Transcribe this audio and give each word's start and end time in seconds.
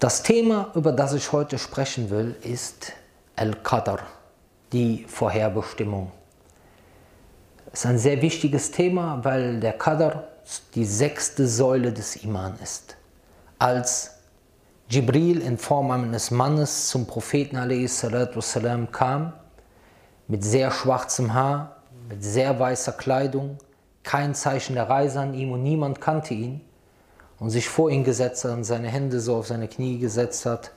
Das 0.00 0.22
Thema, 0.22 0.70
über 0.76 0.92
das 0.92 1.12
ich 1.12 1.32
heute 1.32 1.58
sprechen 1.58 2.08
will, 2.08 2.36
ist 2.42 2.92
Al-Qadr, 3.34 3.98
die 4.72 5.04
Vorherbestimmung. 5.08 6.12
Es 7.72 7.80
ist 7.80 7.86
ein 7.86 7.98
sehr 7.98 8.22
wichtiges 8.22 8.70
Thema, 8.70 9.18
weil 9.24 9.58
der 9.58 9.72
Qadr 9.72 10.22
die 10.76 10.84
sechste 10.84 11.48
Säule 11.48 11.92
des 11.92 12.14
Iman 12.22 12.56
ist. 12.62 12.96
Als 13.58 14.12
Jibril 14.88 15.40
in 15.40 15.58
Form 15.58 15.90
eines 15.90 16.30
Mannes 16.30 16.90
zum 16.90 17.04
Propheten 17.04 17.56
والسلام, 17.56 18.92
kam, 18.92 19.32
mit 20.28 20.44
sehr 20.44 20.70
schwarzem 20.70 21.34
Haar, 21.34 21.82
mit 22.08 22.22
sehr 22.22 22.60
weißer 22.60 22.92
Kleidung, 22.92 23.58
kein 24.04 24.36
Zeichen 24.36 24.74
der 24.74 24.88
Reise 24.88 25.18
an 25.18 25.34
ihm 25.34 25.50
und 25.50 25.64
niemand 25.64 26.00
kannte 26.00 26.34
ihn 26.34 26.60
und 27.39 27.49
sich 27.49 27.67
vor 27.67 27.89
ihn 27.89 28.03
gesetzt 28.03 28.45
hat 28.45 28.51
und 28.51 28.63
seine 28.63 28.87
Hände 28.87 29.19
so 29.19 29.35
auf 29.35 29.47
seine 29.47 29.67
Knie 29.67 29.97
gesetzt 29.99 30.45
hat 30.45 30.71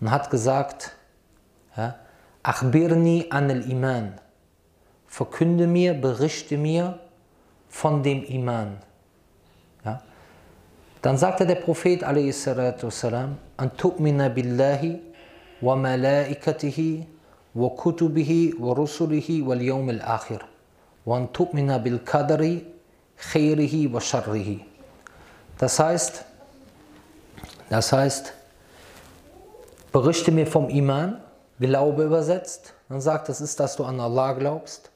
und 0.00 0.10
hat 0.10 0.30
gesagt, 0.30 0.92
ja, 1.76 1.96
Achbirni 2.42 3.26
anil 3.30 3.70
Iman, 3.70 4.14
verkünde 5.06 5.66
mir, 5.66 5.94
berichte 5.94 6.58
mir 6.58 6.98
von 7.68 8.02
dem 8.02 8.24
Iman. 8.24 8.78
Ja? 9.84 10.02
Dann 11.02 11.16
sagte 11.16 11.46
der 11.46 11.56
Prophet 11.56 12.02
والسلام, 12.02 13.36
an 13.56 13.70
tu'mina 13.76 14.28
billahi 14.28 15.00
wa 15.60 15.76
malaikatihi 15.76 17.06
wa 17.54 17.70
kutubihi 17.70 18.54
wa 18.58 18.74
rusulihi 18.74 19.46
wal 19.46 19.62
yawm 19.62 19.88
al-akhir 19.88 20.40
wa 21.04 21.16
an 21.16 21.28
tu'mina 21.32 21.78
bil 21.78 22.00
qadri 22.00 22.66
khairihi 23.16 23.92
wa 23.92 24.00
sharrihi. 24.00 24.64
Das 25.57 25.79
heißt, 25.79 26.23
das 27.69 27.91
heißt, 27.91 28.33
berichte 29.91 30.31
mir 30.31 30.47
vom 30.47 30.69
Iman, 30.69 31.21
Glaube 31.59 32.03
übersetzt. 32.03 32.73
Dann 32.87 33.01
sagt, 33.01 33.29
das 33.29 33.41
ist, 33.41 33.59
dass 33.59 33.75
du 33.75 33.83
an 33.83 33.99
Allah 33.99 34.33
glaubst, 34.33 34.91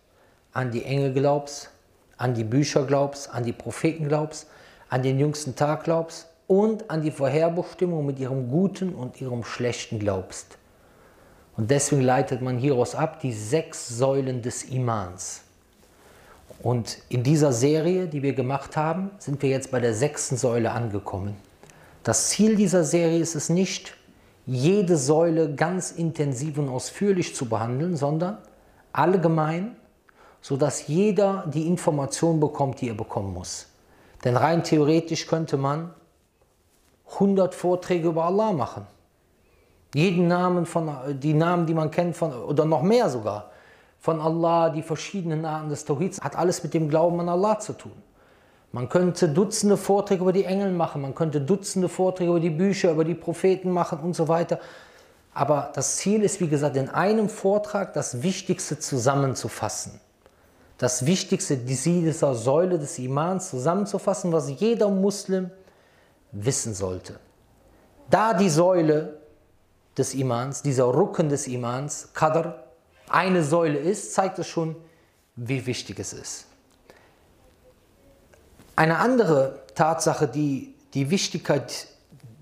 an 0.54 0.72
die 0.72 0.86
Engel 0.86 1.14
glaubst, 1.14 1.72
an 2.18 2.36
die 2.36 2.44
Bücher 2.44 2.86
glaubst, 2.86 3.34
an 3.34 3.44
die 3.44 3.52
Propheten 3.52 4.08
glaubst, 4.08 4.48
an 4.90 5.02
den 5.02 5.20
jüngsten 5.20 5.56
Tag 5.56 5.86
glaubst 5.86 6.28
und 6.48 6.90
an 6.90 7.02
die 7.02 7.12
Vorherbestimmung 7.12 8.06
mit 8.06 8.20
ihrem 8.20 8.50
Guten 8.50 8.94
und 8.94 9.20
ihrem 9.20 9.44
Schlechten 9.44 10.00
glaubst. 10.00 10.58
Und 11.58 11.72
deswegen 11.72 12.02
leitet 12.02 12.42
man 12.42 12.58
hieraus 12.58 12.94
ab 12.94 13.20
die 13.20 13.34
sechs 13.34 13.88
Säulen 13.88 14.42
des 14.42 14.64
Imans. 14.66 15.42
Und 16.62 17.00
in 17.10 17.24
dieser 17.24 17.54
Serie, 17.54 18.08
die 18.08 18.22
wir 18.22 18.34
gemacht 18.34 18.78
haben, 18.78 19.12
sind 19.18 19.42
wir 19.42 19.50
jetzt 19.50 19.72
bei 19.72 19.80
der 19.80 19.94
sechsten 19.94 20.38
Säule 20.38 20.72
angekommen. 20.72 21.36
Das 22.04 22.30
Ziel 22.30 22.56
dieser 22.56 22.84
Serie 22.84 23.20
ist 23.20 23.36
es 23.36 23.50
nicht, 23.50 23.96
jede 24.46 24.98
Säule 24.98 25.54
ganz 25.54 25.92
intensiv 25.92 26.58
und 26.58 26.70
ausführlich 26.70 27.36
zu 27.36 27.48
behandeln, 27.48 27.96
sondern 27.96 28.38
allgemein, 28.92 29.76
sodass 30.42 30.88
jeder 30.88 31.46
die 31.54 31.68
Information 31.68 32.40
bekommt, 32.40 32.82
die 32.82 32.90
er 32.90 32.96
bekommen 32.96 33.34
muss. 33.34 33.68
Denn 34.24 34.36
rein 34.36 34.64
theoretisch 34.64 35.28
könnte 35.28 35.58
man 35.58 35.94
100 37.14 37.54
Vorträge 37.54 38.08
über 38.08 38.26
Allah 38.26 38.52
machen. 38.52 38.88
Jeden 39.94 40.28
Namen 40.28 40.66
von, 40.66 40.90
die 41.20 41.34
Namen, 41.34 41.66
die 41.66 41.74
man 41.74 41.92
kennt, 41.92 42.16
von, 42.16 42.34
oder 42.34 42.66
noch 42.66 42.82
mehr 42.82 43.10
sogar, 43.10 43.51
von 44.02 44.20
Allah, 44.20 44.72
die 44.72 44.82
verschiedenen 44.82 45.46
Arten 45.46 45.70
des 45.70 45.86
Tawhids, 45.86 46.20
hat 46.20 46.36
alles 46.36 46.64
mit 46.64 46.74
dem 46.74 46.90
Glauben 46.90 47.20
an 47.20 47.30
Allah 47.30 47.60
zu 47.60 47.74
tun. 47.74 47.94
Man 48.72 48.90
könnte 48.90 49.30
Dutzende 49.30 49.78
Vorträge 49.78 50.24
über 50.24 50.34
die 50.34 50.46
Engel 50.46 50.72
machen, 50.72 51.04
man 51.04 51.14
könnte 51.14 51.40
Dutzende 51.40 51.88
Vorträge 51.88 52.32
über 52.32 52.40
die 52.40 52.50
Bücher, 52.50 52.92
über 52.92 53.06
die 53.06 53.14
Propheten 53.14 53.70
machen 53.70 54.00
und 54.00 54.16
so 54.16 54.28
weiter. 54.28 54.60
Aber 55.36 55.72
das 55.76 55.98
Ziel 55.98 56.24
ist, 56.24 56.42
wie 56.42 56.48
gesagt, 56.48 56.76
in 56.78 56.90
einem 56.90 57.30
Vortrag 57.30 57.94
das 57.94 58.24
Wichtigste 58.24 58.80
zusammenzufassen. 58.80 60.02
Das 60.80 61.06
Wichtigste 61.06 61.58
dieser 61.58 62.34
Säule 62.34 62.80
des 62.80 62.98
Imans 62.98 63.52
zusammenzufassen, 63.52 64.32
was 64.32 64.50
jeder 64.50 64.90
Muslim 64.90 65.52
wissen 66.32 66.74
sollte. 66.74 67.20
Da 68.10 68.34
die 68.34 68.50
Säule 68.50 69.20
des 69.96 70.16
Imans, 70.16 70.64
dieser 70.64 70.88
Rücken 70.88 71.30
des 71.30 71.48
Imans, 71.48 72.10
Qadr, 72.14 72.71
eine 73.14 73.44
Säule 73.44 73.78
ist, 73.78 74.14
zeigt 74.14 74.40
es 74.40 74.48
schon, 74.48 74.76
wie 75.36 75.66
wichtig 75.66 76.00
es 76.00 76.14
ist. 76.14 76.46
Eine 78.76 78.98
andere 79.00 79.60
Tatsache, 79.76 80.28
die 80.28 80.74
die 80.94 81.10
Wichtigkeit 81.10 81.88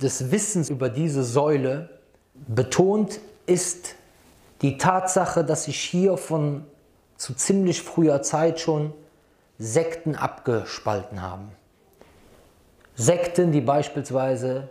des 0.02 0.32
Wissens 0.32 0.70
über 0.70 0.90
diese 0.90 1.24
Säule 1.24 1.90
betont, 2.34 3.20
ist 3.46 3.96
die 4.62 4.78
Tatsache, 4.78 5.44
dass 5.44 5.66
sich 5.66 5.80
hier 5.80 6.18
von 6.18 6.66
zu 7.18 7.34
ziemlich 7.34 7.82
früher 7.82 8.22
Zeit 8.22 8.60
schon 8.60 8.94
Sekten 9.58 10.16
abgespalten 10.16 11.22
haben. 11.22 11.52
Sekten, 12.96 13.52
die 13.52 13.62
beispielsweise 13.62 14.70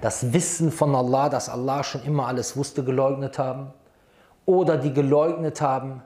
das 0.00 0.32
Wissen 0.32 0.72
von 0.72 0.94
Allah, 0.94 1.28
dass 1.28 1.48
Allah 1.48 1.84
schon 1.84 2.02
immer 2.04 2.26
alles 2.26 2.56
wusste, 2.56 2.84
geleugnet 2.84 3.38
haben 3.38 3.72
oder 4.46 4.76
die 4.76 4.92
geleugnet 4.92 5.60
haben, 5.60 6.02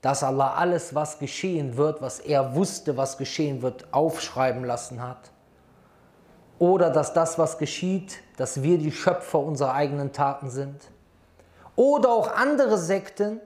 dass 0.00 0.22
Allah 0.22 0.54
alles, 0.54 0.94
was 0.94 1.18
geschehen 1.18 1.76
wird, 1.76 2.00
was 2.00 2.20
er 2.20 2.54
wusste, 2.54 2.96
was 2.96 3.18
geschehen 3.18 3.62
wird, 3.62 3.92
aufschreiben 3.92 4.64
lassen 4.64 5.02
hat. 5.02 5.30
Oder 6.58 6.90
dass 6.90 7.12
das, 7.12 7.38
was 7.38 7.58
geschieht, 7.58 8.18
dass 8.36 8.62
wir 8.62 8.78
die 8.78 8.92
Schöpfer 8.92 9.38
unserer 9.38 9.74
eigenen 9.74 10.12
Taten 10.12 10.50
sind. 10.50 10.90
Oder 11.76 12.10
auch 12.10 12.34
andere 12.34 12.78
Sekten, 12.78 13.40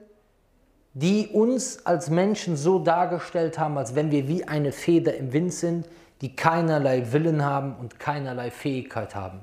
die 0.93 1.27
uns 1.27 1.85
als 1.85 2.09
Menschen 2.09 2.55
so 2.55 2.79
dargestellt 2.79 3.57
haben, 3.57 3.77
als 3.77 3.95
wenn 3.95 4.11
wir 4.11 4.27
wie 4.27 4.47
eine 4.47 4.71
Feder 4.71 5.15
im 5.15 5.33
Wind 5.33 5.53
sind, 5.53 5.87
die 6.21 6.35
keinerlei 6.35 7.11
Willen 7.11 7.43
haben 7.43 7.75
und 7.75 7.99
keinerlei 7.99 8.51
Fähigkeit 8.51 9.15
haben. 9.15 9.41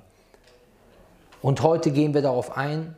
Und 1.42 1.62
heute 1.62 1.90
gehen 1.90 2.14
wir 2.14 2.22
darauf 2.22 2.56
ein, 2.56 2.94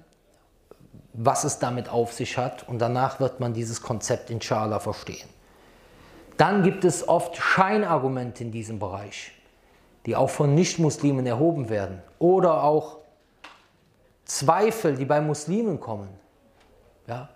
was 1.13 1.45
es 1.45 1.59
damit 1.59 1.89
auf 1.89 2.13
sich 2.13 2.39
hat 2.39 2.69
und 2.69 2.79
danach 2.79 3.21
wird 3.21 3.41
man 3.41 3.53
dieses 3.53 3.83
Konzept 3.83 4.31
inshallah 4.31 4.81
verstehen. 4.81 5.29
Dann 6.37 6.63
gibt 6.63 6.85
es 6.85 7.07
oft 7.07 7.37
Scheinargumente 7.37 8.43
in 8.43 8.51
diesem 8.51 8.79
Bereich, 8.79 9.33
die 10.07 10.17
auch 10.17 10.31
von 10.31 10.55
Nichtmuslimen 10.55 11.27
erhoben 11.27 11.69
werden 11.69 12.03
oder 12.19 12.65
auch 12.65 12.99
Zweifel, 14.25 14.97
die 14.97 15.05
bei 15.05 15.21
Muslimen 15.21 15.79
kommen. 15.79 16.09
Ja? 17.07 17.29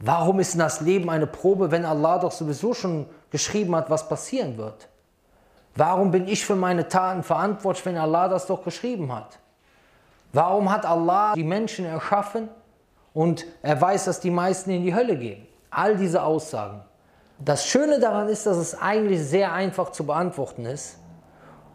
Warum 0.00 0.40
ist 0.40 0.58
das 0.58 0.80
Leben 0.80 1.08
eine 1.08 1.26
Probe, 1.26 1.70
wenn 1.70 1.84
Allah 1.84 2.18
doch 2.18 2.32
sowieso 2.32 2.74
schon 2.74 3.06
geschrieben 3.30 3.74
hat, 3.74 3.88
was 3.88 4.08
passieren 4.08 4.58
wird? 4.58 4.88
Warum 5.74 6.10
bin 6.10 6.28
ich 6.28 6.44
für 6.44 6.56
meine 6.56 6.88
Taten 6.88 7.22
verantwortlich, 7.22 7.86
wenn 7.86 7.96
Allah 7.96 8.28
das 8.28 8.46
doch 8.46 8.62
geschrieben 8.62 9.14
hat? 9.14 9.38
Warum 10.34 10.70
hat 10.70 10.84
Allah 10.84 11.34
die 11.34 11.44
Menschen 11.44 11.86
erschaffen 11.86 12.48
und 13.14 13.46
er 13.62 13.80
weiß, 13.80 14.04
dass 14.06 14.20
die 14.20 14.30
meisten 14.30 14.70
in 14.70 14.82
die 14.82 14.94
Hölle 14.94 15.16
gehen. 15.16 15.46
All 15.70 15.96
diese 15.96 16.22
Aussagen. 16.22 16.82
Das 17.38 17.66
Schöne 17.66 17.98
daran 17.98 18.28
ist, 18.28 18.46
dass 18.46 18.56
es 18.56 18.80
eigentlich 18.80 19.20
sehr 19.20 19.52
einfach 19.52 19.90
zu 19.90 20.06
beantworten 20.06 20.64
ist. 20.64 20.98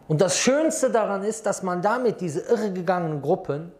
Und 0.06 0.20
das 0.20 0.38
Schönste 0.38 0.90
daran 0.90 1.22
ist, 1.22 1.44
dass 1.44 1.62
man 1.62 1.82
damit 1.82 2.20
diese 2.20 2.40
irregegangenen 2.40 3.20
Gruppen, 3.20 3.72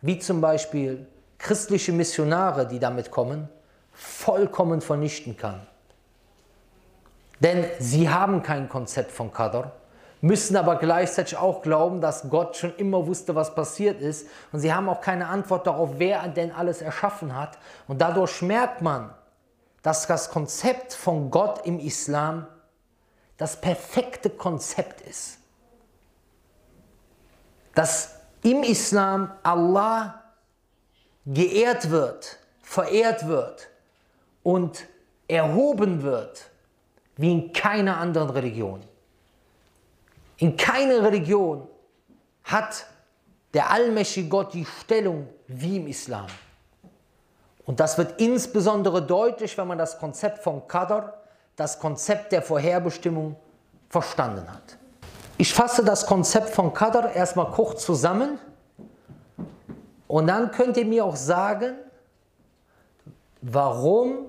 wie 0.00 0.18
zum 0.18 0.40
Beispiel 0.40 1.06
christliche 1.38 1.92
Missionare, 1.92 2.66
die 2.66 2.78
damit 2.78 3.10
kommen, 3.10 3.48
vollkommen 3.92 4.80
vernichten 4.80 5.36
kann. 5.36 5.66
Denn 7.40 7.64
sie 7.80 8.08
haben 8.08 8.42
kein 8.42 8.68
Konzept 8.68 9.10
von 9.10 9.32
Qadr, 9.32 9.72
müssen 10.20 10.56
aber 10.56 10.76
gleichzeitig 10.76 11.36
auch 11.36 11.62
glauben, 11.62 12.00
dass 12.00 12.28
Gott 12.28 12.56
schon 12.56 12.74
immer 12.76 13.06
wusste, 13.06 13.34
was 13.34 13.54
passiert 13.54 14.00
ist. 14.00 14.26
Und 14.52 14.60
sie 14.60 14.72
haben 14.72 14.88
auch 14.88 15.00
keine 15.00 15.28
Antwort 15.28 15.66
darauf, 15.66 15.90
wer 15.98 16.26
denn 16.28 16.52
alles 16.52 16.82
erschaffen 16.82 17.36
hat. 17.36 17.58
Und 17.86 18.00
dadurch 18.00 18.42
merkt 18.42 18.82
man, 18.82 19.14
dass 19.82 20.06
das 20.06 20.30
Konzept 20.30 20.92
von 20.92 21.30
Gott 21.30 21.64
im 21.66 21.78
Islam 21.78 22.46
das 23.36 23.60
perfekte 23.60 24.30
Konzept 24.30 25.00
ist. 25.02 25.38
Dass 27.74 28.16
im 28.42 28.64
Islam 28.64 29.32
Allah 29.44 30.22
geehrt 31.24 31.90
wird, 31.90 32.38
verehrt 32.60 33.28
wird 33.28 33.68
und 34.42 34.86
erhoben 35.28 36.02
wird 36.02 36.50
wie 37.16 37.32
in 37.32 37.52
keiner 37.52 37.98
anderen 37.98 38.30
Religion. 38.30 38.82
In 40.38 40.56
keiner 40.56 41.02
Religion 41.02 41.68
hat 42.44 42.86
der 43.54 43.70
allmächtige 43.70 44.28
Gott 44.28 44.54
die 44.54 44.64
Stellung 44.64 45.28
wie 45.46 45.76
im 45.76 45.86
Islam. 45.86 46.26
Und 47.66 47.80
das 47.80 47.98
wird 47.98 48.20
insbesondere 48.20 49.02
deutlich, 49.02 49.58
wenn 49.58 49.68
man 49.68 49.78
das 49.78 49.98
Konzept 49.98 50.38
von 50.38 50.66
Qadr, 50.66 51.12
das 51.56 51.78
Konzept 51.78 52.32
der 52.32 52.42
Vorherbestimmung, 52.42 53.36
verstanden 53.90 54.50
hat. 54.50 54.78
Ich 55.36 55.52
fasse 55.52 55.84
das 55.84 56.06
Konzept 56.06 56.50
von 56.50 56.72
Qadr 56.72 57.12
erstmal 57.12 57.50
kurz 57.50 57.84
zusammen, 57.84 58.38
Und 60.08 60.26
dann 60.26 60.50
könnt 60.50 60.76
ihr 60.78 60.86
mir 60.86 61.04
auch 61.04 61.16
sagen, 61.16 61.76
warum 63.42 64.24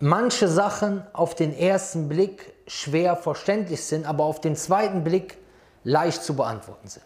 manche 0.00 0.48
Sachen 0.48 1.06
auf 1.12 1.34
den 1.34 1.56
ersten 1.56 2.08
Blick 2.08 2.51
schwer 2.72 3.16
verständlich 3.16 3.84
sind, 3.84 4.06
aber 4.06 4.24
auf 4.24 4.40
den 4.40 4.56
zweiten 4.56 5.04
Blick 5.04 5.36
leicht 5.84 6.22
zu 6.22 6.34
beantworten 6.34 6.88
sind. 6.88 7.04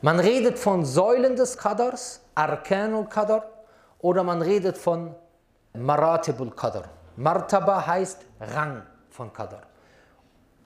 Man 0.00 0.18
redet 0.18 0.58
von 0.58 0.84
Säulen 0.84 1.36
des 1.36 1.56
Qadars, 1.56 2.20
Arkanul 2.34 3.06
Qadar, 3.06 3.44
oder 4.00 4.24
man 4.24 4.42
redet 4.42 4.76
von 4.76 5.14
Maratibul 5.74 6.50
Qadar. 6.50 6.88
Martaba 7.14 7.86
heißt 7.86 8.18
Rang 8.40 8.82
von 9.10 9.32
Qadar, 9.32 9.62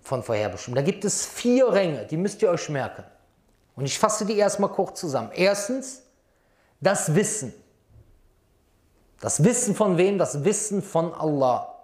von 0.01 0.23
Vorherbestimmung. 0.23 0.77
Da 0.77 0.83
gibt 0.83 1.05
es 1.05 1.27
vier 1.27 1.71
Ränge, 1.71 2.07
die 2.07 2.17
müsst 2.17 2.41
ihr 2.41 2.49
euch 2.49 2.71
merken. 2.71 3.05
Und 3.75 3.85
ich 3.85 3.99
fasse 3.99 4.25
die 4.25 4.39
erstmal 4.39 4.71
kurz 4.71 5.01
zusammen. 5.01 5.31
Erstens, 5.35 6.03
das 6.81 7.15
Wissen. 7.15 7.53
Das 9.21 9.45
Wissen 9.45 9.75
von 9.75 9.99
wem? 9.99 10.17
Das 10.17 10.45
Wissen 10.45 10.83
von 10.83 11.13
Allah. 11.13 11.76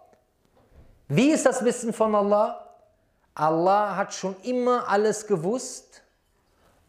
Wie 1.14 1.30
ist 1.30 1.44
das 1.44 1.62
Wissen 1.62 1.92
von 1.92 2.14
Allah? 2.14 2.58
Allah 3.34 3.96
hat 3.96 4.14
schon 4.14 4.34
immer 4.44 4.88
alles 4.88 5.26
gewusst 5.26 6.02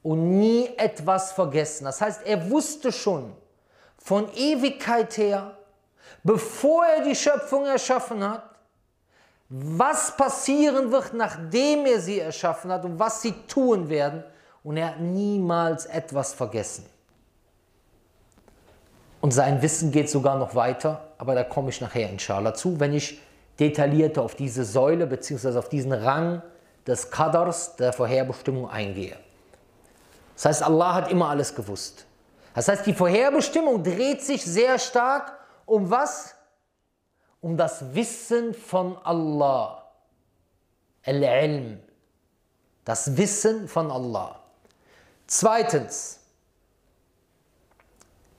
und 0.02 0.40
nie 0.40 0.70
etwas 0.78 1.34
vergessen. 1.34 1.84
Das 1.84 2.00
heißt, 2.00 2.22
er 2.26 2.50
wusste 2.50 2.94
schon 2.94 3.34
von 3.98 4.34
Ewigkeit 4.34 5.18
her, 5.18 5.58
bevor 6.24 6.86
er 6.86 7.04
die 7.04 7.18
Schöpfung 7.18 7.66
erschaffen 7.66 8.24
hat, 8.24 8.44
was 9.50 10.16
passieren 10.16 10.90
wird, 10.90 11.14
nachdem 11.14 11.86
er 11.86 12.00
sie 12.00 12.22
erschaffen 12.22 12.72
hat 12.72 12.86
und 12.86 12.98
was 12.98 13.22
sie 13.22 13.34
tun 13.50 13.90
werden. 13.90 14.24
Und 14.64 14.78
er 14.78 14.92
hat 14.92 15.02
niemals 15.02 15.86
etwas 15.86 16.34
vergessen. 16.34 16.86
Und 19.20 19.32
sein 19.34 19.62
Wissen 19.62 19.92
geht 19.92 20.10
sogar 20.10 20.38
noch 20.38 20.56
weiter, 20.56 21.10
aber 21.18 21.36
da 21.36 21.44
komme 21.44 21.72
ich 21.72 21.82
nachher 21.82 22.10
inshallah 22.10 22.54
zu, 22.54 22.80
wenn 22.80 22.94
ich 22.94 23.20
detaillierter 23.60 24.22
auf 24.22 24.36
diese 24.36 24.64
Säule 24.66 25.08
bzw. 25.08 25.58
auf 25.58 25.70
diesen 25.70 25.94
Rang 25.94 26.42
des 26.88 27.12
Qadars, 27.12 27.76
der 27.76 27.94
Vorherbestimmung 27.94 28.70
eingehe. 28.70 29.18
Das 30.36 30.46
heißt, 30.46 30.64
Allah 30.64 30.96
hat 30.96 31.12
immer 31.12 31.30
alles 31.30 31.54
gewusst. 31.54 32.06
Das 32.54 32.68
heißt, 32.68 32.86
die 32.86 32.94
Vorherbestimmung 32.94 33.84
dreht 33.84 34.22
sich 34.22 34.44
sehr 34.44 34.78
stark 34.80 35.38
um 35.66 35.90
was? 35.90 36.36
Um 37.42 37.58
das 37.58 37.94
Wissen 37.94 38.54
von 38.54 38.98
Allah. 39.04 39.84
Al-Ilm. 41.06 41.80
Das 42.86 43.16
Wissen 43.18 43.68
von 43.68 43.92
Allah. 43.92 44.40
Zweitens, 45.28 46.20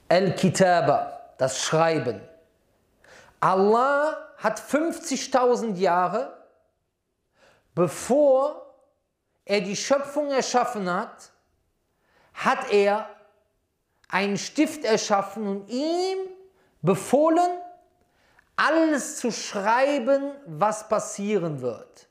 Al-Kitaba, 0.08 1.20
das 1.38 1.60
Schreiben. 1.60 2.20
Allah 3.40 4.17
hat 4.44 4.61
50.000 4.61 5.76
Jahre, 5.76 6.37
bevor 7.75 8.75
er 9.46 9.62
die 9.62 9.75
Schöpfung 9.75 10.31
erschaffen 10.31 10.93
hat, 10.93 11.32
hat 12.35 12.70
er 12.70 13.08
einen 14.08 14.37
Stift 14.37 14.85
erschaffen 14.85 15.49
und 15.49 15.70
ihm 15.70 16.19
befohlen, 16.82 17.58
alles 18.55 19.17
zu 19.17 19.32
schreiben, 19.32 20.32
was 20.46 20.91
passieren 20.91 21.62
wird. 21.62 22.06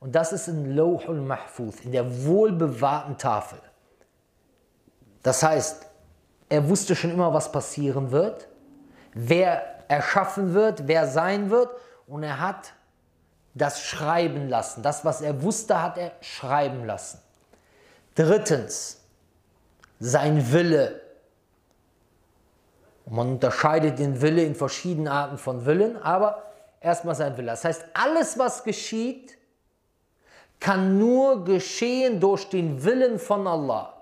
Und 0.00 0.14
das 0.14 0.32
ist 0.32 0.48
in 0.48 0.74
Lawhul 0.74 1.20
Mahfuz, 1.20 1.80
in 1.80 1.92
der 1.92 2.24
wohlbewahrten 2.24 3.18
Tafel. 3.18 3.60
Das 5.22 5.42
heißt, 5.42 5.84
er 6.48 6.66
wusste 6.70 6.96
schon 6.96 7.10
immer, 7.10 7.34
was 7.34 7.52
passieren 7.52 8.10
wird, 8.10 8.48
wer 9.12 9.77
erschaffen 9.88 10.54
wird, 10.54 10.86
wer 10.86 11.06
sein 11.06 11.50
wird 11.50 11.70
und 12.06 12.22
er 12.22 12.40
hat 12.40 12.74
das 13.54 13.82
schreiben 13.82 14.48
lassen. 14.48 14.82
Das, 14.82 15.04
was 15.04 15.20
er 15.20 15.42
wusste, 15.42 15.82
hat 15.82 15.98
er 15.98 16.12
schreiben 16.20 16.84
lassen. 16.84 17.20
Drittens, 18.14 19.00
sein 19.98 20.52
Wille. 20.52 21.00
Man 23.06 23.32
unterscheidet 23.32 23.98
den 23.98 24.20
Wille 24.20 24.44
in 24.44 24.54
verschiedenen 24.54 25.08
Arten 25.08 25.38
von 25.38 25.64
Willen, 25.64 25.96
aber 25.96 26.42
erstmal 26.80 27.14
sein 27.14 27.36
Wille. 27.36 27.48
Das 27.48 27.64
heißt, 27.64 27.84
alles, 27.94 28.38
was 28.38 28.64
geschieht, 28.64 29.36
kann 30.60 30.98
nur 30.98 31.44
geschehen 31.44 32.20
durch 32.20 32.48
den 32.48 32.84
Willen 32.84 33.18
von 33.18 33.46
Allah. 33.46 33.94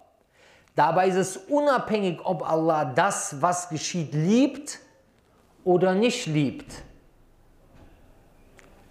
Dabei 0.74 1.08
ist 1.08 1.16
es 1.16 1.36
unabhängig, 1.36 2.20
ob 2.24 2.48
Allah 2.48 2.84
das, 2.84 3.40
was 3.40 3.68
geschieht, 3.68 4.12
liebt 4.12 4.80
oder 5.66 5.94
nicht 5.94 6.26
liebt. 6.26 6.72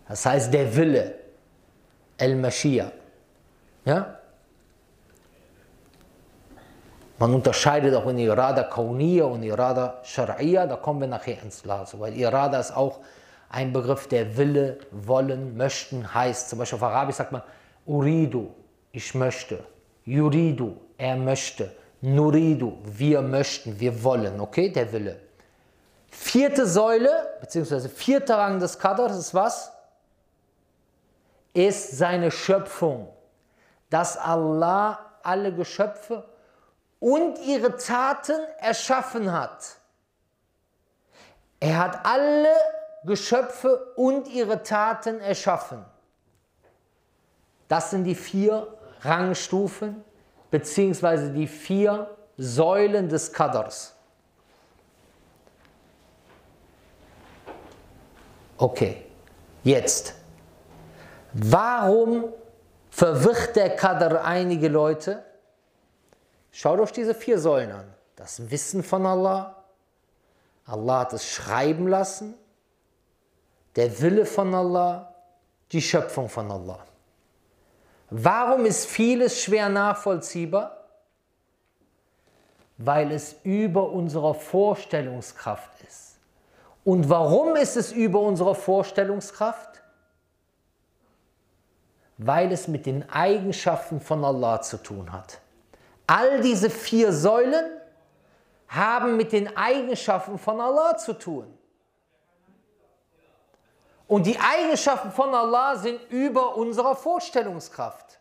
Das 0.07 0.25
heißt, 0.25 0.53
der 0.53 0.75
Wille, 0.75 1.15
El-Mashiach. 2.17 2.91
Ja? 3.85 4.19
Man 7.17 7.33
unterscheidet 7.33 7.95
auch 7.95 8.07
in 8.07 8.17
Irada 8.17 8.63
Kauniya 8.63 9.23
und 9.23 9.41
Irada 9.43 10.01
Shar'iyya, 10.03 10.67
da 10.67 10.75
kommen 10.75 10.99
wir 10.99 11.07
nachher 11.07 11.41
ins 11.41 11.63
Glas, 11.63 11.97
weil 11.97 12.13
Irada 12.13 12.59
ist 12.59 12.75
auch 12.75 12.99
ein 13.49 13.71
Begriff, 13.71 14.07
der 14.07 14.35
Wille, 14.35 14.79
wollen, 14.91 15.55
möchten 15.55 16.13
heißt. 16.13 16.49
Zum 16.49 16.59
Beispiel 16.59 16.75
auf 16.75 16.83
Arabisch 16.83 17.15
sagt 17.15 17.31
man 17.31 17.41
Uridu, 17.85 18.49
ich 18.91 19.15
möchte. 19.15 19.63
Yuridu, 20.03 20.75
er 20.97 21.15
möchte. 21.15 21.71
Nuridu, 22.01 22.77
wir 22.83 23.21
möchten, 23.21 23.79
wir 23.79 24.03
wollen, 24.03 24.41
okay, 24.41 24.69
der 24.69 24.91
Wille. 24.91 25.24
Vierte 26.17 26.65
Säule, 26.65 27.35
beziehungsweise 27.41 27.89
vierter 27.89 28.37
Rang 28.37 28.59
des 28.59 28.79
Qadr 28.79 29.07
ist 29.07 29.33
was? 29.33 29.73
Ist 31.53 31.97
seine 31.97 32.31
Schöpfung. 32.31 33.09
Dass 33.89 34.17
Allah 34.17 34.99
alle 35.23 35.53
Geschöpfe 35.53 36.23
und 36.99 37.37
ihre 37.39 37.75
Taten 37.75 38.39
erschaffen 38.59 39.31
hat. 39.31 39.77
Er 41.59 41.79
hat 41.79 42.05
alle 42.05 42.55
Geschöpfe 43.03 43.93
und 43.95 44.27
ihre 44.27 44.63
Taten 44.63 45.19
erschaffen. 45.19 45.83
Das 47.67 47.91
sind 47.91 48.05
die 48.05 48.15
vier 48.15 48.67
Rangstufen 49.01 50.03
beziehungsweise 50.49 51.31
die 51.31 51.47
vier 51.47 52.09
Säulen 52.37 53.09
des 53.09 53.33
Qadrs. 53.33 53.94
Okay, 58.57 59.03
jetzt. 59.63 60.15
Warum 61.33 62.31
verwirrt 62.89 63.55
der 63.55 63.75
Qadr 63.75 64.23
einige 64.23 64.69
Leute? 64.69 65.23
Schaut 66.51 66.79
euch 66.79 66.93
diese 66.93 67.13
vier 67.13 67.37
Säulen 67.37 67.71
an. 67.71 67.93
Das 68.15 68.49
Wissen 68.49 68.81
von 68.81 69.05
Allah. 69.05 69.65
Allah 70.65 70.99
hat 70.99 71.13
es 71.13 71.27
schreiben 71.27 71.87
lassen. 71.87 72.35
Der 73.75 73.99
Wille 74.01 74.25
von 74.25 74.55
Allah. 74.55 75.13
Die 75.73 75.81
Schöpfung 75.81 76.29
von 76.29 76.49
Allah. 76.49 76.79
Warum 78.09 78.65
ist 78.65 78.85
vieles 78.85 79.41
schwer 79.41 79.67
nachvollziehbar? 79.67 80.85
Weil 82.77 83.11
es 83.11 83.35
über 83.43 83.89
unserer 83.89 84.33
Vorstellungskraft 84.33 85.81
ist. 85.81 86.04
Und 86.85 87.09
warum 87.09 87.55
ist 87.55 87.75
es 87.75 87.91
über 87.91 88.19
unserer 88.19 88.53
Vorstellungskraft? 88.53 89.81
Weil 92.17 92.51
es 92.51 92.67
mit 92.67 92.85
den 92.85 93.09
Eigenschaften 93.09 93.99
von 93.99 94.23
Allah 94.23 94.61
zu 94.61 94.77
tun 94.77 95.11
hat. 95.11 95.41
All 96.05 96.39
diese 96.41 96.69
vier 96.69 97.11
Säulen 97.11 97.65
haben 98.67 99.17
mit 99.17 99.31
den 99.31 99.57
Eigenschaften 99.57 100.37
von 100.37 100.61
Allah 100.61 100.95
zu 100.95 101.13
tun. 101.13 101.51
Und 104.07 104.27
die 104.27 104.39
Eigenschaften 104.39 105.11
von 105.11 105.33
Allah 105.33 105.77
sind 105.77 105.99
über 106.11 106.55
unserer 106.55 106.95
Vorstellungskraft. 106.95 108.19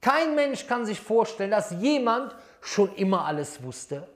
Kein 0.00 0.34
Mensch 0.34 0.66
kann 0.66 0.84
sich 0.84 1.00
vorstellen, 1.00 1.52
dass 1.52 1.70
jemand 1.70 2.34
schon 2.60 2.92
immer 2.96 3.24
alles 3.24 3.62
wusste. 3.62 4.08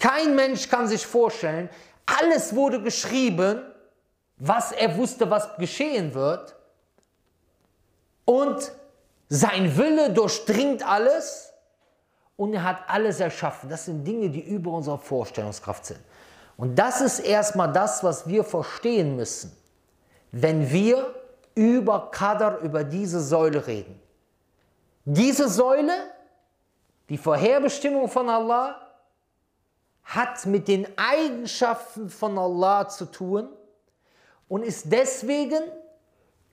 Kein 0.00 0.34
Mensch 0.34 0.68
kann 0.68 0.88
sich 0.88 1.06
vorstellen, 1.06 1.70
alles 2.06 2.54
wurde 2.54 2.82
geschrieben, 2.82 3.62
was 4.36 4.72
er 4.72 4.96
wusste, 4.96 5.30
was 5.30 5.56
geschehen 5.56 6.14
wird. 6.14 6.56
Und 8.24 8.72
sein 9.28 9.76
Wille 9.76 10.10
durchdringt 10.10 10.86
alles 10.86 11.52
und 12.36 12.54
er 12.54 12.64
hat 12.64 12.78
alles 12.88 13.20
erschaffen. 13.20 13.68
Das 13.68 13.84
sind 13.84 14.04
Dinge, 14.04 14.30
die 14.30 14.40
über 14.40 14.72
unserer 14.72 14.98
Vorstellungskraft 14.98 15.86
sind. 15.86 16.00
Und 16.56 16.76
das 16.76 17.00
ist 17.00 17.20
erstmal 17.20 17.72
das, 17.72 18.04
was 18.04 18.26
wir 18.26 18.44
verstehen 18.44 19.16
müssen, 19.16 19.56
wenn 20.32 20.70
wir 20.70 21.14
über 21.54 22.10
Qadr, 22.10 22.58
über 22.62 22.84
diese 22.84 23.20
Säule 23.20 23.66
reden. 23.66 24.00
Diese 25.04 25.48
Säule 25.48 25.92
Die 27.08 27.18
Vorherbestimmung 27.18 28.08
von 28.08 28.28
Allah 28.28 28.81
hat 30.04 30.46
mit 30.46 30.68
den 30.68 30.86
Eigenschaften 30.96 32.10
von 32.10 32.38
Allah 32.38 32.88
zu 32.88 33.06
tun 33.06 33.48
und 34.48 34.64
ist 34.64 34.92
deswegen 34.92 35.62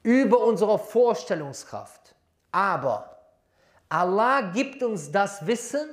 über 0.03 0.39
unsere 0.39 0.79
Vorstellungskraft. 0.79 2.15
Aber 2.51 3.17
Allah 3.89 4.41
gibt 4.41 4.83
uns 4.83 5.11
das 5.11 5.45
Wissen, 5.45 5.89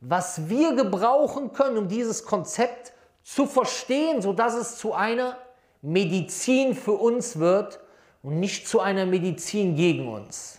was 0.00 0.48
wir 0.48 0.74
gebrauchen 0.74 1.52
können, 1.52 1.76
um 1.76 1.88
dieses 1.88 2.24
Konzept 2.24 2.92
zu 3.22 3.46
verstehen, 3.46 4.22
sodass 4.22 4.54
es 4.54 4.78
zu 4.78 4.94
einer 4.94 5.36
Medizin 5.82 6.74
für 6.74 6.92
uns 6.92 7.38
wird 7.38 7.80
und 8.22 8.40
nicht 8.40 8.66
zu 8.66 8.80
einer 8.80 9.06
Medizin 9.06 9.76
gegen 9.76 10.12
uns. 10.12 10.58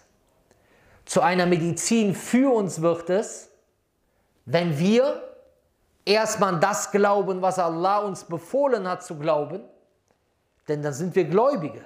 Zu 1.06 1.22
einer 1.22 1.46
Medizin 1.46 2.16
für 2.16 2.54
uns 2.54 2.82
wird 2.82 3.10
es, 3.10 3.50
wenn 4.46 4.78
wir 4.80 5.31
erstmal 6.12 6.60
das 6.60 6.91
glauben, 6.91 7.41
was 7.41 7.60
Allah 7.60 8.00
uns 8.00 8.24
befohlen 8.24 8.88
hat 8.88 9.03
zu 9.03 9.15
glauben, 9.18 9.62
denn 10.68 10.82
dann 10.82 10.94
sind 10.94 11.15
wir 11.15 11.25
Gläubige. 11.25 11.82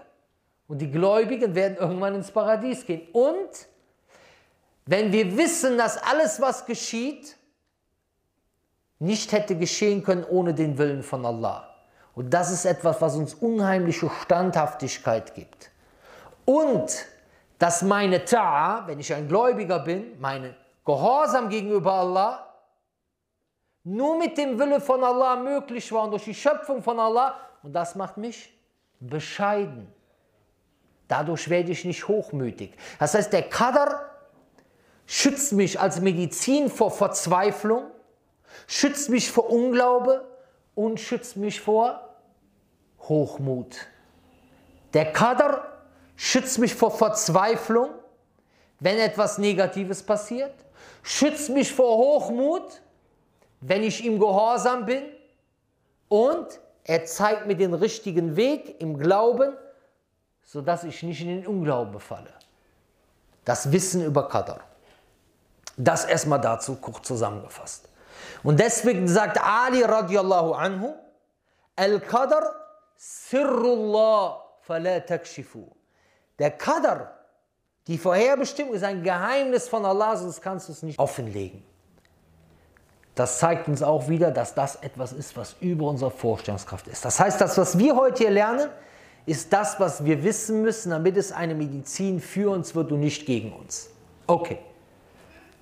Und 0.68 0.80
die 0.80 0.90
Gläubigen 0.90 1.54
werden 1.56 1.78
irgendwann 1.78 2.16
ins 2.16 2.32
Paradies 2.32 2.86
gehen. 2.86 3.08
Und 3.14 3.50
wenn 4.86 5.12
wir 5.12 5.38
wissen, 5.38 5.78
dass 5.78 5.98
alles, 5.98 6.42
was 6.42 6.66
geschieht, 6.66 7.38
nicht 9.00 9.32
hätte 9.32 9.56
geschehen 9.58 10.04
können 10.04 10.24
ohne 10.24 10.54
den 10.54 10.78
Willen 10.78 11.04
von 11.04 11.26
Allah. 11.26 11.70
Und 12.16 12.34
das 12.34 12.52
ist 12.52 12.66
etwas, 12.66 13.02
was 13.02 13.16
uns 13.16 13.34
unheimliche 13.34 14.10
Standhaftigkeit 14.24 15.36
gibt. 15.36 15.70
Und 16.46 17.06
dass 17.60 17.82
meine 17.82 18.20
Ta'a, 18.20 18.88
wenn 18.88 19.00
ich 19.00 19.14
ein 19.14 19.28
Gläubiger 19.28 19.80
bin, 19.80 20.20
meine 20.20 20.56
Gehorsam 20.86 21.50
gegenüber 21.50 21.94
Allah, 21.94 22.45
nur 23.86 24.18
mit 24.18 24.38
dem 24.38 24.58
Wille 24.60 24.82
von 24.82 25.04
Allah 25.04 25.38
möglich 25.38 25.92
war 25.92 26.04
und 26.04 26.12
durch 26.12 26.26
die 26.26 26.34
Schöpfung 26.34 26.82
von 26.82 27.00
Allah. 27.00 27.36
Und 27.62 27.72
das 27.74 27.96
macht 27.96 28.18
mich 28.18 28.52
bescheiden. 29.00 29.88
Dadurch 31.08 31.50
werde 31.50 31.72
ich 31.72 31.86
nicht 31.86 32.08
hochmütig. 32.08 32.76
Das 32.98 33.14
heißt, 33.14 33.32
der 33.32 33.44
Qadr 33.44 34.10
schützt 35.06 35.54
mich 35.54 35.80
als 35.80 36.02
Medizin 36.02 36.68
vor 36.68 36.90
Verzweiflung, 36.90 37.84
schützt 38.66 39.10
mich 39.10 39.32
vor 39.32 39.52
Unglaube 39.52 40.26
und 40.74 41.00
schützt 41.00 41.38
mich 41.38 41.62
vor 41.62 42.16
Hochmut. 43.02 43.78
Der 44.96 45.14
Qadr 45.14 45.64
schützt 46.16 46.58
mich 46.58 46.74
vor 46.74 46.90
Verzweiflung, 46.90 47.90
wenn 48.80 48.98
etwas 48.98 49.38
Negatives 49.38 50.02
passiert, 50.02 50.54
schützt 51.04 51.50
mich 51.50 51.72
vor 51.72 51.98
Hochmut, 51.98 52.82
wenn 53.62 53.84
ich 53.84 54.04
ihm 54.04 54.20
gehorsam 54.20 54.86
bin 54.86 55.04
und 56.08 56.60
er 56.84 57.06
zeigt 57.06 57.48
mir 57.48 57.56
den 57.56 57.74
richtigen 57.74 58.36
Weg 58.36 58.80
im 58.80 58.98
Glauben, 58.98 59.56
sodass 60.44 60.84
ich 60.84 61.02
nicht 61.02 61.22
in 61.22 61.28
den 61.28 61.48
Unglauben 61.48 62.00
falle. 62.00 62.32
Das 63.44 63.72
Wissen 63.72 64.06
über 64.06 64.28
Qadr. 64.30 64.60
Das 65.78 66.06
erstmal 66.06 66.40
dazu 66.40 66.76
kurz 66.76 67.08
zusammengefasst. 67.08 67.90
Und 68.44 68.60
deswegen 68.60 69.08
sagt 69.08 69.40
Ali 69.42 69.84
radiallahu 69.84 70.54
anhu, 70.54 70.94
Al-Qadr 71.76 72.56
sirrullah 72.96 74.42
fala 74.62 75.00
takshifu. 75.02 75.68
Der 76.40 76.52
Qadr, 76.52 77.12
die 77.88 77.98
Vorherbestimmung, 77.98 78.74
ist 78.76 78.84
ein 78.84 79.04
Geheimnis 79.04 79.68
von 79.68 79.86
Allah, 79.86 80.16
sonst 80.16 80.42
kannst 80.42 80.70
du 80.70 80.72
es 80.72 80.84
nicht 80.84 81.00
offenlegen. 81.00 81.64
Das 83.16 83.40
zeigt 83.40 83.70
uns 83.70 83.82
auch 83.82 84.10
wieder, 84.10 84.30
dass 84.30 84.54
das 84.54 84.76
etwas 84.76 85.14
ist, 85.14 85.38
was 85.38 85.56
über 85.62 85.88
unsere 85.88 86.12
Vorstellungskraft 86.12 86.88
ist. 86.88 87.06
Das 87.06 87.18
heißt, 87.20 87.40
das, 87.40 87.58
was 87.58 87.78
wir 87.78 87.96
heute 87.96 88.24
hier 88.24 88.32
lernen, 88.32 88.70
ist 89.26 89.54
das, 89.54 89.80
was 89.80 90.04
wir 90.04 90.22
wissen 90.24 90.62
müssen, 90.62 90.90
damit 90.90 91.16
es 91.16 91.32
eine 91.32 91.56
Medizin 91.56 92.20
für 92.20 92.52
uns 92.52 92.76
wird 92.76 92.92
und 92.92 93.00
nicht 93.00 93.26
gegen 93.26 93.54
uns. 93.54 93.90
Okay. 94.28 94.60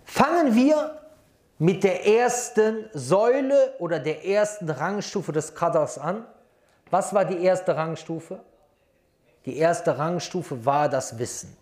Fangen 0.04 0.56
wir 0.56 1.00
mit 1.60 1.84
der 1.84 2.06
ersten 2.08 2.90
Säule 2.94 3.76
oder 3.78 4.00
der 4.00 4.26
ersten 4.26 4.70
Rangstufe 4.70 5.32
des 5.32 5.54
Qadars 5.54 6.00
an. 6.00 6.26
Was 6.90 7.14
war 7.14 7.24
die 7.24 7.42
erste 7.44 7.76
Rangstufe? 7.76 8.40
Die 9.46 9.58
erste 9.58 9.98
Rangstufe 9.98 10.66
war 10.66 10.90
das 10.90 11.18
Wissen. 11.20 11.56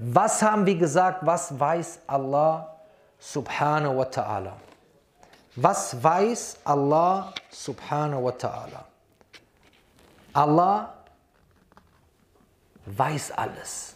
Was 0.00 0.42
haben 0.42 0.66
wir 0.66 0.76
gesagt? 0.76 1.24
Was 1.24 1.58
weiß 1.58 2.00
Allah 2.06 2.77
subhanahu 3.18 3.96
wa 3.98 4.04
ta'ala? 4.04 4.52
Was 5.56 6.02
weiß 6.02 6.58
Allah 6.64 7.34
subhanahu 7.50 8.24
wa 8.24 8.30
ta'ala? 8.30 8.84
Allah 10.32 10.94
weiß 12.86 13.32
alles. 13.32 13.94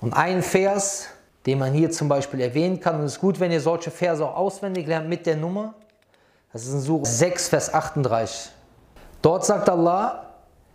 Und 0.00 0.12
ein 0.14 0.42
Vers, 0.42 1.08
den 1.46 1.58
man 1.58 1.72
hier 1.72 1.90
zum 1.90 2.08
Beispiel 2.08 2.40
erwähnen 2.40 2.80
kann, 2.80 2.96
und 2.96 3.04
es 3.04 3.14
ist 3.14 3.20
gut, 3.20 3.38
wenn 3.40 3.52
ihr 3.52 3.60
solche 3.60 3.90
Verse 3.90 4.24
auch 4.24 4.36
auswendig 4.36 4.86
lernt 4.86 5.08
mit 5.08 5.24
der 5.26 5.36
Nummer, 5.36 5.74
das 6.52 6.66
ist 6.66 6.72
in 6.72 6.80
Surah 6.80 7.04
6, 7.04 7.48
Vers 7.48 7.74
38. 7.74 8.50
Dort 9.22 9.44
sagt 9.44 9.68
Allah, 9.68 10.34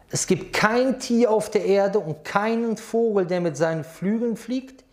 es 0.10 0.28
gibt 0.28 0.54
kein 0.54 1.00
Tier 1.00 1.32
auf 1.32 1.50
der 1.50 1.66
Erde 1.66 2.00
und 2.00 2.24
keinen 2.24 2.78
Vogel, 2.78 3.26
der 3.26 3.42
mit 3.42 3.58
seinen 3.58 3.84
Flügeln 3.84 4.36
fliegt, 4.36 4.84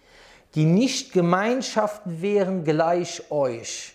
die 0.54 0.64
nicht 0.64 1.12
Gemeinschaften 1.12 2.22
wären 2.22 2.64
gleich 2.64 3.30
euch. 3.30 3.94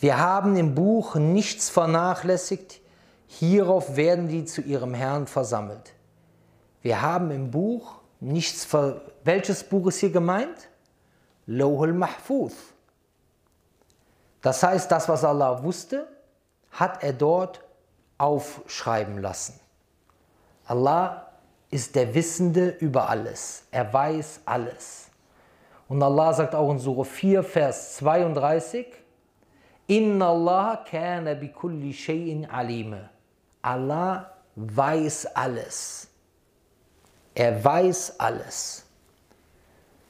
Wir 0.00 0.18
haben 0.18 0.56
im 0.56 0.74
Buch 0.74 1.16
nichts 1.16 1.70
vernachlässigt, 1.70 2.80
hierauf 3.26 3.96
werden 3.96 4.28
die 4.28 4.44
zu 4.44 4.60
ihrem 4.60 4.94
Herrn 4.94 5.26
versammelt. 5.26 5.92
Wir 6.82 7.02
haben 7.02 7.30
im 7.30 7.50
Buch 7.50 7.94
nichts 8.20 8.64
ver 8.64 9.02
Welches 9.24 9.64
Buch 9.64 9.88
ist 9.88 9.98
hier 9.98 10.10
gemeint? 10.10 10.68
Lohul 11.46 11.92
Mahfuz. 11.92 12.54
Das 14.40 14.62
heißt, 14.62 14.90
das, 14.90 15.08
was 15.08 15.24
Allah 15.24 15.62
wusste, 15.62 16.06
hat 16.70 17.02
er 17.02 17.12
dort 17.12 17.60
aufschreiben 18.18 19.18
lassen. 19.18 19.58
Allah 20.66 21.27
ist 21.70 21.94
der 21.94 22.14
Wissende 22.14 22.70
über 22.80 23.08
alles. 23.08 23.64
Er 23.70 23.92
weiß 23.92 24.40
alles. 24.44 25.08
Und 25.88 26.02
Allah 26.02 26.32
sagt 26.32 26.54
auch 26.54 26.70
in 26.70 26.78
Surah 26.78 27.04
4, 27.04 27.42
Vers 27.42 27.96
32, 27.96 28.86
Inna 29.86 30.28
Allah 30.28 30.84
kana 30.88 31.34
bi 31.34 31.48
kulli 31.48 31.92
shay'in 31.92 32.46
alime. 32.50 33.08
Allah 33.62 34.32
weiß 34.56 35.34
alles. 35.34 36.08
Er 37.34 37.64
weiß 37.64 38.18
alles. 38.18 38.84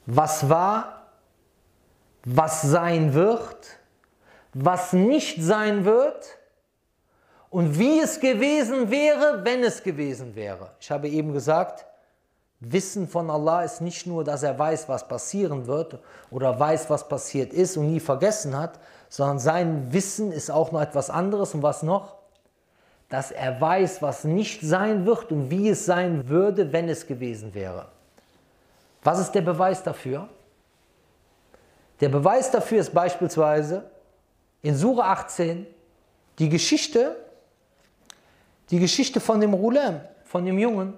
Was 0.05 0.49
war, 0.49 1.07
was 2.25 2.61
sein 2.61 3.13
wird, 3.13 3.77
was 4.53 4.93
nicht 4.93 5.41
sein 5.41 5.85
wird 5.85 6.38
und 7.49 7.77
wie 7.79 7.99
es 7.99 8.19
gewesen 8.19 8.89
wäre, 8.91 9.43
wenn 9.43 9.63
es 9.63 9.81
gewesen 9.81 10.35
wäre. 10.35 10.71
Ich 10.79 10.91
habe 10.91 11.07
eben 11.07 11.33
gesagt, 11.33 11.85
Wissen 12.61 13.07
von 13.07 13.29
Allah 13.29 13.63
ist 13.63 13.79
nicht 13.79 14.05
nur, 14.05 14.23
dass 14.23 14.43
er 14.43 14.59
weiß, 14.59 14.89
was 14.89 15.07
passieren 15.07 15.65
wird 15.65 15.97
oder 16.29 16.59
weiß, 16.59 16.89
was 16.89 17.07
passiert 17.07 17.53
ist 17.53 17.77
und 17.77 17.87
nie 17.87 18.01
vergessen 18.01 18.57
hat, 18.57 18.79
sondern 19.07 19.39
sein 19.39 19.93
Wissen 19.93 20.31
ist 20.33 20.51
auch 20.51 20.71
noch 20.71 20.81
etwas 20.81 21.09
anderes. 21.09 21.53
Und 21.53 21.63
was 21.63 21.83
noch? 21.83 22.17
Dass 23.07 23.31
er 23.31 23.59
weiß, 23.59 24.01
was 24.01 24.25
nicht 24.25 24.61
sein 24.61 25.05
wird 25.05 25.31
und 25.31 25.49
wie 25.49 25.69
es 25.69 25.85
sein 25.85 26.27
würde, 26.27 26.71
wenn 26.73 26.89
es 26.89 27.07
gewesen 27.07 27.53
wäre. 27.53 27.87
Was 29.03 29.19
ist 29.19 29.31
der 29.31 29.41
Beweis 29.41 29.81
dafür? 29.81 30.27
Der 32.01 32.09
Beweis 32.09 32.51
dafür 32.51 32.81
ist 32.81 32.93
beispielsweise 32.93 33.89
in 34.61 34.75
Sura 34.75 35.13
18 35.13 35.65
die 36.37 36.49
Geschichte 36.49 37.15
die 38.71 38.79
Geschichte 38.79 39.19
von 39.19 39.39
dem 39.39 39.53
Rulam, 39.53 40.01
von 40.23 40.45
dem 40.45 40.59
Jungen, 40.59 40.93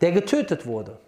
der 0.00 0.12
getötet 0.12 0.66
wurde. 0.66 0.98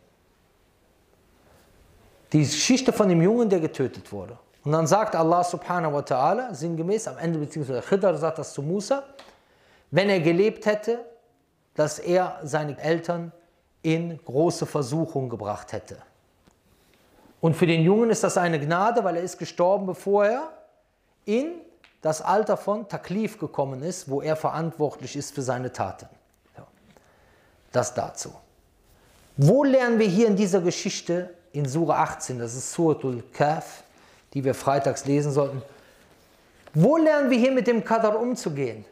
Die 2.32 2.40
Geschichte 2.40 2.92
von 2.92 3.08
dem 3.08 3.22
Jungen, 3.22 3.49
der 3.49 3.61
getötet 3.61 4.11
wurde. 4.12 4.38
Und 4.64 4.72
dann 4.72 4.87
sagt 4.87 5.14
Allah 5.16 5.42
subhanahu 5.42 5.92
wa 5.94 6.00
ta'ala, 6.00 6.54
sinngemäß 6.54 7.08
am 7.08 7.18
Ende, 7.18 7.38
beziehungsweise 7.38 7.82
Khidr 7.82 8.16
sagt 8.16 8.38
das 8.38 8.52
zu 8.52 8.62
Musa, 8.62 9.02
wenn 9.90 10.08
er 10.08 10.20
gelebt 10.20 10.66
hätte, 10.66 11.04
dass 11.75 11.99
er 11.99 12.38
seine 12.42 12.78
Eltern 12.78 13.32
in 13.82 14.18
große 14.25 14.66
Versuchung 14.66 15.28
gebracht 15.28 15.72
hätte. 15.72 15.99
Und 17.40 17.54
für 17.54 17.66
den 17.66 17.82
Jungen 17.82 18.11
ist 18.11 18.22
das 18.22 18.37
eine 18.38 18.61
Gnade, 18.61 19.02
weil 19.02 19.16
er 19.16 19.22
ist 19.22 19.37
gestorben, 19.37 19.87
bevor 19.87 20.25
er 20.25 20.52
in 21.25 21.61
das 22.02 22.21
Alter 22.21 22.56
von 22.56 22.88
Taklif 22.88 23.38
gekommen 23.38 23.82
ist, 23.82 24.11
wo 24.11 24.21
er 24.21 24.37
verantwortlich 24.37 25.16
ist 25.16 25.35
für 25.35 25.42
seine 25.42 25.73
Taten. 25.73 26.09
Das 27.71 27.94
dazu. 27.94 28.35
Wo 29.37 29.64
lernen 29.64 29.99
wir 29.99 30.06
hier 30.06 30.26
in 30.26 30.37
dieser 30.37 30.61
Geschichte 30.61 31.32
in 31.52 31.66
Sura 31.66 32.02
18, 32.02 32.38
das 32.38 32.54
ist 32.54 32.73
Suratul 32.73 33.23
Kaf, 33.32 33.85
die 34.35 34.44
wir 34.44 34.54
freitags 34.54 35.06
lesen 35.06 35.32
sollten, 35.32 35.62
wo 36.75 36.97
lernen 36.97 37.30
wir 37.30 37.38
hier 37.38 37.52
mit 37.52 37.66
dem 37.66 37.85
Qadar 37.85 38.18
umzugehen? 38.18 38.85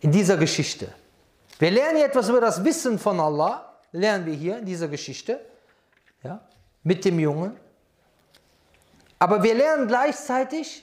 In 0.00 0.10
dieser 0.10 0.36
Geschichte. 0.36 0.88
Wir 1.58 1.70
lernen 1.70 1.96
hier 1.96 2.06
etwas 2.06 2.28
über 2.28 2.40
das 2.40 2.64
Wissen 2.64 2.98
von 2.98 3.20
Allah, 3.20 3.76
lernen 3.92 4.26
wir 4.26 4.34
hier 4.34 4.58
in 4.58 4.64
dieser 4.64 4.88
Geschichte, 4.88 5.40
ja, 6.22 6.40
mit 6.82 7.04
dem 7.04 7.18
Jungen. 7.18 7.56
Aber 9.20 9.42
wir 9.42 9.54
lernen 9.54 9.86
gleichzeitig 9.86 10.82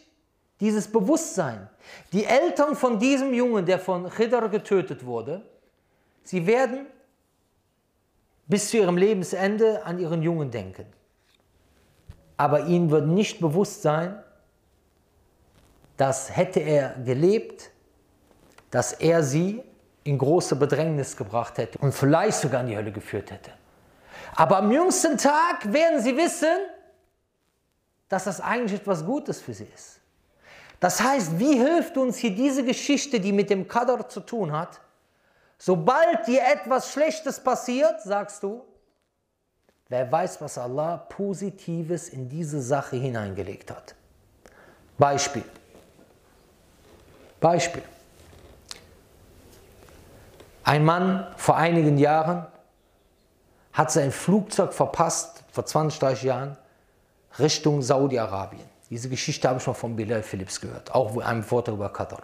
dieses 0.60 0.90
Bewusstsein. 0.90 1.68
Die 2.14 2.24
Eltern 2.24 2.76
von 2.76 3.00
diesem 3.00 3.34
Jungen, 3.34 3.66
der 3.66 3.80
von 3.80 4.10
Khidr 4.10 4.48
getötet 4.48 5.06
wurde, 5.06 5.42
sie 6.24 6.46
werden 6.46 6.86
bis 8.46 8.70
zu 8.70 8.78
ihrem 8.78 8.96
Lebensende 8.96 9.84
an 9.84 10.00
ihren 10.00 10.22
Jungen 10.22 10.52
denken. 10.52 10.86
Aber 12.38 12.68
ihnen 12.68 12.92
wird 12.92 13.08
nicht 13.08 13.42
bewusst 13.42 13.82
sein, 13.82 14.24
dass 15.98 16.36
hätte 16.36 16.60
er 16.60 16.96
gelebt, 17.04 17.72
dass 18.70 18.94
er 18.94 19.24
sie 19.24 19.64
in 20.04 20.20
große 20.20 20.56
Bedrängnis 20.56 21.18
gebracht 21.18 21.58
hätte 21.58 21.80
und 21.80 21.92
vielleicht 21.92 22.38
sogar 22.38 22.62
in 22.62 22.68
die 22.68 22.78
Hölle 22.78 22.92
geführt 22.92 23.32
hätte. 23.32 23.52
Aber 24.36 24.58
am 24.58 24.72
jüngsten 24.72 25.18
Tag 25.18 25.74
werden 25.74 26.00
sie 26.02 26.16
wissen, 26.16 26.56
dass 28.10 28.26
das 28.26 28.42
eigentlich 28.42 28.80
etwas 28.82 29.06
Gutes 29.06 29.42
für 29.42 29.54
sie 29.54 29.68
ist. 29.74 30.00
Das 30.80 31.02
heißt, 31.02 31.40
wie 31.40 31.58
hilft 31.58 31.98
uns 31.98 32.18
hier 32.18 32.36
diese 32.36 32.64
Geschichte, 32.64 33.20
die 33.20 33.32
mit 33.32 33.50
dem 33.50 33.68
Qadr 33.68 34.08
zu 34.08 34.20
tun 34.20 34.52
hat? 34.52 34.80
Sobald 35.58 36.28
dir 36.28 36.42
etwas 36.44 36.92
Schlechtes 36.92 37.40
passiert, 37.40 38.02
sagst 38.02 38.44
du, 38.44 38.64
wer 39.90 40.12
weiß, 40.12 40.40
was 40.40 40.58
Allah 40.58 40.98
Positives 40.98 42.10
in 42.10 42.30
diese 42.30 42.62
Sache 42.62 42.96
hineingelegt 42.96 43.72
hat. 43.72 43.96
Beispiel. 44.98 45.44
Beispiel. 47.40 47.84
Ein 50.64 50.86
Mann 50.86 51.26
vor 51.38 51.58
einigen 51.58 51.98
Jahren 51.98 52.46
hat 53.74 53.92
sein 53.92 54.12
Flugzeug 54.12 54.74
verpasst, 54.74 55.44
vor 55.52 55.66
20, 55.66 56.00
30 56.00 56.24
Jahren, 56.24 56.58
Richtung 57.40 57.82
Saudi-Arabien. 57.82 58.66
Diese 58.90 59.10
Geschichte 59.10 59.48
habe 59.48 59.60
ich 59.60 59.68
mal 59.68 59.74
von 59.74 59.96
Bilal 59.96 60.24
Phillips 60.24 60.62
gehört, 60.62 60.94
auch 60.94 61.14
in 61.16 61.22
einem 61.22 61.44
Vortrag 61.44 61.76
über 61.76 61.90
Katar. 61.90 62.24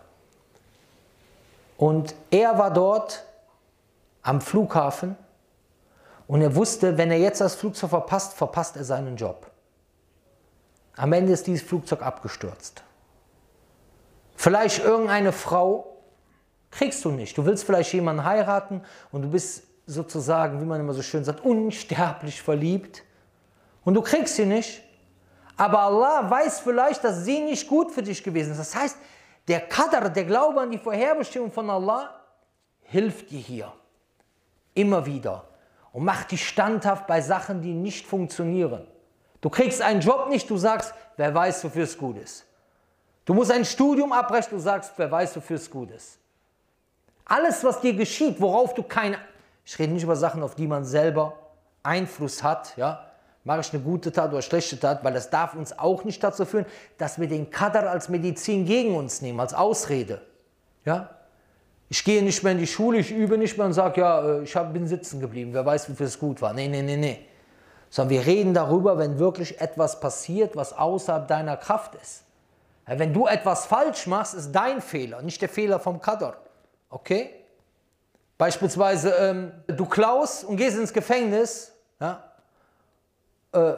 Und 1.78 2.16
er 2.32 2.58
war 2.58 2.72
dort 2.72 3.26
am 4.22 4.40
Flughafen 4.40 5.18
und 6.28 6.42
er 6.42 6.56
wusste, 6.56 6.98
wenn 6.98 7.12
er 7.12 7.18
jetzt 7.18 7.42
das 7.42 7.56
Flugzeug 7.56 7.90
verpasst, 7.90 8.34
verpasst 8.34 8.78
er 8.78 8.86
seinen 8.86 9.18
Job. 9.18 9.52
Am 10.96 11.12
Ende 11.12 11.34
ist 11.34 11.48
dieses 11.48 11.68
Flugzeug 11.68 12.02
abgestürzt. 12.02 12.84
Vielleicht 14.36 14.84
irgendeine 14.84 15.32
Frau 15.32 15.98
kriegst 16.72 17.04
du 17.06 17.12
nicht. 17.12 17.38
Du 17.38 17.46
willst 17.46 17.66
vielleicht 17.66 17.94
jemanden 17.94 18.24
heiraten 18.24 18.82
und 19.12 19.24
du 19.24 19.30
bist 19.30 19.64
sozusagen, 19.86 20.62
wie 20.62 20.66
man 20.66 20.80
immer 20.80 20.94
so 20.94 21.02
schön 21.02 21.24
sagt, 21.24 21.44
unsterblich 21.44 22.42
verliebt 22.42 23.04
und 23.84 23.96
du 23.96 24.02
kriegst 24.02 24.36
sie 24.36 24.46
nicht. 24.46 24.83
Aber 25.58 25.80
Allah 25.80 26.30
weiß 26.30 26.62
vielleicht, 26.62 27.04
dass 27.04 27.26
sie 27.26 27.40
nicht 27.42 27.68
gut 27.68 27.92
für 27.92 28.02
dich 28.02 28.24
gewesen 28.24 28.52
ist. 28.52 28.60
Das 28.60 28.76
heißt, 28.76 28.98
der 29.48 29.62
Qadr, 29.62 30.10
der 30.10 30.26
Glaube 30.26 30.62
an 30.62 30.72
die 30.72 30.78
Vorherbestimmung 30.78 31.52
von 31.52 31.70
Allah, 31.70 32.22
hilft 32.82 33.30
dir 33.30 33.40
hier. 33.40 33.74
Immer 34.74 35.06
wieder. 35.06 35.46
Und 35.92 36.06
macht 36.06 36.32
dich 36.32 36.48
standhaft 36.48 37.06
bei 37.06 37.22
Sachen, 37.22 37.62
die 37.62 37.74
nicht 37.74 38.08
funktionieren. 38.08 38.88
Du 39.42 39.50
kriegst 39.50 39.82
einen 39.82 40.02
Job 40.02 40.30
nicht, 40.30 40.50
du 40.50 40.58
sagst, 40.58 40.94
wer 41.18 41.34
weiß, 41.34 41.64
wofür 41.66 41.84
es 41.84 41.98
gut 41.98 42.18
ist. 42.18 42.46
Du 43.26 43.34
musst 43.34 43.52
ein 43.52 43.64
Studium 43.64 44.12
abbrechen, 44.12 44.50
du 44.52 44.60
sagst, 44.60 44.94
wer 44.98 45.12
weiß, 45.12 45.36
wofür 45.36 45.58
es 45.58 45.70
gut 45.70 45.92
ist. 45.92 46.18
Alles, 47.26 47.64
was 47.64 47.80
dir 47.80 47.94
geschieht, 47.94 48.42
worauf 48.42 48.74
du 48.74 48.84
keine, 48.84 49.18
ich 49.66 49.78
rede 49.80 49.94
nicht 49.94 50.04
über 50.04 50.16
Sachen, 50.16 50.44
auf 50.44 50.56
die 50.56 50.68
man 50.68 50.84
selber 50.84 51.34
Einfluss 51.84 52.44
hat, 52.44 52.76
ja, 52.76 53.06
mache 53.44 53.62
ich 53.62 53.74
eine 53.74 53.84
gute 53.84 54.12
Tat 54.12 54.32
oder 54.32 54.42
schlechte 54.42 54.80
Tat, 54.80 55.04
weil 55.04 55.14
das 55.14 55.30
darf 55.30 55.54
uns 55.54 55.78
auch 55.78 56.04
nicht 56.04 56.24
dazu 56.24 56.46
führen, 56.46 56.66
dass 56.98 57.20
wir 57.20 57.28
den 57.28 57.50
Kadar 57.50 57.90
als 57.90 58.10
Medizin 58.10 58.66
gegen 58.66 58.96
uns 58.96 59.22
nehmen, 59.22 59.40
als 59.40 59.54
Ausrede. 59.54 60.22
Ja? 60.86 61.10
Ich 61.90 62.04
gehe 62.04 62.24
nicht 62.24 62.42
mehr 62.44 62.54
in 62.54 62.58
die 62.58 62.68
Schule, 62.68 63.00
ich 63.00 63.12
übe 63.12 63.38
nicht 63.38 63.58
mehr 63.58 63.68
und 63.68 63.74
sage, 63.74 64.02
ja, 64.02 64.40
äh, 64.40 64.44
ich 64.44 64.54
bin 64.54 64.88
sitzen 64.88 65.20
geblieben, 65.20 65.54
wer 65.54 65.66
weiß, 65.66 65.90
wofür 65.90 66.08
es 66.08 66.18
gut 66.18 66.42
war. 66.42 66.54
Nee, 66.54 66.68
nee, 66.68 66.82
nee, 66.82 66.98
nee. 66.98 67.28
Sondern 67.90 68.12
wir 68.12 68.26
reden 68.26 68.54
darüber, 68.54 68.98
wenn 68.98 69.20
wirklich 69.20 69.60
etwas 69.62 70.00
passiert, 70.00 70.56
was 70.56 70.74
außerhalb 70.74 71.28
deiner 71.28 71.58
Kraft 71.58 71.96
ist. 71.96 72.24
Wenn 72.86 73.14
du 73.14 73.28
etwas 73.28 73.66
falsch 73.66 74.08
machst, 74.08 74.34
ist 74.34 74.52
dein 74.52 74.82
Fehler, 74.82 75.22
nicht 75.22 75.42
der 75.42 75.50
Fehler 75.50 75.80
vom 75.80 76.02
Kadar. 76.02 76.38
Okay? 76.90 77.30
Beispielsweise, 78.38 79.12
ähm, 79.12 79.52
du 79.68 79.86
klaust 79.86 80.44
und 80.44 80.58
gehst 80.58 80.78
ins 80.78 80.92
Gefängnis, 80.92 81.72
ja? 82.00 82.24
Äh, 83.54 83.74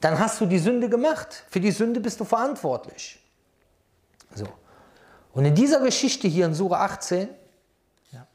dann 0.00 0.18
hast 0.18 0.40
du 0.40 0.46
die 0.46 0.58
Sünde 0.58 0.88
gemacht. 0.88 1.44
Für 1.48 1.60
die 1.60 1.70
Sünde 1.70 2.00
bist 2.00 2.20
du 2.20 2.24
verantwortlich. 2.24 3.18
So. 4.34 4.46
Und 5.32 5.44
in 5.44 5.54
dieser 5.54 5.80
Geschichte 5.80 6.28
hier 6.28 6.46
in 6.46 6.54
Sura 6.54 6.84
18, 6.84 7.28
ja, 8.12 8.26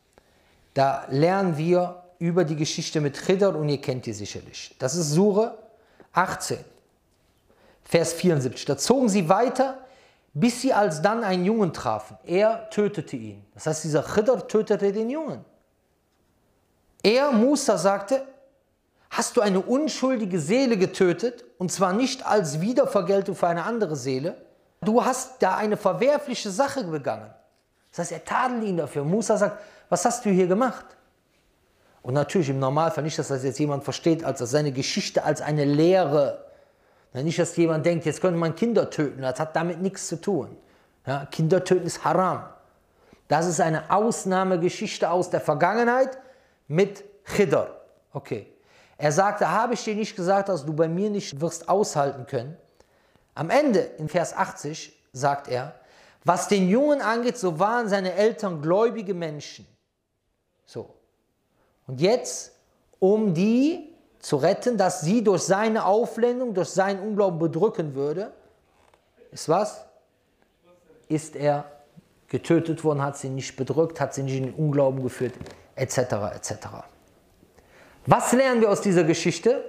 da 0.74 1.06
lernen 1.10 1.58
wir 1.58 2.04
über 2.18 2.44
die 2.44 2.56
Geschichte 2.56 3.00
mit 3.02 3.18
Khidr 3.18 3.56
und 3.56 3.70
ihr 3.70 3.80
kennt 3.80 4.06
die 4.06 4.13
sicherlich. 4.13 4.76
Das 4.80 4.96
ist 4.96 5.12
Sura 5.12 5.58
18, 6.13 6.58
Vers 7.84 8.13
74. 8.13 8.65
Da 8.65 8.78
zogen 8.78 9.08
sie 9.08 9.30
weiter, 9.30 9.78
bis 10.34 10.62
sie 10.62 10.74
alsdann 10.74 11.24
einen 11.24 11.46
Jungen 11.46 11.72
trafen. 11.72 12.18
Er 12.26 12.70
tötete 12.70 13.15
ihn. 13.15 13.46
Das 13.54 13.68
heißt, 13.68 13.84
dieser 13.84 14.04
Khidr 14.04 14.48
tötete 14.48 14.92
den 14.92 15.10
Jungen. 15.10 15.46
Er, 17.02 17.32
Musa, 17.32 17.78
sagte, 17.78 18.26
hast 19.10 19.38
du 19.38 19.41
eine 19.41 19.60
unschuldige 19.60 20.39
Seele 20.39 20.78
getötet, 20.78 21.43
und 21.58 21.72
zwar 21.72 21.93
nicht 21.93 22.26
als 22.26 22.62
Wiedervergeltung 22.62 23.36
für 23.36 23.48
eine 23.48 23.63
andere 23.63 23.95
Seele. 23.95 24.36
Du 24.82 25.04
hast 25.04 25.41
da 25.41 25.58
eine 25.58 25.78
verwerfliche 25.78 26.52
Sache 26.52 26.84
begangen. 26.84 27.34
Das 27.91 28.00
heißt, 28.00 28.12
er 28.12 28.24
tadelt 28.24 28.63
ihn 28.63 28.78
dafür. 28.78 29.04
Musa 29.04 29.38
sagt, 29.38 29.60
was 29.89 30.06
hast 30.06 30.26
du 30.26 30.30
hier 30.30 30.48
gemacht? 30.48 30.86
Und 32.02 32.13
natürlich 32.13 32.50
im 32.50 32.60
Normalfall 32.60 33.04
nicht, 33.04 33.19
dass 33.19 33.28
das 33.28 33.43
jetzt 33.43 33.60
jemand 33.60 33.84
versteht, 33.84 34.24
als 34.24 34.39
seine 34.39 34.72
Geschichte 34.72 35.24
als 35.24 35.41
eine 35.41 35.65
Lehre. 35.65 36.45
Nicht, 37.13 37.39
dass 37.39 37.58
jemand 37.58 37.86
denkt, 37.86 38.06
jetzt 38.06 38.22
könnte 38.22 38.39
man 38.39 38.56
Kinder 38.56 38.89
töten. 38.89 39.22
Das 39.22 39.39
hat 39.39 39.56
damit 39.56 39.82
nichts 39.82 40.08
zu 40.08 40.22
tun. 40.22 40.56
Ja, 41.06 41.26
Kinder 41.26 41.63
töten 41.63 41.88
ist 41.88 42.06
haram. 42.06 42.43
Das 43.28 43.48
ist 43.48 43.60
eine 43.60 43.91
Ausnahmegeschichte 43.91 45.10
aus 45.10 45.30
der 45.30 45.41
Vergangenheit 45.41 46.17
mit 46.67 47.04
Khidr. 47.26 47.67
Okay. 48.13 48.48
Er 49.00 49.14
sagte, 49.14 49.50
habe 49.50 49.76
ich 49.76 49.84
dir 49.86 49.96
nicht 49.96 50.18
gesagt, 50.18 50.50
dass 50.50 50.66
du 50.66 50.74
bei 50.74 50.90
mir 50.90 51.10
nicht 51.10 51.40
wirst 51.40 51.70
aushalten 51.70 52.28
können? 52.28 52.58
Am 53.34 53.50
Ende, 53.50 53.80
in 53.80 54.10
Vers 54.10 54.36
80, 54.36 54.94
sagt 55.14 55.48
er, 55.48 55.74
was 56.26 56.50
den 56.50 56.68
Jungen 56.68 57.02
angeht, 57.02 57.38
so 57.38 57.60
waren 57.60 57.88
seine 57.88 58.14
Eltern 58.14 58.62
gläubige 58.62 59.14
Menschen. 59.14 59.66
So. 60.66 60.94
Und 61.88 62.02
jetzt, 62.02 62.52
um 63.00 63.34
die 63.34 63.96
zu 64.20 64.36
retten, 64.36 64.78
dass 64.78 65.00
sie 65.00 65.24
durch 65.24 65.44
seine 65.44 65.86
Aufblendung, 65.86 66.54
durch 66.54 66.70
seinen 66.70 67.00
Unglauben 67.00 67.40
bedrücken 67.40 67.96
würde, 67.96 68.34
ist 69.32 69.48
was? 69.48 69.86
Ist 71.08 71.38
er 71.38 71.72
getötet 72.28 72.84
worden, 72.84 73.02
hat 73.02 73.18
sie 73.18 73.30
nicht 73.30 73.56
bedrückt, 73.56 74.02
hat 74.02 74.14
sie 74.14 74.24
nicht 74.24 74.36
in 74.36 74.44
den 74.44 74.54
Unglauben 74.56 75.02
geführt, 75.02 75.36
etc. 75.76 75.98
etc. 76.36 76.54
Was 78.10 78.34
lernen 78.34 78.60
wir 78.60 78.72
aus 78.72 78.82
dieser 78.82 79.04
Geschichte? 79.04 79.63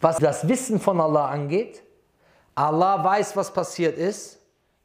Was 0.00 0.16
das 0.16 0.48
Wissen 0.48 0.80
von 0.80 0.98
Allah 0.98 1.28
angeht. 1.28 1.82
Allah 2.54 3.04
weiß, 3.04 3.36
was 3.36 3.52
passiert 3.52 3.98
ist, 3.98 4.38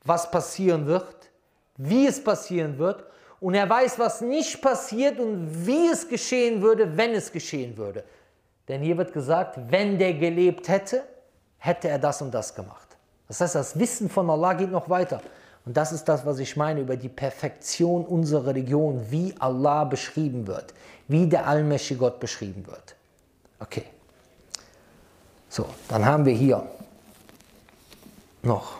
was 0.04 0.30
passieren 0.30 0.86
wird, 0.86 1.32
wie 1.78 2.08
es 2.08 2.21
passieren 2.21 2.78
wird. 2.78 3.06
Und 3.39 3.54
er 3.54 3.69
weiß, 3.69 3.97
was 3.99 4.19
nicht 4.19 4.62
passiert 4.62 5.17
und 5.17 5.65
wie 5.65 5.88
es 5.88 6.10
geschehen 6.10 6.62
würde, 6.62 6.97
wenn 6.97 7.12
es 7.12 7.32
geschehen 7.32 7.78
würde. 7.78 8.04
Denn 8.67 8.82
hier 8.82 8.97
wird 8.97 9.13
gesagt, 9.13 9.58
wenn 9.69 9.97
der 9.97 10.15
gelebt 10.15 10.67
hätte, 10.67 11.04
hätte 11.58 11.88
er 11.88 11.99
das 11.99 12.21
und 12.21 12.34
das 12.34 12.54
gemacht. 12.54 12.97
Das 13.30 13.39
heißt, 13.39 13.56
das 13.56 13.80
Wissen 13.80 14.10
von 14.10 14.30
Allah 14.30 14.56
geht 14.56 14.71
noch 14.71 14.89
weiter. 14.89 15.21
Und 15.65 15.78
das 15.78 15.93
ist 15.93 16.04
das, 16.06 16.25
was 16.25 16.39
ich 16.39 16.58
meine 16.58 16.82
über 16.82 16.97
die 16.97 17.10
Perfektion 17.10 18.06
unserer 18.06 18.47
Religion, 18.47 19.06
wie 19.10 19.34
Allah 19.39 19.86
beschrieben 19.86 20.47
wird, 20.47 20.73
wie 21.09 21.27
der 21.27 21.46
allmächtige 21.46 22.00
Gott 22.00 22.20
beschrieben 22.20 22.66
wird. 22.66 22.96
Okay. 23.61 23.85
So, 25.48 25.66
dann 25.88 26.05
haben 26.05 26.24
wir 26.24 26.35
hier 26.35 26.66
noch 28.42 28.79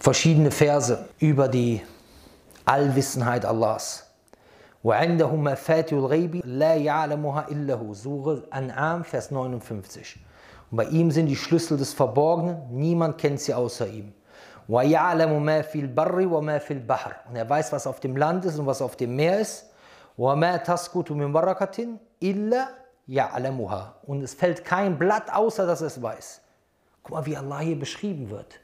verschiedene 0.00 0.50
Verse 0.50 1.08
über 1.18 1.48
die 1.48 1.82
Allwissenheit 2.64 3.44
Allahs. 3.44 4.04
وعنده 4.84 5.36
مفاتيح 5.36 5.98
الغيب 5.98 6.42
لا 6.44 6.74
يعلمها 6.74 7.48
إلا 7.48 7.74
هو. 7.74 7.94
Sure 7.94 8.42
An'am, 8.50 9.02
Vers 9.02 9.30
59. 9.30 10.18
Und 10.70 10.76
bei 10.76 10.84
ihm 10.84 11.10
sind 11.10 11.26
die 11.26 11.36
Schlüssel 11.36 11.78
des 11.78 11.94
Verborgenen, 11.94 12.58
niemand 12.70 13.16
kennt 13.16 13.40
sie 13.40 13.54
außer 13.54 13.86
ihm. 13.86 14.12
وَيَعْلَمُ 14.68 15.44
مَا 15.44 15.62
فِي 15.62 15.80
الْبَرِّ 15.80 16.26
وَمَا 16.26 16.58
فِي 16.58 16.74
الْبَحْرِ 16.74 17.28
Und 17.28 17.36
er 17.36 17.48
weiß, 17.48 17.72
was 17.72 17.86
auf 17.86 18.00
dem 18.00 18.16
Land 18.16 18.44
ist 18.44 18.58
und 18.58 18.66
was 18.66 18.80
auf 18.80 18.96
dem 18.96 19.14
Meer 19.14 19.40
ist. 19.40 19.66
وَمَا 20.18 20.56
تَسْكُتُ 20.56 21.10
مِنْ 21.12 21.32
بَرَكَةٍ 21.32 21.98
إِلَّا 22.22 22.68
يَعْلَمُهَا 23.08 23.92
Und 24.06 24.22
es 24.22 24.34
fällt 24.34 24.64
kein 24.64 24.98
Blatt, 24.98 25.32
außer 25.32 25.66
dass 25.66 25.80
es 25.80 26.00
weiß. 26.00 26.40
Guck 27.02 27.16
mal, 27.16 27.26
wie 27.26 27.36
Allah 27.36 27.58
hier 27.60 27.78
beschrieben 27.78 28.30
wird. 28.30 28.60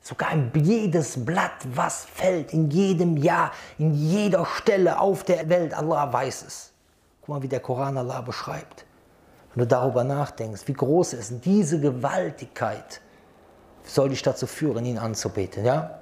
Sogar 0.00 0.34
jedes 0.54 1.24
Blatt, 1.24 1.64
was 1.74 2.04
fällt, 2.04 2.52
in 2.52 2.70
jedem 2.70 3.16
Jahr, 3.16 3.52
in 3.78 3.94
jeder 3.94 4.44
Stelle 4.44 5.00
auf 5.00 5.24
der 5.24 5.48
Welt, 5.48 5.74
Allah 5.74 6.12
weiß 6.12 6.44
es. 6.46 6.72
Guck 7.20 7.28
mal, 7.28 7.42
wie 7.42 7.48
der 7.48 7.60
Koran 7.60 7.96
Allah 7.96 8.20
beschreibt. 8.20 8.84
Wenn 9.54 9.62
du 9.62 9.66
darüber 9.66 10.04
nachdenkst, 10.04 10.62
wie 10.66 10.72
groß 10.72 11.14
ist 11.14 11.44
diese 11.44 11.80
Gewaltigkeit, 11.80 13.00
soll 13.84 14.10
dich 14.10 14.22
dazu 14.22 14.46
führen, 14.46 14.84
ihn 14.84 14.98
anzubeten. 14.98 15.64
Ja? 15.64 15.97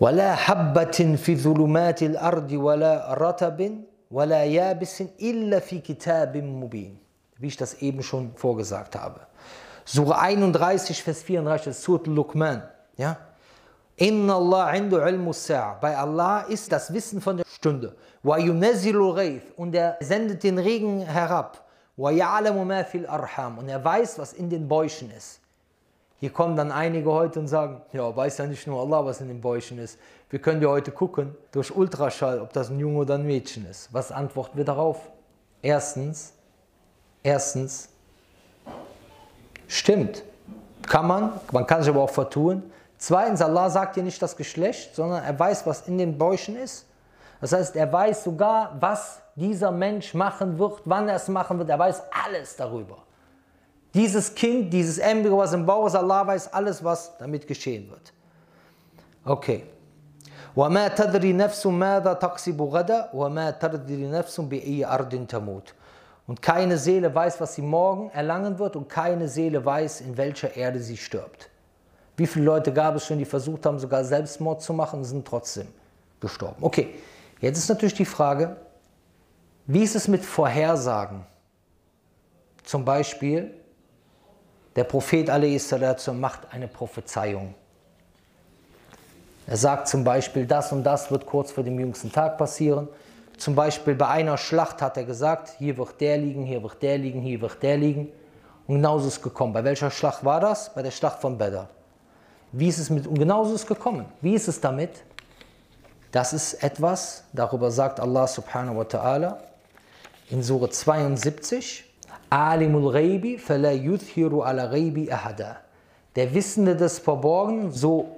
ولا 0.00 0.34
حبة 0.34 1.16
في 1.16 1.36
ظلمات 1.36 2.02
الأرض 2.02 2.52
ولا 2.52 3.14
رطب 3.14 3.70
ولا 4.10 4.44
يابس 4.44 5.02
إلا 5.20 5.58
في 5.58 5.78
كتاب 5.78 6.36
مبين. 6.36 6.96
Wie 7.38 7.46
ich 7.46 7.56
das 7.56 7.74
eben 7.82 8.02
schon 8.02 8.32
vorgesagt 8.34 8.96
habe. 8.96 9.20
Surah 9.84 10.20
31, 10.20 11.02
Vers 11.02 11.22
34, 11.22 11.74
Surat 11.76 12.06
Luqman. 12.06 12.62
Ja? 12.96 13.16
Inna 13.96 14.36
Allah 14.36 14.76
indu 14.76 14.98
ilmu 14.98 15.32
sa'a. 15.32 15.78
Bei 15.80 15.96
Allah 15.96 16.42
ist 16.48 16.70
das 16.70 16.92
Wissen 16.92 17.20
von 17.20 17.38
der 17.38 17.44
Stunde. 17.46 17.94
Wa 18.22 18.38
yunazzilu 18.38 19.14
ghayth. 19.14 19.42
Und 19.56 19.74
er 19.74 19.96
sendet 20.00 20.42
den 20.42 20.58
Regen 20.58 21.00
herab. 21.00 21.64
Wa 21.96 22.10
ya'lamu 22.10 22.64
ma 22.64 22.84
fil 22.84 23.06
arham. 23.06 23.58
Und 23.58 23.68
er 23.68 23.84
weiß, 23.84 24.18
was 24.18 24.32
in 24.32 24.48
den 24.48 24.68
Bäuchen 24.68 25.10
ist. 25.10 25.40
Hier 26.19 26.31
kommen 26.31 26.55
dann 26.55 26.71
einige 26.71 27.11
heute 27.11 27.39
und 27.39 27.47
sagen, 27.47 27.81
ja, 27.91 28.15
weiß 28.15 28.37
ja 28.37 28.47
nicht 28.47 28.65
nur 28.67 28.81
Allah, 28.81 29.05
was 29.05 29.21
in 29.21 29.27
den 29.27 29.41
Bäuchen 29.41 29.77
ist. 29.79 29.99
Wir 30.29 30.39
können 30.39 30.61
ja 30.61 30.69
heute 30.69 30.91
gucken, 30.91 31.35
durch 31.51 31.75
Ultraschall, 31.75 32.39
ob 32.39 32.53
das 32.53 32.69
ein 32.69 32.79
Junge 32.79 32.99
oder 32.99 33.15
ein 33.15 33.25
Mädchen 33.25 33.65
ist. 33.69 33.93
Was 33.93 34.11
antworten 34.11 34.57
wir 34.57 34.65
darauf? 34.65 35.11
Erstens, 35.61 36.33
erstens, 37.21 37.89
Stimmt. 39.67 40.23
Kann 40.87 41.07
man, 41.07 41.31
man 41.51 41.65
kann 41.65 41.81
sich 41.81 41.89
aber 41.89 42.03
auch 42.03 42.09
vertun. 42.09 42.63
Zweitens, 42.97 43.41
Allah 43.41 43.69
sagt 43.69 43.95
dir 43.95 44.03
nicht 44.03 44.21
das 44.21 44.37
Geschlecht, 44.37 44.95
sondern 44.95 45.23
er 45.23 45.37
weiß, 45.37 45.65
was 45.65 45.87
in 45.87 45.97
den 45.97 46.17
Bäuchen 46.17 46.55
ist. 46.55 46.85
Das 47.41 47.51
heißt, 47.51 47.75
er 47.75 47.91
weiß 47.91 48.23
sogar, 48.23 48.77
was 48.79 49.21
dieser 49.35 49.71
Mensch 49.71 50.13
machen 50.13 50.57
wird, 50.57 50.81
wann 50.85 51.09
er 51.09 51.15
es 51.15 51.27
machen 51.27 51.57
wird. 51.57 51.69
Er 51.69 51.79
weiß 51.79 52.03
alles 52.25 52.55
darüber. 52.55 52.97
Dieses 53.94 54.34
Kind, 54.34 54.72
dieses 54.72 54.98
Embryo, 54.98 55.38
was 55.38 55.52
im 55.52 55.66
Bauch 55.66 55.86
ist, 55.86 55.96
Allah 55.96 56.26
weiß 56.26 56.52
alles, 56.52 56.82
was 56.84 57.16
damit 57.18 57.46
geschehen 57.46 57.90
wird. 57.90 58.12
Okay. 59.24 59.64
وما 60.56 60.88
تدري 60.88 61.32
نفس 61.32 61.66
ماذا 61.66 62.12
تكسب 62.12 62.62
غدا 62.62 63.10
وما 63.14 63.50
تدري 63.50 64.06
نفس 64.06 64.40
بأي 64.40 64.84
أرض 64.84 65.26
تموت 65.26 65.74
und 66.30 66.42
keine 66.42 66.78
Seele 66.78 67.12
weiß, 67.12 67.40
was 67.40 67.56
sie 67.56 67.62
morgen 67.62 68.10
erlangen 68.10 68.56
wird 68.60 68.76
und 68.76 68.88
keine 68.88 69.26
Seele 69.26 69.64
weiß, 69.64 70.00
in 70.02 70.16
welcher 70.16 70.56
Erde 70.56 70.78
sie 70.78 70.96
stirbt. 70.96 71.50
Wie 72.16 72.26
viele 72.26 72.44
Leute 72.44 72.72
gab 72.72 72.94
es 72.94 73.04
schon, 73.04 73.18
die 73.18 73.24
versucht 73.24 73.66
haben, 73.66 73.80
sogar 73.80 74.04
Selbstmord 74.04 74.62
zu 74.62 74.72
machen 74.72 75.00
und 75.00 75.06
sind 75.06 75.26
trotzdem 75.26 75.66
gestorben? 76.20 76.58
Okay, 76.60 76.94
jetzt 77.40 77.58
ist 77.58 77.68
natürlich 77.68 77.94
die 77.94 78.04
Frage, 78.04 78.56
wie 79.66 79.82
ist 79.82 79.96
es 79.96 80.06
mit 80.06 80.24
Vorhersagen? 80.24 81.26
Zum 82.62 82.84
Beispiel, 82.84 83.52
der 84.75 84.83
Prophet 84.83 85.29
a.s. 85.29 86.07
macht 86.07 86.41
eine 86.51 86.67
Prophezeiung. 86.67 87.53
Er 89.47 89.57
sagt 89.57 89.87
zum 89.87 90.03
Beispiel, 90.03 90.45
das 90.45 90.71
und 90.71 90.83
das 90.83 91.11
wird 91.11 91.25
kurz 91.25 91.51
vor 91.51 91.63
dem 91.63 91.79
jüngsten 91.79 92.11
Tag 92.11 92.37
passieren. 92.37 92.87
Zum 93.37 93.53
Beispiel 93.53 93.95
bei 93.95 94.07
einer 94.07 94.37
Schlacht 94.37 94.81
hat 94.81 94.97
er 94.97 95.03
gesagt, 95.03 95.55
hier 95.57 95.77
wird 95.77 96.01
der 96.01 96.17
liegen, 96.17 96.45
hier 96.45 96.63
wird 96.63 96.81
der 96.81 96.97
liegen, 96.97 97.21
hier 97.21 97.41
wird 97.41 97.61
der 97.61 97.77
liegen. 97.77 98.11
Und 98.67 98.75
genauso 98.75 99.07
ist 99.07 99.17
es 99.17 99.21
gekommen. 99.21 99.53
Bei 99.53 99.63
welcher 99.63 99.91
Schlacht 99.91 100.25
war 100.25 100.39
das? 100.39 100.73
Bei 100.73 100.81
der 100.81 100.91
Schlacht 100.91 101.21
von 101.21 101.37
Badr. 101.37 101.67
Wie 102.51 102.67
ist 102.67 102.79
es 102.79 102.89
mit, 102.89 103.05
und 103.05 103.19
genauso 103.19 103.53
ist 103.53 103.61
es 103.61 103.67
gekommen. 103.67 104.05
Wie 104.21 104.33
ist 104.33 104.47
es 104.47 104.59
damit? 104.59 105.03
Das 106.11 106.33
ist 106.33 106.63
etwas, 106.63 107.25
darüber 107.33 107.69
sagt 107.69 107.99
Allah 107.99 108.25
subhanahu 108.25 108.77
wa 108.77 108.83
ta'ala 108.83 109.37
in 110.29 110.41
Surah 110.41 110.71
72, 110.71 111.83
Alimul 112.29 112.91
Ghaibi 112.91 113.37
fala 113.37 113.71
yuthiru 113.71 114.41
ala 114.41 114.67
Ghaibi 114.67 115.11
ahada. 115.11 115.57
Der 116.15 116.33
Wissende 116.33 116.75
des 116.75 116.99
Verborgenen, 116.99 117.71
so 117.71 118.17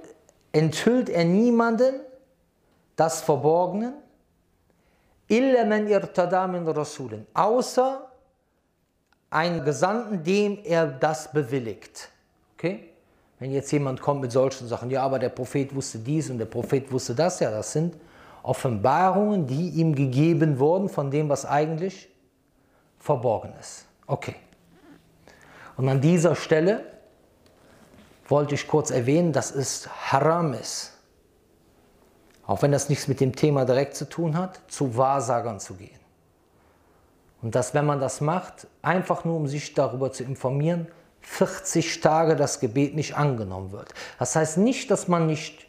enthüllt 0.52 1.08
er 1.08 1.24
niemanden 1.24 2.00
das 2.96 3.20
Verborgenen, 3.22 3.94
illa 5.28 5.64
man 5.64 5.86
irtada 5.86 6.46
min 6.46 6.66
Rasulin, 6.66 7.26
außer 7.34 8.08
einen 9.30 9.64
Gesandten, 9.64 10.22
dem 10.22 10.58
er 10.64 10.86
das 10.86 11.30
bewilligt. 11.30 12.08
Okay? 12.54 12.90
Wenn 13.38 13.52
jetzt 13.52 13.70
jemand 13.70 14.00
kommt 14.00 14.22
mit 14.22 14.32
solchen 14.32 14.66
Sachen, 14.66 14.90
ja, 14.90 15.02
aber 15.02 15.18
der 15.18 15.28
Prophet 15.28 15.74
wusste 15.74 15.98
dies 15.98 16.30
und 16.30 16.38
der 16.38 16.46
Prophet 16.46 16.90
wusste 16.90 17.14
das, 17.14 17.40
ja, 17.40 17.50
das 17.50 17.72
sind 17.72 17.96
Offenbarungen, 18.42 19.46
die 19.46 19.70
ihm 19.70 19.94
gegeben 19.94 20.58
wurden 20.58 20.88
von 20.88 21.10
dem, 21.10 21.28
was 21.28 21.44
eigentlich 21.44 22.08
verborgen 22.98 23.52
ist. 23.60 23.87
Okay. 24.08 24.34
Und 25.76 25.88
an 25.88 26.00
dieser 26.00 26.34
Stelle 26.34 26.84
wollte 28.26 28.56
ich 28.56 28.66
kurz 28.66 28.90
erwähnen, 28.90 29.32
dass 29.32 29.54
es 29.54 29.88
haram 30.10 30.54
ist, 30.54 30.94
auch 32.46 32.62
wenn 32.62 32.72
das 32.72 32.88
nichts 32.88 33.06
mit 33.06 33.20
dem 33.20 33.36
Thema 33.36 33.64
direkt 33.64 33.94
zu 33.94 34.08
tun 34.08 34.36
hat, 34.36 34.60
zu 34.68 34.96
Wahrsagern 34.96 35.60
zu 35.60 35.74
gehen. 35.74 35.98
Und 37.42 37.54
dass, 37.54 37.74
wenn 37.74 37.86
man 37.86 38.00
das 38.00 38.20
macht, 38.20 38.66
einfach 38.82 39.24
nur 39.24 39.36
um 39.36 39.46
sich 39.46 39.74
darüber 39.74 40.10
zu 40.10 40.24
informieren, 40.24 40.88
40 41.20 42.00
Tage 42.00 42.34
das 42.34 42.58
Gebet 42.58 42.94
nicht 42.94 43.16
angenommen 43.16 43.70
wird. 43.70 43.92
Das 44.18 44.34
heißt 44.34 44.58
nicht, 44.58 44.90
dass 44.90 45.06
man 45.06 45.26
nicht 45.26 45.66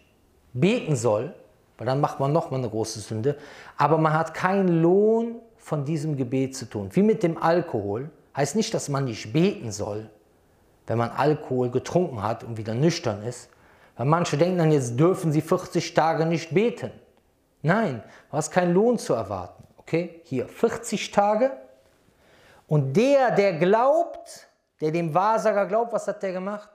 beten 0.53 0.95
soll, 0.95 1.33
weil 1.77 1.85
dann 1.85 2.01
macht 2.01 2.19
man 2.19 2.31
nochmal 2.31 2.59
eine 2.59 2.69
große 2.69 2.99
Sünde, 3.01 3.37
aber 3.77 3.97
man 3.97 4.13
hat 4.13 4.33
keinen 4.33 4.81
Lohn 4.81 5.35
von 5.57 5.85
diesem 5.85 6.17
Gebet 6.17 6.55
zu 6.55 6.65
tun. 6.65 6.89
Wie 6.93 7.03
mit 7.03 7.21
dem 7.21 7.37
Alkohol, 7.37 8.09
heißt 8.35 8.55
nicht, 8.55 8.73
dass 8.73 8.89
man 8.89 9.05
nicht 9.05 9.33
beten 9.33 9.71
soll, 9.71 10.09
wenn 10.87 10.97
man 10.97 11.11
Alkohol 11.11 11.69
getrunken 11.69 12.23
hat 12.23 12.43
und 12.43 12.57
wieder 12.57 12.73
nüchtern 12.73 13.23
ist, 13.23 13.49
weil 13.97 14.05
manche 14.05 14.37
denken 14.37 14.57
dann, 14.57 14.71
jetzt 14.71 14.99
dürfen 14.99 15.31
sie 15.31 15.41
40 15.41 15.93
Tage 15.93 16.25
nicht 16.25 16.53
beten. 16.53 16.91
Nein, 17.61 18.01
du 18.31 18.37
hast 18.37 18.51
keinen 18.51 18.73
Lohn 18.73 18.97
zu 18.97 19.13
erwarten. 19.13 19.63
Okay, 19.77 20.21
hier 20.23 20.47
40 20.47 21.11
Tage. 21.11 21.51
Und 22.67 22.95
der, 22.95 23.31
der 23.31 23.53
glaubt, 23.53 24.47
der 24.79 24.91
dem 24.91 25.13
Wahrsager 25.13 25.65
glaubt, 25.65 25.91
was 25.91 26.07
hat 26.07 26.23
der 26.23 26.31
gemacht? 26.31 26.69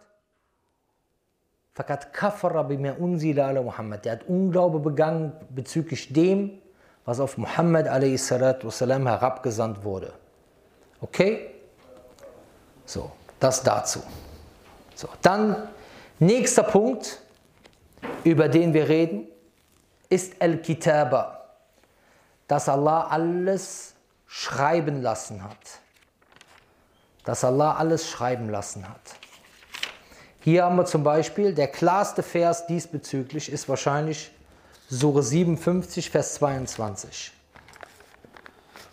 Der 4.04 4.12
hat 4.12 4.28
Unglaube 4.28 4.78
begangen 4.80 5.32
bezüglich 5.50 6.12
dem, 6.12 6.60
was 7.04 7.20
auf 7.20 7.38
Muhammad 7.38 7.88
a.s. 7.88 8.30
herabgesandt 8.30 9.82
wurde. 9.84 10.12
Okay? 11.04 11.50
So, 12.86 13.12
das 13.38 13.62
dazu. 13.62 14.02
So, 14.94 15.08
dann 15.22 15.68
Nächster 16.20 16.62
Punkt, 16.62 17.20
über 18.22 18.48
den 18.48 18.72
wir 18.72 18.88
reden, 18.88 19.26
ist 20.08 20.40
Al-Kitaba, 20.40 21.50
dass 22.46 22.68
Allah 22.68 23.08
alles 23.08 23.94
schreiben 24.26 25.02
lassen 25.02 25.42
hat. 25.42 25.58
Dass 27.24 27.42
Allah 27.42 27.74
alles 27.74 28.08
schreiben 28.08 28.48
lassen 28.48 28.88
hat. 28.88 29.00
Hier 30.40 30.64
haben 30.64 30.76
wir 30.76 30.84
zum 30.84 31.02
Beispiel, 31.02 31.54
der 31.54 31.68
klarste 31.68 32.22
Vers 32.22 32.66
diesbezüglich 32.66 33.50
ist 33.50 33.68
wahrscheinlich 33.68 34.30
Sure 34.88 35.22
57, 35.22 36.10
Vers 36.10 36.34
22. 36.34 37.32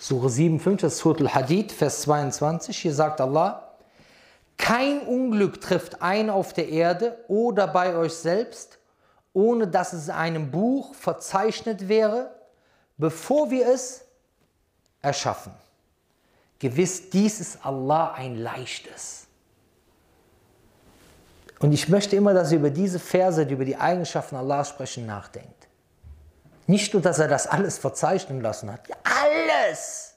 Sure 0.01 0.31
57, 0.31 0.81
das 0.81 0.97
Surah 0.97 1.19
Al-Hadid, 1.19 1.71
Vers 1.71 2.01
22. 2.01 2.75
Hier 2.75 2.91
sagt 2.91 3.21
Allah, 3.21 3.75
kein 4.57 5.01
Unglück 5.01 5.61
trifft 5.61 6.01
ein 6.01 6.31
auf 6.31 6.53
der 6.53 6.69
Erde 6.69 7.23
oder 7.27 7.67
bei 7.67 7.95
euch 7.95 8.13
selbst, 8.13 8.79
ohne 9.31 9.67
dass 9.67 9.93
es 9.93 10.07
in 10.07 10.15
einem 10.15 10.49
Buch 10.49 10.95
verzeichnet 10.95 11.87
wäre, 11.87 12.33
bevor 12.97 13.51
wir 13.51 13.67
es 13.67 14.05
erschaffen. 15.03 15.53
Gewiss, 16.57 17.11
dies 17.11 17.39
ist 17.39 17.63
Allah 17.63 18.13
ein 18.13 18.37
leichtes. 18.37 19.27
Und 21.59 21.73
ich 21.73 21.89
möchte 21.89 22.15
immer, 22.15 22.33
dass 22.33 22.51
ihr 22.51 22.57
über 22.57 22.71
diese 22.71 22.97
Verse, 22.97 23.45
die 23.45 23.53
über 23.53 23.65
die 23.65 23.77
Eigenschaften 23.77 24.35
Allahs 24.35 24.69
sprechen, 24.69 25.05
nachdenkt. 25.05 25.60
Nicht 26.66 26.92
nur, 26.92 27.02
dass 27.02 27.18
er 27.18 27.28
das 27.28 27.46
alles 27.46 27.78
verzeichnen 27.78 28.40
lassen 28.40 28.72
hat, 28.72 28.80
alles, 29.04 30.14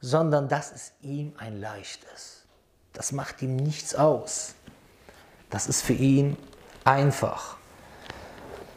sondern 0.00 0.48
dass 0.48 0.72
es 0.72 0.92
ihm 1.00 1.32
ein 1.38 1.60
leichtes. 1.60 2.44
Das 2.92 3.12
macht 3.12 3.40
ihm 3.40 3.56
nichts 3.56 3.94
aus. 3.94 4.54
Das 5.48 5.66
ist 5.66 5.82
für 5.82 5.94
ihn 5.94 6.36
einfach. 6.84 7.56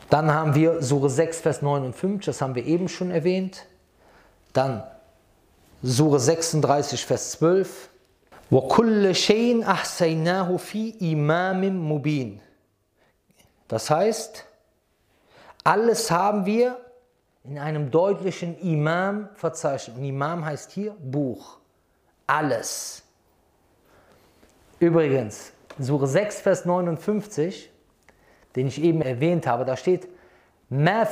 Dann 0.10 0.34
haben 0.34 0.56
wir 0.56 0.82
Sure 0.82 1.10
6, 1.10 1.42
Vers 1.42 1.62
59, 1.62 2.26
das 2.26 2.42
haben 2.42 2.56
wir 2.56 2.66
eben 2.66 2.88
schon 2.88 3.12
erwähnt. 3.12 3.66
Dann 4.54 4.84
Sure 5.82 6.20
36, 6.20 7.06
Vers 7.06 7.32
12. 7.32 7.90
وَكُلَّ 8.52 9.16
شَيْءٍ 9.16 9.66
أَحْسَيْنَاهُ 9.66 10.58
فِي 10.58 10.96
إِمَامٍ 11.02 11.62
مُبِينٍ 11.72 12.40
Das 13.68 13.90
heißt, 13.90 14.46
alles 15.65 16.11
haben 16.11 16.47
wir 16.47 16.79
in 17.45 17.59
einem 17.59 17.91
deutlichen 17.91 18.59
Imam 18.59 19.29
verzeichnet. 19.35 19.97
Und 19.97 20.05
Imam 20.05 20.45
heißt 20.45 20.71
hier 20.73 20.95
Buch. 21.01 21.59
Alles. 22.27 23.03
Übrigens, 24.79 25.53
Sure 25.79 26.07
6, 26.07 26.41
Vers 26.41 26.65
59, 26.65 27.71
den 28.57 28.67
ich 28.67 28.83
eben 28.83 29.03
erwähnt 29.03 29.47
habe, 29.47 29.65
da 29.65 29.77
steht, 29.77 30.09
Wir 30.69 31.05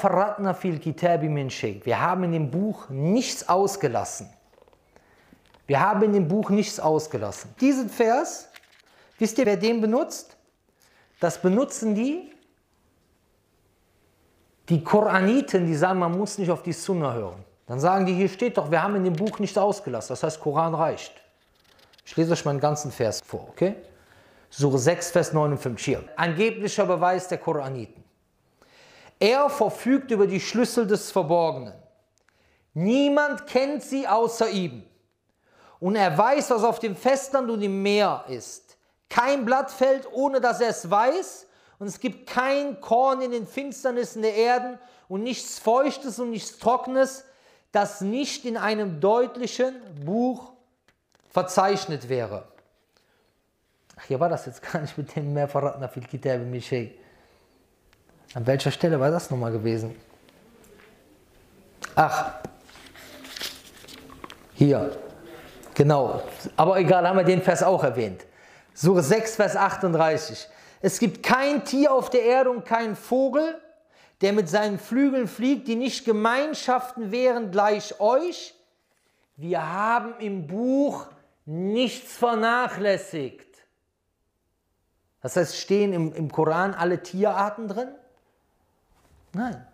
haben 2.00 2.24
in 2.24 2.32
dem 2.32 2.50
Buch 2.50 2.88
nichts 2.88 3.48
ausgelassen. 3.48 4.30
Wir 5.66 5.80
haben 5.80 6.02
in 6.02 6.12
dem 6.12 6.28
Buch 6.28 6.50
nichts 6.50 6.80
ausgelassen. 6.80 7.54
Diesen 7.60 7.90
Vers, 7.90 8.48
wisst 9.18 9.38
ihr, 9.38 9.46
wer 9.46 9.56
den 9.56 9.80
benutzt? 9.80 10.36
Das 11.20 11.42
benutzen 11.42 11.94
die, 11.94 12.32
die 14.68 14.82
Koraniten, 14.82 15.66
die 15.66 15.74
sagen, 15.74 15.98
man 15.98 16.16
muss 16.16 16.38
nicht 16.38 16.50
auf 16.50 16.62
die 16.62 16.72
Sunna 16.72 17.14
hören. 17.14 17.44
Dann 17.66 17.80
sagen 17.80 18.06
die, 18.06 18.14
hier 18.14 18.28
steht 18.28 18.56
doch, 18.56 18.70
wir 18.70 18.82
haben 18.82 18.96
in 18.96 19.04
dem 19.04 19.14
Buch 19.14 19.38
nichts 19.38 19.58
ausgelassen. 19.58 20.10
Das 20.10 20.22
heißt, 20.22 20.40
Koran 20.40 20.74
reicht. 20.74 21.12
Ich 22.04 22.16
lese 22.16 22.32
euch 22.32 22.44
meinen 22.44 22.60
ganzen 22.60 22.90
Vers 22.90 23.20
vor, 23.24 23.48
okay? 23.48 23.76
Sure 24.50 24.78
6, 24.78 25.10
Vers 25.10 25.32
59. 25.32 25.84
Hier. 25.84 26.04
Angeblicher 26.16 26.86
Beweis 26.86 27.28
der 27.28 27.38
Koraniten. 27.38 28.02
Er 29.20 29.50
verfügt 29.50 30.10
über 30.10 30.26
die 30.26 30.40
Schlüssel 30.40 30.86
des 30.86 31.10
Verborgenen. 31.10 31.74
Niemand 32.72 33.46
kennt 33.46 33.82
sie 33.82 34.06
außer 34.06 34.48
ihm. 34.48 34.84
Und 35.80 35.96
er 35.96 36.16
weiß, 36.16 36.50
was 36.50 36.64
auf 36.64 36.78
dem 36.78 36.96
Festland 36.96 37.50
und 37.50 37.60
im 37.62 37.82
Meer 37.82 38.24
ist. 38.28 38.78
Kein 39.08 39.44
Blatt 39.44 39.70
fällt, 39.70 40.10
ohne 40.12 40.40
dass 40.40 40.60
er 40.60 40.70
es 40.70 40.88
weiß. 40.90 41.46
Und 41.78 41.86
es 41.86 42.00
gibt 42.00 42.28
kein 42.28 42.80
Korn 42.80 43.20
in 43.20 43.30
den 43.30 43.46
Finsternissen 43.46 44.22
der 44.22 44.34
Erden 44.34 44.78
und 45.08 45.22
nichts 45.22 45.58
Feuchtes 45.58 46.18
und 46.18 46.30
nichts 46.30 46.58
Trockenes, 46.58 47.24
das 47.72 48.00
nicht 48.00 48.44
in 48.44 48.56
einem 48.56 49.00
deutlichen 49.00 49.74
Buch 50.04 50.52
verzeichnet 51.30 52.08
wäre. 52.08 52.48
Ach, 53.96 54.04
hier 54.04 54.18
war 54.18 54.28
das 54.28 54.46
jetzt 54.46 54.62
gar 54.62 54.80
nicht 54.80 54.96
mit 54.98 55.14
dem 55.14 55.32
mehr 55.32 55.48
verraten 55.48 55.88
viel 55.88 56.04
Kitab 56.04 56.40
Mishay. 56.40 56.94
An 58.34 58.46
welcher 58.46 58.70
Stelle 58.70 58.98
war 58.98 59.10
das 59.10 59.30
nochmal 59.30 59.52
gewesen? 59.52 59.94
Ach, 61.94 62.32
hier. 64.54 64.98
Genau, 65.74 66.22
aber 66.56 66.78
egal, 66.78 67.06
haben 67.06 67.16
wir 67.16 67.24
den 67.24 67.40
Vers 67.40 67.62
auch 67.62 67.84
erwähnt. 67.84 68.24
Sure 68.74 69.02
6, 69.02 69.36
Vers 69.36 69.56
38. 69.56 70.48
Es 70.80 70.98
gibt 70.98 71.22
kein 71.22 71.64
Tier 71.64 71.92
auf 71.92 72.10
der 72.10 72.22
Erde 72.22 72.50
und 72.50 72.64
kein 72.64 72.96
Vogel, 72.96 73.60
der 74.20 74.32
mit 74.32 74.48
seinen 74.48 74.78
Flügeln 74.78 75.28
fliegt, 75.28 75.68
die 75.68 75.76
nicht 75.76 76.04
Gemeinschaften 76.04 77.10
wären 77.10 77.50
gleich 77.50 78.00
euch. 78.00 78.54
Wir 79.36 79.72
haben 79.72 80.14
im 80.18 80.46
Buch 80.46 81.06
nichts 81.46 82.16
vernachlässigt. 82.16 83.46
Das 85.20 85.36
heißt, 85.36 85.56
stehen 85.56 85.92
im, 85.92 86.12
im 86.12 86.30
Koran 86.30 86.74
alle 86.74 87.02
Tierarten 87.02 87.68
drin? 87.68 87.88
Nein. 89.32 89.66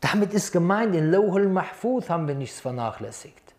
Damit 0.00 0.32
ist 0.32 0.52
gemeint, 0.52 0.94
in 0.94 1.10
Lawhul 1.10 1.48
Mahfuz 1.48 2.08
haben 2.08 2.26
wir 2.26 2.34
nichts 2.34 2.60
vernachlässigt. 2.60 3.54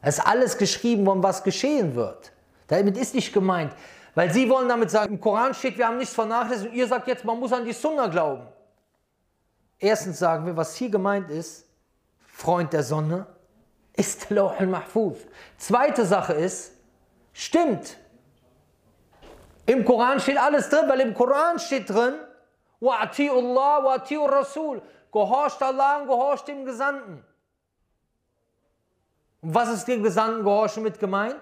Es 0.00 0.18
ist 0.18 0.26
alles 0.26 0.56
geschrieben 0.56 1.04
worden, 1.04 1.22
was 1.22 1.42
geschehen 1.42 1.96
wird. 1.96 2.32
Damit 2.68 2.96
ist 2.96 3.14
nicht 3.14 3.32
gemeint. 3.32 3.72
Weil 4.16 4.32
sie 4.32 4.48
wollen 4.48 4.66
damit 4.66 4.90
sagen, 4.90 5.16
im 5.16 5.20
Koran 5.20 5.52
steht, 5.52 5.76
wir 5.76 5.86
haben 5.86 5.98
nichts 5.98 6.14
vernachlässigt 6.14 6.70
und 6.70 6.74
ihr 6.74 6.86
sagt 6.86 7.06
jetzt, 7.06 7.22
man 7.22 7.38
muss 7.38 7.52
an 7.52 7.66
die 7.66 7.74
Sunna 7.74 8.06
glauben. 8.06 8.48
Erstens 9.78 10.18
sagen 10.18 10.46
wir, 10.46 10.56
was 10.56 10.74
hier 10.74 10.88
gemeint 10.88 11.30
ist, 11.30 11.68
Freund 12.26 12.72
der 12.72 12.82
Sonne, 12.82 13.26
ist 13.92 14.30
Lauh 14.30 14.54
al-Mahfuz. 14.58 15.18
Zweite 15.58 16.06
Sache 16.06 16.32
ist, 16.32 16.72
stimmt. 17.34 17.98
Im 19.66 19.84
Koran 19.84 20.18
steht 20.18 20.38
alles 20.38 20.70
drin, 20.70 20.88
weil 20.88 21.00
im 21.00 21.12
Koran 21.12 21.58
steht 21.58 21.90
drin, 21.90 22.14
Allah 22.80 23.84
wa 23.84 23.96
Rasul. 24.28 24.80
Gehorcht 25.12 25.62
Allah 25.62 25.98
und 25.98 26.06
gehorcht 26.06 26.48
dem 26.48 26.64
Gesandten. 26.64 27.22
Und 29.42 29.54
was 29.54 29.68
ist 29.68 29.84
dem 29.84 30.02
Gesandten 30.02 30.42
gehorchen 30.42 30.82
mit 30.82 30.98
gemeint? 30.98 31.36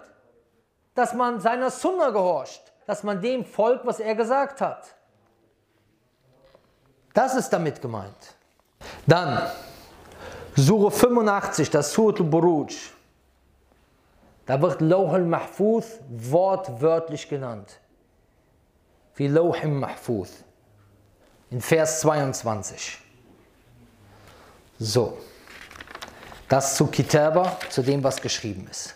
Dass 0.95 1.15
man 1.15 1.41
seiner 1.41 1.71
Sunna 1.71 2.11
gehorcht, 2.11 2.73
dass 2.87 3.03
man 3.03 3.21
dem 3.21 3.45
folgt, 3.45 3.87
was 3.87 4.01
er 4.01 4.15
gesagt 4.15 4.61
hat. 4.61 4.95
Das 7.13 7.35
ist 7.35 7.51
damit 7.51 7.81
gemeint. 7.81 8.35
Dann 9.07 9.41
Sure 10.57 10.91
85, 10.91 11.71
das 11.71 11.93
Surat 11.93 12.21
al-Buruj. 12.21 12.93
Da 14.47 14.61
wird 14.61 14.81
Lauh 14.81 15.11
al-Mahfuz 15.11 15.99
wortwörtlich 16.09 17.29
genannt. 17.29 17.81
Wie 19.17 19.27
Lauh 19.27 19.53
al-Mahfuz. 19.53 20.45
In 21.51 21.61
Vers 21.61 22.01
22. 22.01 22.99
So. 24.79 25.19
Das 26.49 26.77
zu 26.77 26.87
Kitaba, 26.87 27.57
zu 27.71 27.83
dem, 27.83 28.05
was 28.05 28.21
geschrieben 28.21 28.69
ist. 28.71 28.95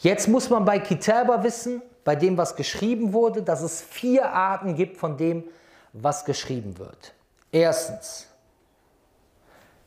Jetzt 0.00 0.28
muss 0.28 0.48
man 0.48 0.64
bei 0.64 0.78
Kitaba 0.78 1.42
wissen, 1.42 1.82
bei 2.04 2.14
dem, 2.14 2.36
was 2.36 2.56
geschrieben 2.56 3.12
wurde, 3.12 3.42
dass 3.42 3.62
es 3.62 3.82
vier 3.82 4.32
Arten 4.32 4.74
gibt 4.74 4.96
von 4.96 5.16
dem, 5.16 5.44
was 5.92 6.24
geschrieben 6.24 6.78
wird. 6.78 7.12
Erstens, 7.50 8.26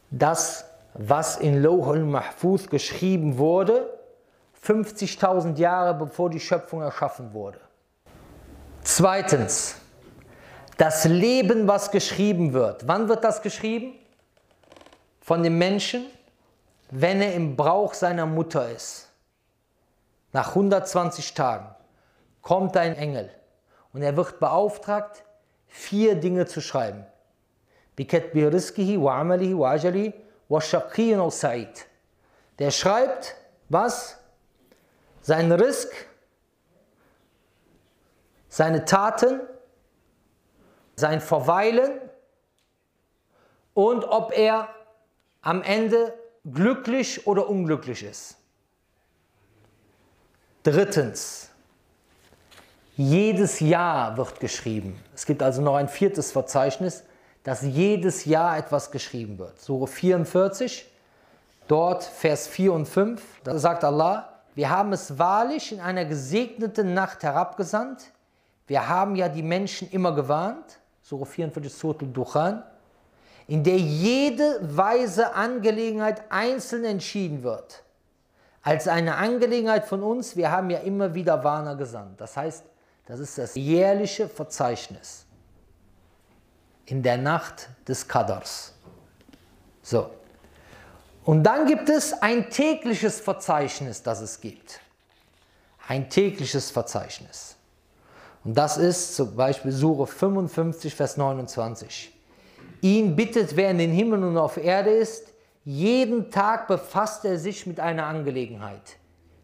das, 0.10 0.65
was 0.93 1.38
in 1.38 1.63
Lohul 1.63 2.04
Mahfuz 2.04 2.67
geschrieben 2.67 3.38
wurde, 3.38 3.97
50.000 4.65 5.58
Jahre 5.58 5.93
bevor 5.95 6.30
die 6.30 6.39
Schöpfung 6.39 6.82
erschaffen 6.82 7.34
wurde. 7.34 7.60
Zweitens, 8.84 9.76
das 10.78 11.06
Leben, 11.06 11.67
was 11.67 11.91
geschrieben 11.91 12.54
wird. 12.54 12.88
Wann 12.88 13.08
wird 13.08 13.24
das 13.24 13.41
geschrieben? 13.41 13.93
Von 15.21 15.43
dem 15.43 15.58
Menschen, 15.58 16.06
wenn 16.89 17.21
er 17.21 17.34
im 17.34 17.56
Brauch 17.56 17.93
seiner 17.93 18.26
Mutter 18.26 18.69
ist. 18.69 19.11
Nach 20.34 20.50
120 20.50 21.34
Tagen 21.34 21.74
kommt 22.41 22.78
ein 22.78 22.96
Engel 22.96 23.30
und 23.94 24.02
er 24.02 24.15
wird 24.15 24.39
beauftragt, 24.39 25.24
vier 25.67 26.15
Dinge 26.15 26.46
zu 26.46 26.62
schreiben. 26.62 27.06
Der 32.60 32.72
schreibt, 32.72 33.36
was? 33.70 34.17
Sein 35.22 35.52
Risk, 35.52 35.94
seine 38.50 38.86
Taten, 38.86 39.41
sein 40.96 41.22
Verweilen 41.22 42.02
und 43.74 44.04
ob 44.04 44.36
er 44.38 44.67
am 45.41 45.62
Ende 45.62 46.13
glücklich 46.46 47.28
oder 47.28 47.48
unglücklich 47.50 48.04
ist. 48.04 48.40
Drittens, 50.63 51.50
jedes 52.95 53.60
Jahr 53.60 54.15
wird 54.17 54.39
geschrieben. 54.39 55.00
Es 55.15 55.26
gibt 55.26 55.41
also 55.41 55.62
noch 55.62 55.76
ein 55.76 55.88
viertes 55.88 56.32
Verzeichnis, 56.32 57.04
dass 57.43 57.63
jedes 57.63 58.26
Jahr 58.26 58.58
etwas 58.58 58.91
geschrieben 58.91 59.39
wird. 59.39 59.60
Sure 59.60 59.88
44, 59.88 60.86
dort 61.67 62.04
Vers 62.04 62.47
4 62.47 62.74
und 62.74 62.86
5, 62.88 63.24
da 63.43 63.58
sagt 63.58 63.84
Allah, 63.84 64.43
wir 64.54 64.69
haben 64.69 64.93
es 64.93 65.17
wahrlich 65.17 65.71
in 65.71 65.80
einer 65.80 66.06
gesegneten 66.06 66.93
Nacht 66.93 67.24
herabgesandt. 67.24 68.12
Wir 68.67 68.88
haben 68.88 69.15
ja 69.15 69.30
die 69.30 69.43
Menschen 69.43 69.89
immer 69.89 70.13
gewarnt. 70.13 70.80
Sure 71.02 71.26
44, 71.26 71.74
Surah 71.74 72.00
al-Dukhan 72.02 72.63
in 73.47 73.63
der 73.63 73.78
jede 73.78 74.60
weise 74.62 75.34
Angelegenheit 75.34 76.24
einzeln 76.30 76.86
entschieden 76.86 77.43
wird. 77.43 77.84
Als 78.63 78.88
eine 78.88 79.15
Angelegenheit 79.15 79.86
von 79.86 80.04
uns, 80.04 80.36
wir 80.36 80.52
haben 80.52 80.69
ja 80.69 80.80
immer 80.80 81.15
wieder 81.15 81.43
Warner 81.43 81.76
gesandt. 81.76 82.21
Das 82.21 82.38
heißt, 82.38 82.63
das 83.08 83.19
ist 83.19 83.38
das 83.38 83.56
jährliche 83.56 84.30
Verzeichnis 84.30 85.26
in 86.86 87.02
der 87.02 87.17
Nacht 87.17 87.69
des 87.88 88.08
Qadars. 88.08 88.74
So. 89.82 90.10
Und 91.24 91.43
dann 91.43 91.65
gibt 91.65 91.89
es 91.89 92.13
ein 92.21 92.50
tägliches 92.50 93.19
Verzeichnis, 93.19 94.04
das 94.04 94.21
es 94.21 94.41
gibt. 94.41 94.80
Ein 95.88 96.10
tägliches 96.10 96.69
Verzeichnis. 96.71 97.56
Und 98.43 98.56
das 98.56 98.78
ist 98.78 99.15
zum 99.15 99.36
Beispiel 99.36 99.71
Sure 99.71 100.08
55, 100.08 100.95
Vers 100.95 101.17
29. 101.17 102.12
Ihn 102.82 103.15
bittet, 103.15 103.56
wer 103.56 103.71
in 103.71 103.78
den 103.78 103.91
Himmel 103.91 104.24
und 104.24 104.38
auf 104.38 104.58
Erde 104.58 104.89
ist, 104.89 105.31
jeden 105.63 106.32
Tag 106.32 106.67
befasst 106.67 107.26
er 107.26 107.38
sich 107.38 107.67
mit 107.67 107.80
einer 107.80 108.06
Angelegenheit. 108.06 108.97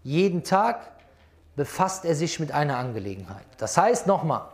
Jeden 0.03 0.43
Tag 0.43 0.91
befasst 1.55 2.05
er 2.05 2.15
sich 2.15 2.39
mit 2.39 2.51
einer 2.51 2.77
Angelegenheit. 2.77 3.45
Das 3.57 3.77
heißt 3.77 4.07
nochmal, 4.07 4.47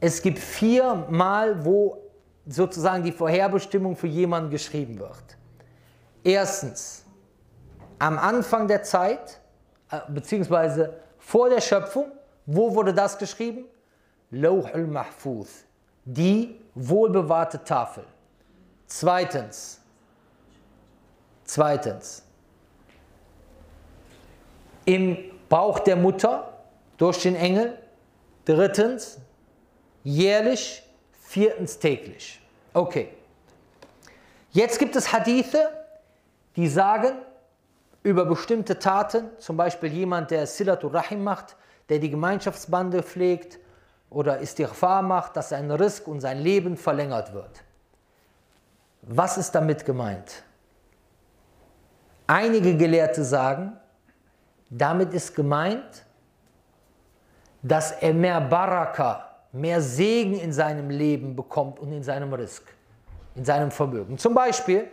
es 0.00 0.22
gibt 0.22 0.38
viermal, 0.38 1.64
wo 1.64 1.98
sozusagen 2.46 3.02
die 3.04 3.12
Vorherbestimmung 3.12 3.96
für 3.96 4.06
jemanden 4.06 4.50
geschrieben 4.50 4.98
wird. 4.98 5.38
Erstens, 6.22 7.04
am 7.98 8.18
Anfang 8.18 8.68
der 8.68 8.82
Zeit, 8.82 9.40
äh, 9.90 10.00
beziehungsweise 10.08 11.00
vor 11.18 11.48
der 11.48 11.60
Schöpfung, 11.60 12.06
wo 12.46 12.74
wurde 12.74 12.92
das 12.92 13.16
geschrieben? 13.16 13.64
Lauh 14.30 14.64
al-Mahfuz, 14.72 15.64
die 16.04 16.60
wohlbewahrte 16.74 17.62
Tafel. 17.64 18.04
Zweitens, 18.86 19.80
zweitens, 21.44 22.22
im 24.84 25.16
Bauch 25.48 25.78
der 25.78 25.96
Mutter 25.96 26.52
durch 26.96 27.22
den 27.22 27.36
Engel. 27.36 27.78
Drittens, 28.44 29.18
jährlich. 30.02 30.82
Viertens, 31.22 31.78
täglich. 31.78 32.40
Okay. 32.72 33.08
Jetzt 34.52 34.78
gibt 34.78 34.94
es 34.94 35.12
Hadithe, 35.12 35.68
die 36.54 36.68
sagen 36.68 37.12
über 38.04 38.24
bestimmte 38.24 38.78
Taten, 38.78 39.30
zum 39.38 39.56
Beispiel 39.56 39.92
jemand, 39.92 40.30
der 40.30 40.46
Silatul 40.46 40.90
Rahim 40.94 41.24
macht, 41.24 41.56
der 41.88 41.98
die 41.98 42.10
Gemeinschaftsbande 42.10 43.02
pflegt 43.02 43.58
oder 44.10 44.40
Istighfar 44.40 45.02
macht, 45.02 45.36
dass 45.36 45.48
sein 45.48 45.70
Risk 45.70 46.06
und 46.06 46.20
sein 46.20 46.38
Leben 46.38 46.76
verlängert 46.76 47.32
wird. 47.32 47.64
Was 49.02 49.36
ist 49.36 49.52
damit 49.52 49.84
gemeint? 49.84 50.44
Einige 52.26 52.76
Gelehrte 52.76 53.22
sagen, 53.22 53.78
damit 54.70 55.12
ist 55.12 55.34
gemeint, 55.34 56.04
dass 57.62 57.92
er 57.92 58.14
mehr 58.14 58.40
Baraka, 58.40 59.30
mehr 59.52 59.80
Segen 59.80 60.38
in 60.38 60.52
seinem 60.52 60.90
Leben 60.90 61.36
bekommt 61.36 61.78
und 61.78 61.92
in 61.92 62.02
seinem 62.02 62.32
Risk, 62.32 62.64
in 63.34 63.44
seinem 63.44 63.70
Vermögen. 63.70 64.16
Zum 64.18 64.34
Beispiel, 64.34 64.88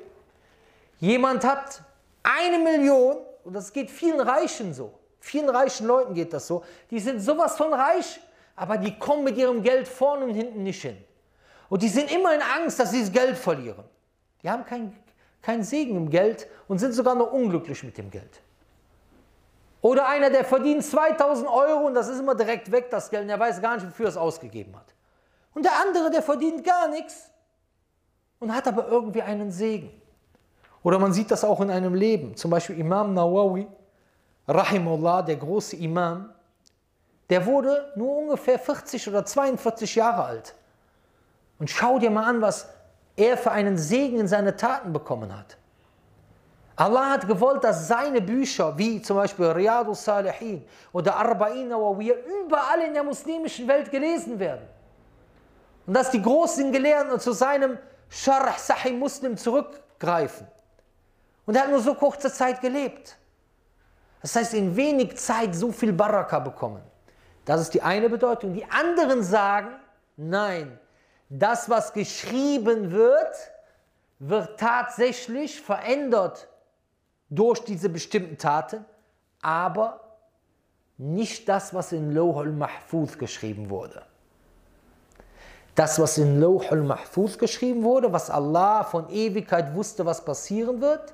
jemand 1.00 1.44
hat 1.44 1.82
eine 2.24 2.60
Million, 2.60 3.18
und 3.44 3.54
das 3.54 3.72
geht 3.72 3.90
vielen 3.90 4.20
Reichen 4.20 4.74
so, 4.74 4.94
vielen 5.20 5.50
reichen 5.50 5.88
Leuten 5.88 6.14
geht 6.14 6.34
das 6.34 6.48
so, 6.48 6.64
die 6.90 7.00
sind 7.00 7.22
sowas 7.22 7.56
von 7.56 7.74
reich, 7.74 8.20
aber 8.56 8.78
die 8.78 8.98
kommen 9.00 9.24
mit 9.24 9.38
ihrem 9.38 9.64
Geld 9.64 9.88
vorne 9.88 10.26
und 10.26 10.34
hinten 10.34 10.64
nicht 10.64 10.82
hin. 10.82 10.98
Und 11.70 11.82
die 11.82 11.88
sind 11.88 12.12
immer 12.12 12.36
in 12.36 12.42
Angst, 12.42 12.80
dass 12.80 12.92
sie 12.92 13.00
das 13.00 13.12
Geld 13.12 13.38
verlieren. 13.38 13.86
Die 14.44 14.50
haben 14.50 14.66
keinen 15.42 15.58
kein 15.58 15.64
Segen 15.64 15.96
im 15.96 16.10
Geld 16.10 16.48
und 16.68 16.80
sind 16.80 16.94
sogar 16.94 17.16
noch 17.16 17.32
unglücklich 17.32 17.84
mit 17.84 17.98
dem 17.98 18.12
Geld. 18.12 18.42
Oder 19.82 20.08
einer, 20.08 20.30
der 20.30 20.46
verdient 20.46 20.84
2000 20.84 21.48
Euro 21.48 21.88
und 21.88 21.96
das 21.96 22.08
ist 22.08 22.20
immer 22.20 22.36
direkt 22.36 22.72
weg, 22.72 22.90
das 22.92 23.10
Geld, 23.10 23.24
und 23.24 23.30
er 23.30 23.40
weiß 23.40 23.62
gar 23.62 23.76
nicht, 23.76 23.88
wofür 23.88 24.06
er 24.06 24.10
es 24.10 24.18
ausgegeben 24.18 24.76
hat. 24.76 24.94
Und 25.56 25.66
der 25.66 25.74
andere, 25.82 26.12
der 26.12 26.22
verdient 26.22 26.64
gar 26.64 26.88
nichts 26.88 27.32
und 28.40 28.54
hat 28.54 28.68
aber 28.68 28.88
irgendwie 28.88 29.22
einen 29.22 29.52
Segen. 29.52 29.90
Oder 30.84 31.00
man 31.00 31.14
sieht 31.14 31.32
das 31.32 31.44
auch 31.44 31.60
in 31.62 31.70
einem 31.70 31.96
Leben. 31.96 32.36
Zum 32.36 32.52
Beispiel 32.52 32.80
Imam 32.80 33.14
Nawawi, 33.14 33.68
Rahimullah, 34.48 35.24
der 35.24 35.36
große 35.36 35.76
Imam, 35.78 36.30
der 37.30 37.46
wurde 37.46 37.92
nur 37.96 38.18
ungefähr 38.18 38.60
40 38.60 39.08
oder 39.08 39.26
42 39.26 39.96
Jahre 39.96 40.24
alt. 40.24 40.56
Und 41.60 41.70
schau 41.70 41.98
dir 42.00 42.10
mal 42.10 42.26
an, 42.26 42.42
was 42.42 42.68
er 43.22 43.38
für 43.38 43.52
einen 43.52 43.78
Segen 43.78 44.20
in 44.20 44.28
seine 44.28 44.56
Taten 44.56 44.92
bekommen 44.94 45.38
hat. 45.38 45.58
Allah 46.76 47.12
hat 47.12 47.28
gewollt, 47.28 47.64
dass 47.64 47.88
seine 47.88 48.22
Bücher, 48.22 48.76
wie 48.78 49.02
zum 49.02 49.18
Beispiel 49.18 49.46
Riyadus 49.46 50.04
Salihin 50.04 50.66
oder 50.92 51.16
Arba'in 51.16 51.68
Nawawiyya, 51.68 52.16
überall 52.44 52.82
in 52.82 52.94
der 52.94 53.04
muslimischen 53.04 53.68
Welt 53.68 53.92
gelesen 53.92 54.40
werden. 54.40 54.68
Und 55.86 55.94
dass 55.94 56.10
die 56.10 56.22
großen 56.22 56.72
Gelehrten 56.72 57.20
zu 57.20 57.34
seinem 57.34 57.78
Sharh 58.10 58.58
Sahih 58.58 58.94
Muslim 58.94 59.38
zurückgreifen. 59.38 60.48
Und 61.46 61.56
er 61.56 61.64
hat 61.64 61.70
nur 61.70 61.82
so 61.82 61.94
kurze 61.94 62.32
Zeit 62.32 62.62
gelebt. 62.62 63.18
Das 64.22 64.36
heißt, 64.36 64.54
in 64.54 64.76
wenig 64.76 65.18
Zeit 65.18 65.56
so 65.56 65.72
viel 65.72 65.94
Baraka 65.94 66.40
bekommen. 66.40 66.82
Das 67.46 67.62
ist 67.62 67.74
die 67.74 67.82
eine 67.82 68.10
Bedeutung. 68.10 68.54
Die 68.54 68.66
anderen 68.66 69.24
sagen, 69.24 69.70
nein, 70.16 70.80
das, 71.32 71.70
was 71.70 71.94
geschrieben 71.94 72.92
wird, 72.92 73.36
wird 74.20 74.60
tatsächlich 74.60 75.62
verändert 75.62 76.50
durch 77.30 77.64
diese 77.64 77.88
bestimmten 77.90 78.38
Taten, 78.38 78.86
aber 79.42 80.02
nicht 80.98 81.48
das, 81.48 81.74
was 81.74 81.94
in 81.94 82.12
Loh 82.12 82.38
al-Mahfuz 82.38 83.18
geschrieben 83.18 83.70
wurde. 83.70 84.04
Das, 85.74 86.00
was 86.00 86.18
in 86.18 86.42
Loh 86.42 86.62
al-Mahfuz 86.70 87.38
geschrieben 87.38 87.82
wurde, 87.82 88.12
was 88.12 88.30
Allah 88.30 88.84
von 88.84 89.10
Ewigkeit 89.10 89.74
wusste, 89.74 90.06
was 90.06 90.24
passieren 90.24 90.82
wird, 90.82 91.14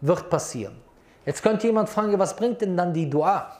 wird 0.00 0.30
passieren. 0.30 0.80
Jetzt 1.26 1.42
könnte 1.42 1.66
jemand 1.66 1.88
fragen, 1.88 2.16
was 2.18 2.36
bringt 2.36 2.60
denn 2.60 2.76
dann 2.76 2.94
die 2.94 3.10
Dua? 3.10 3.59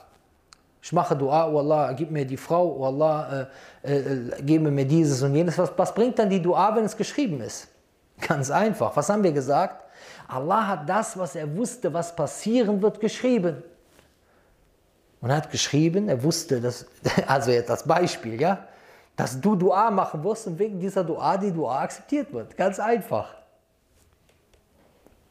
Ich 0.81 0.91
mache 0.91 1.15
Dua, 1.15 1.47
oh 1.47 1.59
Allah, 1.59 1.93
gib 1.93 2.09
mir 2.09 2.25
die 2.25 2.37
Frau, 2.37 2.75
oh 2.79 2.85
Allah, 2.85 3.47
äh, 3.83 3.97
äh, 3.97 4.41
gib 4.41 4.63
mir 4.63 4.85
dieses 4.85 5.21
und 5.21 5.35
jenes. 5.35 5.57
Was, 5.57 5.71
was 5.77 5.93
bringt 5.93 6.17
dann 6.17 6.29
die 6.29 6.41
Dua, 6.41 6.75
wenn 6.75 6.85
es 6.85 6.97
geschrieben 6.97 7.39
ist? 7.41 7.67
Ganz 8.19 8.49
einfach. 8.49 8.95
Was 8.95 9.09
haben 9.09 9.23
wir 9.23 9.31
gesagt? 9.31 9.85
Allah 10.27 10.67
hat 10.67 10.89
das, 10.89 11.17
was 11.17 11.35
er 11.35 11.55
wusste, 11.55 11.93
was 11.93 12.15
passieren 12.15 12.81
wird, 12.81 12.99
geschrieben. 12.99 13.63
Und 15.21 15.29
er 15.29 15.37
hat 15.37 15.51
geschrieben, 15.51 16.09
er 16.09 16.21
wusste, 16.23 16.59
dass, 16.59 16.87
also 17.27 17.51
jetzt 17.51 17.69
das 17.69 17.83
Beispiel, 17.83 18.41
ja, 18.41 18.65
dass 19.15 19.39
du 19.39 19.55
Dua 19.55 19.91
machen 19.91 20.23
wirst 20.23 20.47
und 20.47 20.57
wegen 20.57 20.79
dieser 20.79 21.03
Dua 21.03 21.37
die 21.37 21.51
Dua 21.51 21.81
akzeptiert 21.81 22.33
wird. 22.33 22.57
Ganz 22.57 22.79
einfach. 22.79 23.35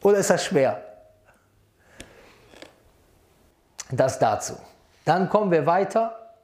Oder 0.03 0.19
ist 0.19 0.31
das 0.31 0.45
schwer? 0.45 0.81
Das 3.91 4.17
dazu. 4.19 4.55
Dann 5.05 5.29
kommen 5.29 5.51
wir 5.51 5.67
weiter, 5.67 6.35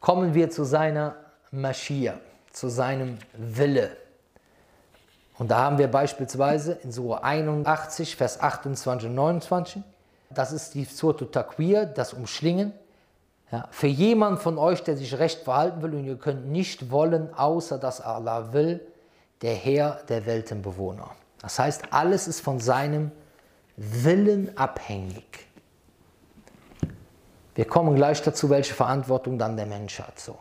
kommen 0.00 0.34
wir 0.34 0.50
zu 0.50 0.64
seiner 0.64 1.16
Maschia, 1.50 2.18
zu 2.52 2.68
seinem 2.68 3.18
Wille. 3.32 3.96
Und 5.38 5.50
da 5.50 5.58
haben 5.58 5.78
wir 5.78 5.88
beispielsweise 5.88 6.78
in 6.82 6.92
Surah 6.92 7.18
81, 7.22 8.16
Vers 8.16 8.40
28 8.40 9.08
und 9.08 9.14
29, 9.14 9.82
das 10.30 10.52
ist 10.52 10.74
die 10.74 10.84
Surah 10.84 11.24
Takwir, 11.26 11.86
das 11.86 12.12
Umschlingen. 12.12 12.72
Ja, 13.52 13.68
für 13.70 13.86
jemanden 13.86 14.40
von 14.40 14.58
euch, 14.58 14.82
der 14.82 14.96
sich 14.96 15.18
recht 15.18 15.42
verhalten 15.42 15.82
will 15.82 15.94
und 15.94 16.04
ihr 16.04 16.16
könnt 16.16 16.46
nicht 16.48 16.90
wollen, 16.90 17.32
außer 17.34 17.78
dass 17.78 18.00
Allah 18.00 18.52
will, 18.52 18.80
der 19.42 19.54
Herr 19.54 20.00
der 20.08 20.26
Weltenbewohner. 20.26 21.10
Das 21.40 21.58
heißt, 21.58 21.92
alles 21.92 22.26
ist 22.26 22.40
von 22.40 22.58
seinem 22.58 23.12
Willen 23.76 24.56
abhängig. 24.56 25.46
Wir 27.54 27.66
kommen 27.66 27.94
gleich 27.94 28.22
dazu, 28.22 28.50
welche 28.50 28.74
Verantwortung 28.74 29.38
dann 29.38 29.56
der 29.56 29.66
Mensch 29.66 30.00
hat. 30.00 30.18
So. 30.18 30.36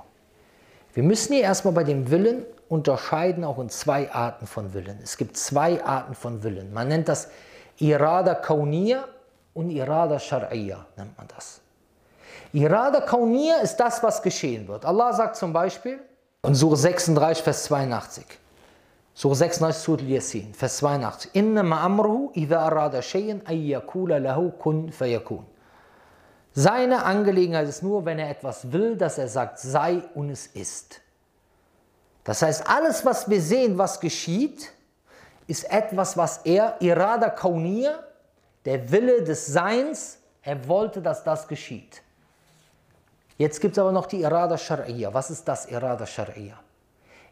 Wir 0.93 1.03
müssen 1.03 1.33
hier 1.33 1.43
erstmal 1.43 1.73
bei 1.73 1.83
dem 1.83 2.09
Willen 2.09 2.45
unterscheiden 2.69 3.43
auch 3.43 3.59
in 3.59 3.69
zwei 3.69 4.11
Arten 4.11 4.47
von 4.47 4.73
Willen. 4.73 4.99
Es 5.03 5.17
gibt 5.17 5.37
zwei 5.37 5.83
Arten 5.83 6.15
von 6.15 6.43
Willen. 6.43 6.73
Man 6.73 6.87
nennt 6.87 7.07
das 7.07 7.29
Irada 7.77 8.35
Kauniya 8.35 9.05
und 9.53 9.69
Irada 9.69 10.17
Shar'iyya, 10.17 10.85
nennt 10.97 11.17
man 11.17 11.27
das. 11.35 11.61
Irada 12.51 13.01
Kauniya 13.01 13.57
ist 13.57 13.77
das, 13.77 14.01
was 14.01 14.21
geschehen 14.21 14.67
wird. 14.67 14.85
Allah 14.85 15.13
sagt 15.13 15.35
zum 15.35 15.53
Beispiel 15.53 15.99
in 16.45 16.55
Surah 16.55 16.75
36, 16.75 17.43
Vers 17.43 17.63
82, 17.65 18.25
Surah 19.13 19.35
36, 19.35 19.83
Surah 19.83 20.03
Yasin, 20.03 20.53
Vers 20.53 20.77
82, 20.77 21.31
Innama 21.33 21.81
amruhu 21.81 22.31
idha 22.33 22.59
arada 22.59 23.01
shay'an 23.01 23.41
ay 23.45 23.69
yakula 23.69 24.19
lahu 24.19 24.51
kun 24.51 24.91
fayakun. 24.91 25.45
Seine 26.53 27.03
Angelegenheit 27.03 27.67
ist 27.67 27.81
nur, 27.81 28.05
wenn 28.05 28.19
er 28.19 28.29
etwas 28.29 28.71
will, 28.71 28.95
dass 28.95 29.17
er 29.17 29.27
sagt, 29.27 29.59
sei 29.59 30.03
und 30.13 30.29
es 30.29 30.47
ist. 30.47 31.01
Das 32.23 32.41
heißt, 32.41 32.69
alles, 32.69 33.03
was 33.05 33.29
wir 33.29 33.41
sehen, 33.41 33.77
was 33.77 33.99
geschieht, 33.99 34.71
ist 35.47 35.69
etwas, 35.69 36.15
was 36.15 36.37
er, 36.45 36.75
Irada 36.79 37.29
Kaunir, 37.29 38.03
der 38.65 38.91
Wille 38.91 39.23
des 39.23 39.47
Seins, 39.47 40.19
er 40.41 40.67
wollte, 40.67 41.01
dass 41.01 41.23
das 41.23 41.47
geschieht. 41.47 42.01
Jetzt 43.37 43.59
gibt 43.59 43.73
es 43.73 43.79
aber 43.79 43.91
noch 43.91 44.05
die 44.05 44.21
Irada 44.21 44.55
Shar'iyya. 44.55 45.13
Was 45.13 45.31
ist 45.31 45.47
das 45.47 45.65
Irada 45.65 46.05
Shar'iyya? 46.05 46.55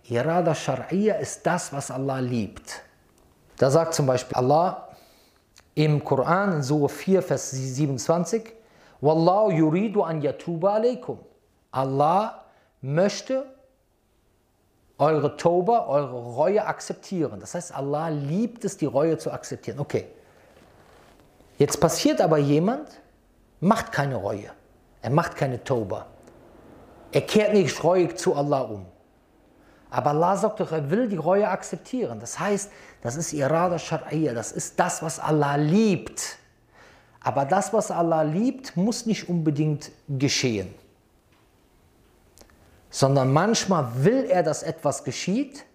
Irada 0.09 0.51
Shar'iyya 0.53 1.19
ist 1.19 1.45
das, 1.45 1.72
was 1.72 1.91
Allah 1.91 2.19
liebt. 2.19 2.82
Da 3.57 3.69
sagt 3.69 3.93
zum 3.93 4.07
Beispiel 4.07 4.36
Allah 4.36 4.89
im 5.76 6.03
Koran 6.03 6.53
in 6.53 6.63
Surah 6.63 6.89
4, 6.89 7.22
Vers 7.22 7.51
27, 7.51 8.51
Wallahu 9.02 9.52
yuridu 9.52 10.04
an 10.04 10.22
yatuba 10.22 10.76
alaykum. 10.76 11.18
Allah 11.72 12.45
möchte 12.82 13.45
eure 14.97 15.36
Toba, 15.36 15.88
eure 15.88 16.36
Reue 16.36 16.66
akzeptieren. 16.66 17.39
Das 17.39 17.56
heißt, 17.56 17.76
Allah 17.76 18.10
liebt 18.10 18.64
es, 18.64 18.78
die 18.78 18.86
Reue 18.86 19.18
zu 19.18 19.32
akzeptieren. 19.32 19.80
Okay. 19.80 20.06
Jetzt 21.58 21.80
passiert 21.80 22.22
aber 22.22 22.38
jemand, 22.38 22.88
macht 23.60 23.91
keine 23.91 24.16
Reue. 24.16 24.52
Er 25.02 25.10
macht 25.10 25.36
keine 25.36 25.64
Toba. 25.64 26.06
Er 27.12 27.22
kehrt 27.22 27.54
nicht 27.54 27.84
reuig 27.84 28.18
zu 28.18 28.36
Allah 28.36 28.62
um. 28.62 28.86
Aber 29.89 30.12
Allah 30.12 30.38
sagt 30.38 30.60
doch, 30.60 30.72
er 30.72 30.89
will 30.89 31.10
die 31.10 31.18
Reue 31.18 31.47
akzeptieren. 31.49 32.20
Das 32.20 32.39
heißt, 32.39 32.72
das 33.02 33.16
ist 33.16 33.34
Irada 33.34 33.76
Shar'iyya, 33.76 34.34
das 34.34 34.52
ist 34.52 34.80
das, 34.80 35.04
was 35.04 35.20
Allah 35.20 35.56
liebt. 35.56 36.38
Aber 37.24 37.45
das, 37.45 37.72
was 37.72 37.91
Allah 37.91 38.24
liebt, 38.24 38.76
muss 38.76 39.05
nicht 39.05 39.30
unbedingt 39.30 39.91
geschehen 40.07 40.74
sondern 42.91 43.32
manchmal 43.32 44.03
will 44.03 44.26
er, 44.26 44.43
dass 44.43 44.61
etwas 44.61 45.03
geschieht, 45.03 45.65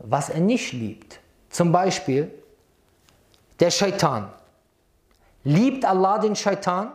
was 0.00 0.28
er 0.28 0.40
nicht 0.40 0.72
liebt. 0.72 1.20
Zum 1.48 1.72
Beispiel 1.72 2.30
der 3.60 3.70
Shaitan. 3.70 4.30
Liebt 5.44 5.84
Allah 5.84 6.18
den 6.18 6.34
Shaitan? 6.34 6.92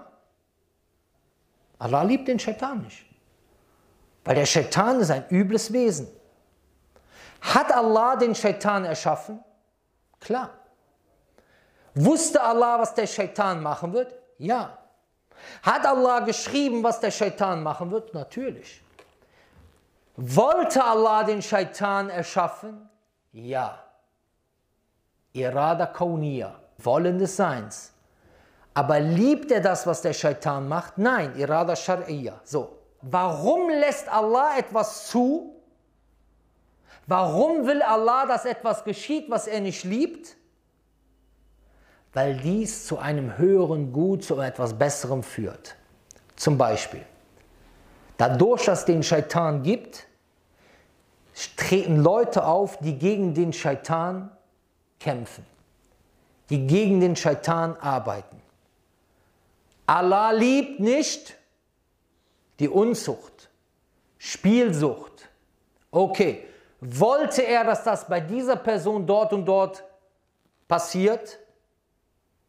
Allah 1.80 2.04
liebt 2.04 2.28
den 2.28 2.38
Shaitan 2.38 2.82
nicht. 2.82 3.06
Weil 4.26 4.36
der 4.36 4.46
Shaitan 4.46 5.00
ist 5.00 5.10
ein 5.10 5.26
übles 5.30 5.72
Wesen. 5.72 6.08
Hat 7.40 7.74
Allah 7.74 8.18
den 8.18 8.36
Shaitan 8.36 8.84
erschaffen? 8.86 9.40
Klar. 10.20 10.52
Wusste 11.96 12.42
Allah, 12.42 12.80
was 12.80 12.94
der 12.94 13.08
Shaitan 13.08 13.62
machen 13.62 13.94
wird? 13.94 14.14
Ja. 14.38 14.78
Hat 15.64 15.86
Allah 15.86 16.20
geschrieben, 16.22 16.84
was 16.84 17.00
der 17.00 17.12
Shaitan 17.12 17.64
machen 17.64 17.92
wird? 17.92 18.14
Natürlich. 18.14 18.82
Wollte 20.16 20.84
Allah 20.84 21.24
den 21.24 21.42
Shaitan 21.42 22.10
erschaffen? 22.10 22.90
Ja. 23.32 23.80
Irada 25.34 25.86
Kauniya, 25.86 26.56
Wollen 26.78 27.18
des 27.18 27.36
Seins. 27.36 27.94
Aber 28.74 29.00
liebt 29.00 29.52
er 29.52 29.62
das, 29.62 29.86
was 29.86 30.02
der 30.02 30.14
Shaitan 30.14 30.68
macht? 30.68 30.98
Nein, 30.98 31.36
Irada 31.38 31.74
Shar'iyya. 31.74 32.40
So, 32.44 32.78
warum 33.02 33.70
lässt 33.70 34.08
Allah 34.10 34.58
etwas 34.58 35.08
zu? 35.08 35.56
Warum 37.08 37.66
will 37.66 37.82
Allah, 37.82 38.26
dass 38.26 38.46
etwas 38.46 38.84
geschieht, 38.84 39.30
was 39.30 39.48
er 39.48 39.60
nicht 39.60 39.84
liebt? 39.84 40.38
Weil 42.14 42.36
dies 42.38 42.86
zu 42.86 42.98
einem 42.98 43.38
höheren 43.38 43.94
Gut, 43.94 44.24
zu 44.24 44.40
etwas 44.40 44.78
Besserem 44.78 45.24
führt. 45.24 45.76
Zum 46.36 46.58
Beispiel, 46.58 47.06
dadurch, 48.18 48.66
dass 48.66 48.80
es 48.80 48.86
den 48.86 49.04
Scheitan 49.04 49.64
gibt, 49.64 50.08
treten 51.56 51.98
Leute 51.98 52.46
auf, 52.46 52.78
die 52.80 52.98
gegen 52.98 53.34
den 53.34 53.54
Scheitan 53.54 54.32
kämpfen, 55.00 55.46
die 56.50 56.68
gegen 56.68 57.00
den 57.00 57.16
Scheitan 57.16 57.78
arbeiten. 57.78 58.42
Allah 59.86 60.32
liebt 60.32 60.80
nicht 60.80 61.36
die 62.60 62.70
Unzucht, 62.70 63.50
Spielsucht. 64.18 65.30
Okay, 65.90 66.46
wollte 66.80 67.42
er, 67.42 67.64
dass 67.64 67.84
das 67.84 68.08
bei 68.08 68.20
dieser 68.20 68.56
Person 68.56 69.06
dort 69.06 69.34
und 69.34 69.46
dort 69.46 69.84
passiert? 70.68 71.40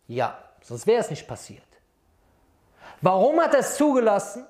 Ja, 0.07 0.39
sonst 0.63 0.87
wäre 0.87 1.01
es 1.01 1.11
nicht 1.11 1.27
passiert. 1.27 1.63
Warum 3.01 3.41
hat 3.41 3.55
er 3.55 3.61
es 3.61 3.77
zugelassen? 3.77 4.47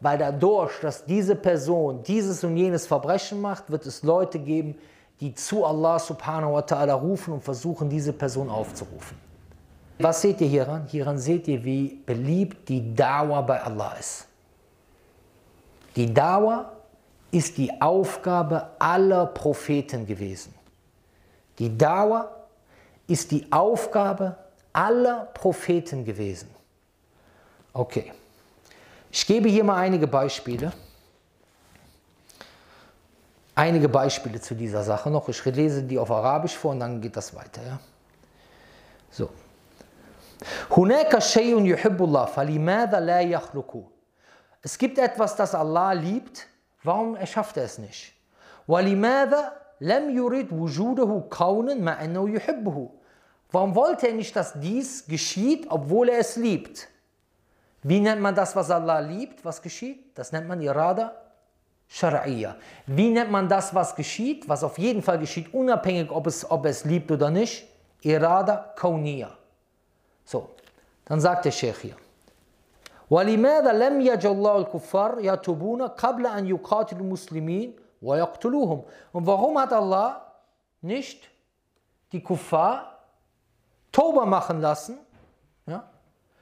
Weil 0.00 0.18
dadurch, 0.18 0.80
dass 0.80 1.04
diese 1.04 1.34
Person 1.34 2.02
dieses 2.04 2.44
und 2.44 2.56
jenes 2.56 2.86
Verbrechen 2.86 3.40
macht, 3.40 3.70
wird 3.70 3.84
es 3.86 4.02
Leute 4.02 4.38
geben, 4.38 4.78
die 5.20 5.34
zu 5.34 5.64
Allah 5.64 5.98
subhanahu 5.98 6.52
wa 6.52 6.60
ta'ala 6.60 6.92
rufen 6.92 7.34
und 7.34 7.42
versuchen, 7.42 7.90
diese 7.90 8.12
Person 8.12 8.48
aufzurufen. 8.48 9.18
Was 9.98 10.22
seht 10.22 10.40
ihr 10.40 10.46
hieran? 10.46 10.86
Hieran 10.86 11.18
seht 11.18 11.48
ihr, 11.48 11.64
wie 11.64 12.00
beliebt 12.06 12.68
die 12.68 12.94
Dawa 12.94 13.40
bei 13.40 13.60
Allah 13.60 13.94
ist. 13.98 14.28
Die 15.96 16.14
Dawa 16.14 16.70
ist 17.32 17.58
die 17.58 17.80
Aufgabe 17.80 18.70
aller 18.78 19.26
Propheten 19.26 20.06
gewesen. 20.06 20.54
Die 21.58 21.76
Dawa 21.76 22.30
ist 23.07 23.31
die 23.31 23.51
Aufgabe 23.51 24.37
aller 24.71 25.25
Propheten 25.33 26.05
gewesen. 26.05 26.49
Okay, 27.73 28.11
ich 29.11 29.25
gebe 29.25 29.49
hier 29.49 29.63
mal 29.63 29.77
einige 29.77 30.07
Beispiele. 30.07 30.71
Einige 33.55 33.87
Beispiele 33.87 34.41
zu 34.41 34.55
dieser 34.55 34.83
Sache 34.83 35.11
noch. 35.11 35.29
Ich 35.29 35.45
lese 35.45 35.83
die 35.83 35.99
auf 35.99 36.09
Arabisch 36.09 36.57
vor 36.57 36.71
und 36.71 36.79
dann 36.79 36.99
geht 36.99 37.15
das 37.15 37.35
weiter. 37.35 37.61
Ja? 37.61 37.79
So. 39.11 39.29
Es 44.61 44.77
gibt 44.77 44.97
etwas, 44.97 45.35
das 45.35 45.53
Allah 45.53 45.91
liebt. 45.93 46.47
Warum 46.81 47.15
erschafft 47.15 47.57
er 47.57 47.65
es 47.65 47.77
nicht? 47.77 48.13
لم 49.83 50.17
يرد 50.17 50.53
وجوده 50.53 51.23
كونا 51.29 51.73
مع 51.73 52.03
أنه 52.03 52.29
يحبه 52.29 52.89
Warum 53.51 53.75
wollte 53.75 54.07
er 54.07 54.13
nicht, 54.13 54.35
dass 54.35 54.59
dies 54.59 55.05
geschieht, 55.05 55.67
obwohl 55.69 56.09
er 56.09 56.19
es 56.19 56.35
liebt? 56.35 56.87
Wie 57.83 57.99
nennt 57.99 58.21
man 58.21 58.33
das, 58.33 58.55
was 58.55 58.71
Allah 58.71 58.99
liebt, 58.99 59.43
was 59.45 59.61
geschieht? 59.61 60.17
Das 60.17 60.31
nennt 60.31 60.47
man 60.47 60.61
Irada 60.61 61.13
Shar'iyya. 61.89 62.55
Wie 62.87 63.09
nennt 63.09 63.29
man 63.29 63.47
das, 63.47 63.75
was 63.75 63.95
geschieht, 63.95 64.49
was 64.49 64.63
auf 64.63 64.77
jeden 64.79 65.03
Fall 65.03 65.19
geschieht, 65.19 65.53
unabhängig, 65.53 66.09
ob 66.09 66.27
es, 66.27 66.49
ob 66.49 66.65
es 66.65 66.85
liebt 66.85 67.11
oder 67.11 67.29
nicht? 67.29 67.67
Irada 68.01 68.73
Kauniya. 68.75 69.29
So, 70.25 70.49
dann 71.05 71.19
sagt 71.19 71.45
der 71.45 71.51
Sheikh 71.51 71.81
hier. 71.81 71.95
ولماذا 73.09 73.73
لم 73.73 74.01
يجعل 74.01 74.31
الله 74.31 74.57
الكفار 74.57 75.19
يتوبون 75.19 75.81
قبل 75.81 76.27
أن 76.27 76.47
يقاتلوا 76.47 77.01
المسلمين 77.01 77.75
ويقتلوهم 78.01 78.83
Und 79.13 79.27
warum 79.27 79.59
hat 79.59 79.73
Allah 79.73 80.33
nicht 80.81 81.29
die 82.11 82.23
Kuffar 82.23 82.96
Toba 83.97 84.25
machen 84.25 84.61
lassen, 84.61 84.97
ja, 85.65 85.83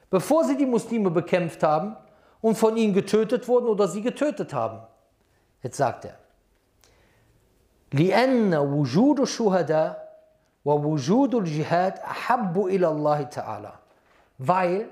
bevor 0.10 0.46
sie 0.46 0.58
die 0.58 0.66
Muslime 0.66 1.12
bekämpft 1.12 1.64
haben 1.64 1.98
und 2.42 2.58
von 2.58 2.78
ihnen 2.78 2.94
getötet 2.94 3.48
wurden 3.48 3.68
oder 3.68 3.88
sie 3.88 4.02
getötet 4.02 4.54
haben. 4.54 4.80
Jetzt 5.62 5.78
sagt 5.78 6.06
er, 6.06 6.18
لأن 7.94 8.56
وجود 8.56 9.20
الشهداء 9.20 10.12
ووجود 10.66 11.36
الجهاد 11.36 12.00
أحب 12.00 12.66
إلى 12.66 12.88
الله 12.88 13.22
تعالى 13.24 13.74
weil 14.38 14.90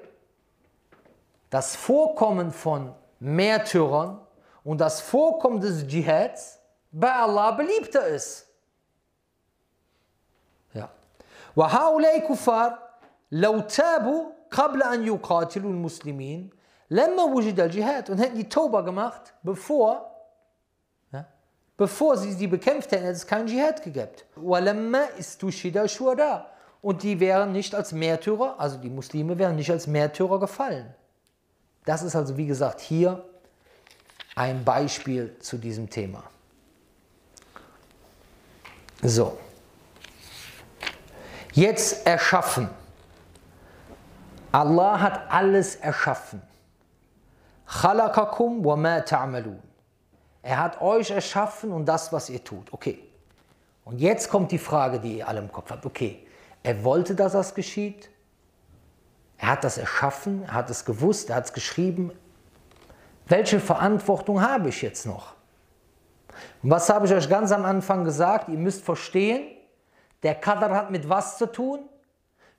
das 1.50 1.76
Vorkommen 1.76 2.52
von 2.52 2.94
Märtyrern 3.20 4.20
und 4.64 4.80
das 4.80 5.02
Vorkommen 5.02 5.60
des 5.60 5.88
Dschihads 5.88 6.60
bei 6.92 7.12
Allah 7.12 7.52
beliebter 7.52 8.06
ist. 8.06 8.48
وهؤلاء 11.56 12.20
كفار 12.30 12.80
لو 13.32 13.60
تابوا 13.60 14.26
قبل 14.52 14.84
أن 14.84 15.08
يقاتلوا 15.08 15.72
المسلمين 15.72 16.50
لما 16.90 17.24
وجد 17.24 17.60
الجهاد 17.60 18.10
und 18.10 18.18
hätten 18.18 18.36
die 18.36 18.50
Tauba 18.50 18.82
gemacht, 18.82 19.34
bevor 19.44 20.10
ja, 21.12 21.26
bevor 21.78 22.18
sie 22.18 22.34
sie 22.34 22.48
bekämpft 22.48 22.92
hätten, 22.92 23.04
hätte 23.04 23.16
es 23.16 23.28
keinen 23.28 23.48
Dschihad 23.48 23.84
gegeben. 23.84 24.12
وَلَمَّا 24.38 25.18
إِسْتُشِدَ 25.20 25.78
الشُّهَدَاء 25.78 26.46
Und 26.82 27.04
die 27.04 27.20
wären 27.20 27.52
nicht 27.52 27.76
als 27.76 27.92
Märtyrer, 27.92 28.60
also 28.60 28.78
die 28.78 28.90
Muslime 28.90 29.38
wären 29.38 29.56
nicht 29.56 29.70
als 29.70 29.86
Märtyrer 29.86 30.40
gefallen. 30.40 30.96
Das 31.86 32.04
ist 32.04 32.16
also, 32.16 32.38
wie 32.38 32.46
gesagt, 32.46 32.80
hier 32.80 33.24
ein 34.36 34.64
Beispiel 34.64 35.36
zu 35.40 35.58
diesem 35.58 35.90
Thema. 35.90 36.24
So. 39.02 39.38
Jetzt 41.55 42.05
erschaffen. 42.05 42.69
Allah 44.51 45.01
hat 45.01 45.31
alles 45.31 45.77
erschaffen. 45.77 46.43
Khalaqakum 47.67 48.65
wa 48.65 48.75
ma 48.77 48.99
ta'malun. 48.99 49.59
Er 50.43 50.59
hat 50.59 50.81
euch 50.81 51.11
erschaffen 51.11 51.73
und 51.73 51.87
das, 51.87 52.13
was 52.13 52.29
ihr 52.29 52.43
tut. 52.43 52.73
Okay. 52.73 52.99
Und 53.85 54.01
jetzt 54.01 54.29
kommt 54.29 54.51
die 54.51 54.59
Frage, 54.59 54.99
die 54.99 55.19
ihr 55.19 55.29
alle 55.29 55.39
im 55.41 55.51
Kopf 55.51 55.71
habt. 55.71 55.87
Okay, 55.87 56.27
er 56.63 56.83
wollte, 56.83 57.15
dass 57.15 57.33
das 57.33 57.55
geschieht. 57.55 58.11
Er 59.39 59.49
hat 59.49 59.65
das 59.65 59.79
erschaffen, 59.79 60.43
er 60.45 60.55
hat 60.55 60.71
es 60.71 60.85
gewusst, 60.85 61.31
er 61.31 61.37
hat 61.37 61.45
es 61.47 61.53
geschrieben. 61.53 62.13
Welche 63.27 63.61
Verantwortung 63.61 64.43
habe 64.43 64.71
ich 64.71 64.83
jetzt 64.83 65.07
noch? 65.07 65.35
Und 66.63 66.71
was 66.71 66.89
habe 66.89 67.07
ich 67.07 67.13
euch 67.13 67.29
ganz 67.29 67.53
am 67.53 67.65
Anfang 67.65 68.05
gesagt? 68.05 68.49
Ihr 68.49 68.59
müsst 68.59 68.85
verstehen, 68.85 69.54
Der 70.25 70.35
Qadr 70.35 70.75
hat 70.75 70.91
mit 70.91 71.09
was 71.09 71.39
zu 71.39 71.47
tun? 71.47 71.89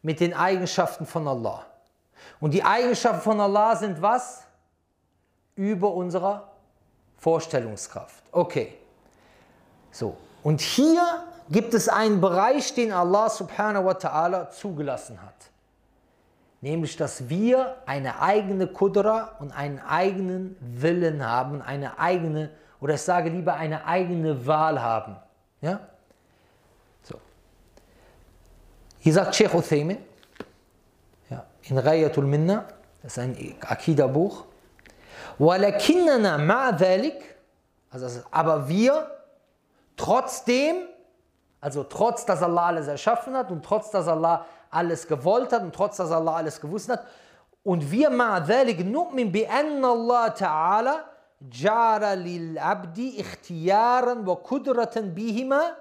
Mit 0.02 0.22
den 0.22 0.34
Eigenschaften 0.34 1.06
von 1.06 1.28
Allah. 1.28 1.66
Und 2.40 2.54
die 2.54 2.64
Eigenschaften 2.64 3.22
von 3.22 3.42
Allah 3.42 3.76
sind 3.76 4.02
was? 4.02 4.44
Über 5.56 5.94
unserer 5.94 6.52
Vorstellungskraft. 7.18 8.24
Okay. 8.32 8.78
So. 9.92 10.16
Und 10.44 10.62
hier 10.62 11.02
gibt 11.50 11.74
es 11.74 11.90
einen 11.90 12.22
Bereich, 12.22 12.74
den 12.74 12.92
Allah 12.92 13.30
subhanahu 13.30 13.86
wa 13.86 13.92
ta'ala 13.92 14.50
zugelassen 14.50 15.22
hat. 15.22 15.34
Nämlich, 16.62 16.98
dass 16.98 17.30
wir 17.30 17.78
eine 17.86 18.22
eigene 18.22 18.68
Kudra 18.68 19.36
und 19.40 19.52
einen 19.52 19.80
eigenen 19.80 20.58
Willen 20.60 21.24
haben, 21.24 21.62
eine 21.62 22.00
eigene, 22.00 22.50
oder 22.82 22.96
ich 22.96 23.02
sage 23.02 23.30
lieber 23.30 23.54
eine 23.54 23.86
eigene 23.86 24.48
Wahl 24.48 24.82
haben. 24.82 25.18
Ja? 25.62 25.80
So. 27.04 27.20
Hier 29.05 29.13
sagt 29.13 29.35
Sheikh 29.35 29.55
Uthaymin, 29.55 29.99
ja, 31.31 31.47
in 31.63 31.79
Rayatul 31.79 32.27
Minna, 32.27 32.67
das 33.03 33.13
ist 33.13 33.19
ein 33.19 33.57
Akida-Buch, 33.61 34.45
وَلَكِنَّنَا 35.39 36.37
مَعَ 36.37 36.71
ذَلِكَ 36.71 37.23
also, 37.93 38.21
aber 38.31 38.69
wir 38.69 39.11
trotzdem, 39.97 40.77
also 41.61 41.83
trotz, 41.83 42.25
dass 42.25 42.43
Allah 42.43 42.67
alles 42.67 42.87
erschaffen 42.87 43.37
hat 43.37 43.51
und 43.51 43.65
trotz, 43.65 43.91
dass 43.91 44.07
Allah 44.07 44.47
alles 44.71 45.09
gewollt 45.09 45.53
hat 45.53 45.63
und 45.63 45.75
trotz, 45.75 45.97
dass 45.97 46.13
Allah 46.13 46.37
alles 46.37 46.61
gewusst 46.61 46.89
hat, 46.89 47.05
und 47.63 47.91
wir 47.91 48.11
مع 48.11 48.39
ذلك 48.39 48.81
نؤمن 48.81 49.31
بأن 49.33 49.85
الله 49.85 50.29
تعالى 50.29 51.05
جعل 51.43 52.19
للعبد 52.19 53.13
اختيارا 53.19 54.15
وقدرة 54.27 54.93
بهما 54.97 55.77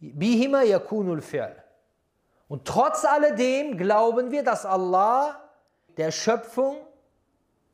بهما 0.00 0.62
يكون 0.62 1.12
الفعل 1.12 1.56
und 2.53 2.65
trotz 2.65 3.03
alledem 3.03 3.79
glauben 3.79 4.29
wir, 4.29 4.43
dass 4.43 4.63
Allah 4.63 5.39
der 5.97 6.11
Schöpfung 6.11 6.75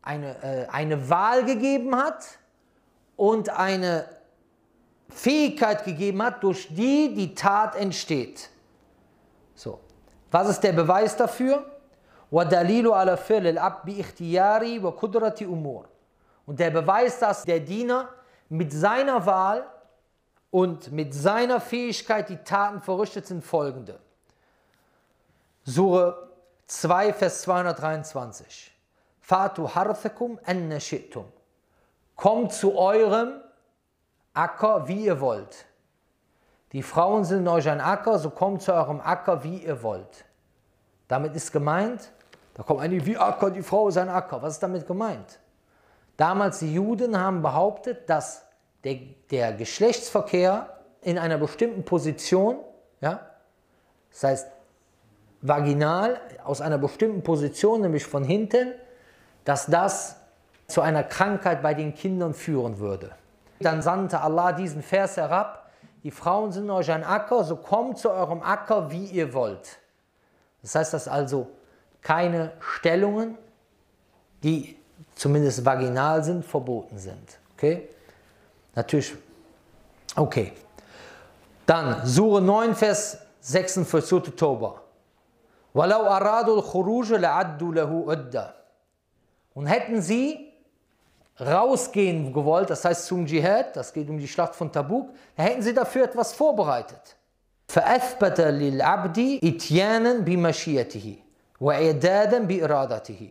eine, 0.02 0.42
äh, 0.42 0.68
eine 0.70 1.10
Wahl 1.10 1.44
gegeben 1.44 1.98
hat 1.98 2.24
und 3.18 3.50
eine 3.50 4.06
Fähigkeit 5.10 5.84
gegeben 5.84 6.24
hat, 6.24 6.42
durch 6.44 6.70
die 6.70 7.14
die 7.14 7.36
Tat 7.36 7.76
entsteht. 7.76 8.50
So, 9.54 9.82
was 10.32 10.48
ist 10.48 10.62
der 10.62 10.72
Beweis 10.72 11.18
dafür? 11.18 11.70
Und 12.30 12.50
der 16.58 16.72
Beweis, 16.72 17.20
dass 17.20 17.44
der 17.44 17.60
Diener 17.60 18.08
mit 18.48 18.72
seiner 18.72 19.26
Wahl 19.26 19.66
und 20.52 20.94
mit 20.94 21.14
seiner 21.14 21.60
Fähigkeit 21.60 22.30
die 22.30 22.38
Taten 22.38 22.82
verrichtet, 22.82 23.28
sind 23.28 23.44
folgende. 23.44 24.00
Sure 25.70 26.30
2, 26.66 27.14
Vers 27.14 27.44
223. 27.44 28.72
Fatu 29.22 29.68
harthakum 29.68 30.40
anna 30.44 30.78
shi'tum. 30.78 31.26
Kommt 32.16 32.54
zu 32.54 32.76
eurem 32.76 33.42
Acker, 34.34 34.88
wie 34.88 35.06
ihr 35.06 35.22
wollt. 35.22 35.66
Die 36.72 36.82
Frauen 36.82 37.24
sind 37.24 37.48
euch 37.48 37.70
ein 37.70 37.82
Acker, 37.82 38.18
so 38.18 38.32
kommt 38.32 38.64
zu 38.64 38.74
eurem 38.74 39.00
Acker, 39.00 39.44
wie 39.44 39.58
ihr 39.58 39.84
wollt. 39.84 40.26
Damit 41.08 41.36
ist 41.36 41.52
gemeint, 41.52 42.12
da 42.56 42.64
kommt 42.64 42.82
einige, 42.82 43.06
wie 43.06 43.18
Acker, 43.18 43.52
die 43.52 43.62
Frau 43.62 43.90
ist 43.90 43.98
ein 43.98 44.10
Acker. 44.10 44.42
Was 44.42 44.54
ist 44.54 44.64
damit 44.64 44.88
gemeint? 44.88 45.40
Damals 46.18 46.60
die 46.60 46.74
Juden 46.74 47.16
haben 47.16 47.44
behauptet, 47.44 48.10
dass 48.10 48.44
der, 48.84 48.96
der 49.30 49.54
Geschlechtsverkehr 49.54 50.80
in 51.02 51.20
einer 51.20 51.38
bestimmten 51.38 51.86
Position, 51.86 52.58
ja, 53.02 53.20
das 54.10 54.24
heißt 54.24 54.59
vaginal, 55.42 56.20
aus 56.44 56.62
einer 56.62 56.78
bestimmten 56.78 57.24
Position, 57.24 57.82
nämlich 57.82 58.06
von 58.06 58.24
hinten, 58.24 58.74
dass 59.46 59.66
das 59.68 60.18
zu 60.68 60.82
einer 60.82 61.04
Krankheit 61.04 61.62
bei 61.62 61.74
den 61.74 61.96
Kindern 61.96 62.34
führen 62.34 62.80
würde. 62.80 63.12
Dann 63.60 63.82
sandte 63.82 64.22
Allah 64.22 64.52
diesen 64.52 64.82
Vers 64.82 65.18
herab, 65.18 65.70
die 66.04 66.12
Frauen 66.12 66.52
sind 66.52 66.70
euch 66.70 66.92
ein 66.92 67.04
Acker, 67.04 67.44
so 67.44 67.58
kommt 67.58 67.98
zu 67.98 68.10
eurem 68.10 68.42
Acker, 68.42 68.90
wie 68.92 69.06
ihr 69.06 69.34
wollt. 69.34 69.80
Das 70.62 70.76
heißt, 70.76 70.94
dass 70.94 71.08
also 71.08 71.48
keine 72.02 72.54
Stellungen, 72.60 73.38
die 74.44 74.78
zumindest 75.16 75.66
vaginal 75.66 76.24
sind, 76.24 76.46
verboten 76.46 76.98
sind. 76.98 77.40
Okay? 77.56 77.90
Natürlich. 78.76 79.14
Okay. 80.16 80.54
Dann 81.66 82.06
Sure 82.06 82.42
9, 82.42 82.76
Vers 82.76 83.18
46, 83.42 84.10
Surah 84.10 84.36
Toba. 84.36 84.82
وَلَوْ 85.75 86.07
أَرَادُوا 86.07 86.57
الْخُرُوجَ 86.57 87.13
لَعَدُّوا 87.13 87.75
لَهُ 87.75 88.05
عُدَّةً 88.09 88.55
und 89.55 89.67
hätten 89.67 90.03
sie 90.03 90.53
rausgehen 91.41 92.33
gewollt, 92.33 92.71
das 92.71 92.85
heißt 92.85 93.07
zum 93.07 93.27
Dschihad, 93.27 93.77
das 93.77 93.93
geht 93.93 94.09
um 94.09 94.19
die 94.19 94.29
Schlacht 94.29 94.55
von 94.55 94.71
Tabuk, 94.71 95.11
da 95.37 95.43
hätten 95.45 95.63
sie 95.63 95.75
dafür 95.75 96.05
etwas 96.05 96.33
vorbereitet. 96.33 97.17
فأثبت 97.69 98.41
للعبد 98.41 99.41
إتيانا 99.45 100.19
بمشيئته 100.19 101.19
وإعدادا 101.61 102.39
بإرادته. 102.39 103.31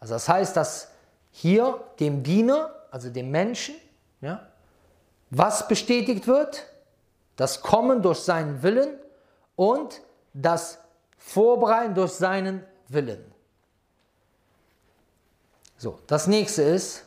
Also 0.00 0.14
das 0.14 0.28
heißt, 0.28 0.56
dass 0.56 0.88
hier 1.30 1.80
dem 2.00 2.22
Diener, 2.22 2.70
also 2.90 3.10
dem 3.10 3.30
Menschen, 3.30 3.76
ja, 4.20 4.46
was 5.30 5.68
bestätigt 5.68 6.26
wird? 6.26 6.66
Das 7.36 7.62
Kommen 7.62 8.02
durch 8.02 8.18
seinen 8.18 8.62
Willen 8.62 8.98
und 9.56 10.00
das 10.34 10.78
Vorbereiten 11.25 11.95
durch 11.95 12.11
seinen 12.11 12.63
Willen. 12.87 13.25
So, 15.75 15.99
das 16.05 16.27
nächste 16.27 16.61
ist, 16.61 17.03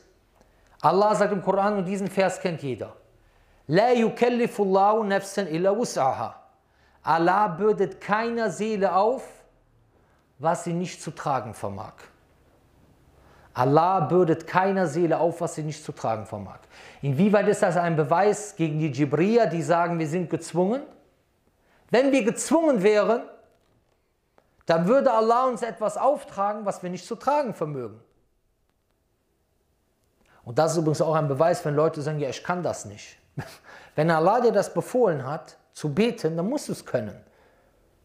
Allah 0.81 1.15
sagt 1.15 1.33
im 1.33 1.41
Koran 1.41 1.79
und 1.79 1.85
diesen 1.85 2.09
Vers 2.09 2.41
kennt 2.41 2.63
jeder. 2.63 2.97
La 3.69 3.93
yukallifullahu 3.93 5.05
nafsan 5.05 5.47
illa 5.47 5.71
wus'aha. 5.71 6.35
Allah 7.05 7.47
bürdet 7.47 8.01
keiner 8.01 8.51
Seele 8.51 8.93
auf, 8.93 9.23
was 10.41 10.65
sie 10.65 10.73
nicht 10.73 11.01
zu 11.01 11.13
tragen 11.13 11.55
vermag. 11.55 11.95
Allah 13.55 14.01
bürdet 14.01 14.47
keiner 14.49 14.89
Seele 14.89 15.19
auf, 15.19 15.41
was 15.41 15.55
sie 15.55 15.63
nicht 15.63 15.85
zu 15.85 15.93
tragen 15.93 16.27
vermag. 16.27 16.59
Inwieweit 17.03 17.47
ist 17.47 17.63
das 17.63 17.77
ein 17.77 17.95
Beweis 17.95 18.57
gegen 18.57 18.81
die 18.81 18.91
Jibriya, 18.91 19.47
die 19.47 19.63
sagen, 19.63 19.99
wir 19.99 20.09
sind 20.09 20.29
gezwungen? 20.29 20.83
Wenn 21.91 22.11
wir 22.11 22.25
gezwungen 22.25 22.83
wären, 22.83 23.23
dann 24.69 24.87
würde 24.87 25.11
Allah 25.11 25.47
uns 25.47 25.63
etwas 25.63 25.97
auftragen, 25.97 26.67
was 26.67 26.83
wir 26.83 26.91
nicht 26.91 27.07
zu 27.07 27.17
tragen 27.17 27.55
vermögen. 27.55 27.99
Und 30.45 30.59
das 30.59 30.73
ist 30.73 30.79
übrigens 30.79 31.01
auch 31.01 31.15
ein 31.15 31.27
Beweis, 31.27 31.65
wenn 31.65 31.75
Leute 31.75 32.03
sagen, 32.03 32.19
ja, 32.19 32.29
ich 32.29 32.45
kann 32.45 32.63
das 32.63 32.85
nicht. 32.85 33.17
Wenn 33.95 34.11
Allah 34.11 34.41
dir 34.41 34.53
das 34.53 34.73
befohlen 34.73 35.27
hat, 35.27 35.57
zu 35.73 35.93
beten, 35.93 36.37
dann 36.37 36.49
musst 36.49 36.69
du 36.69 36.73
es 36.73 36.85
können. 36.85 37.19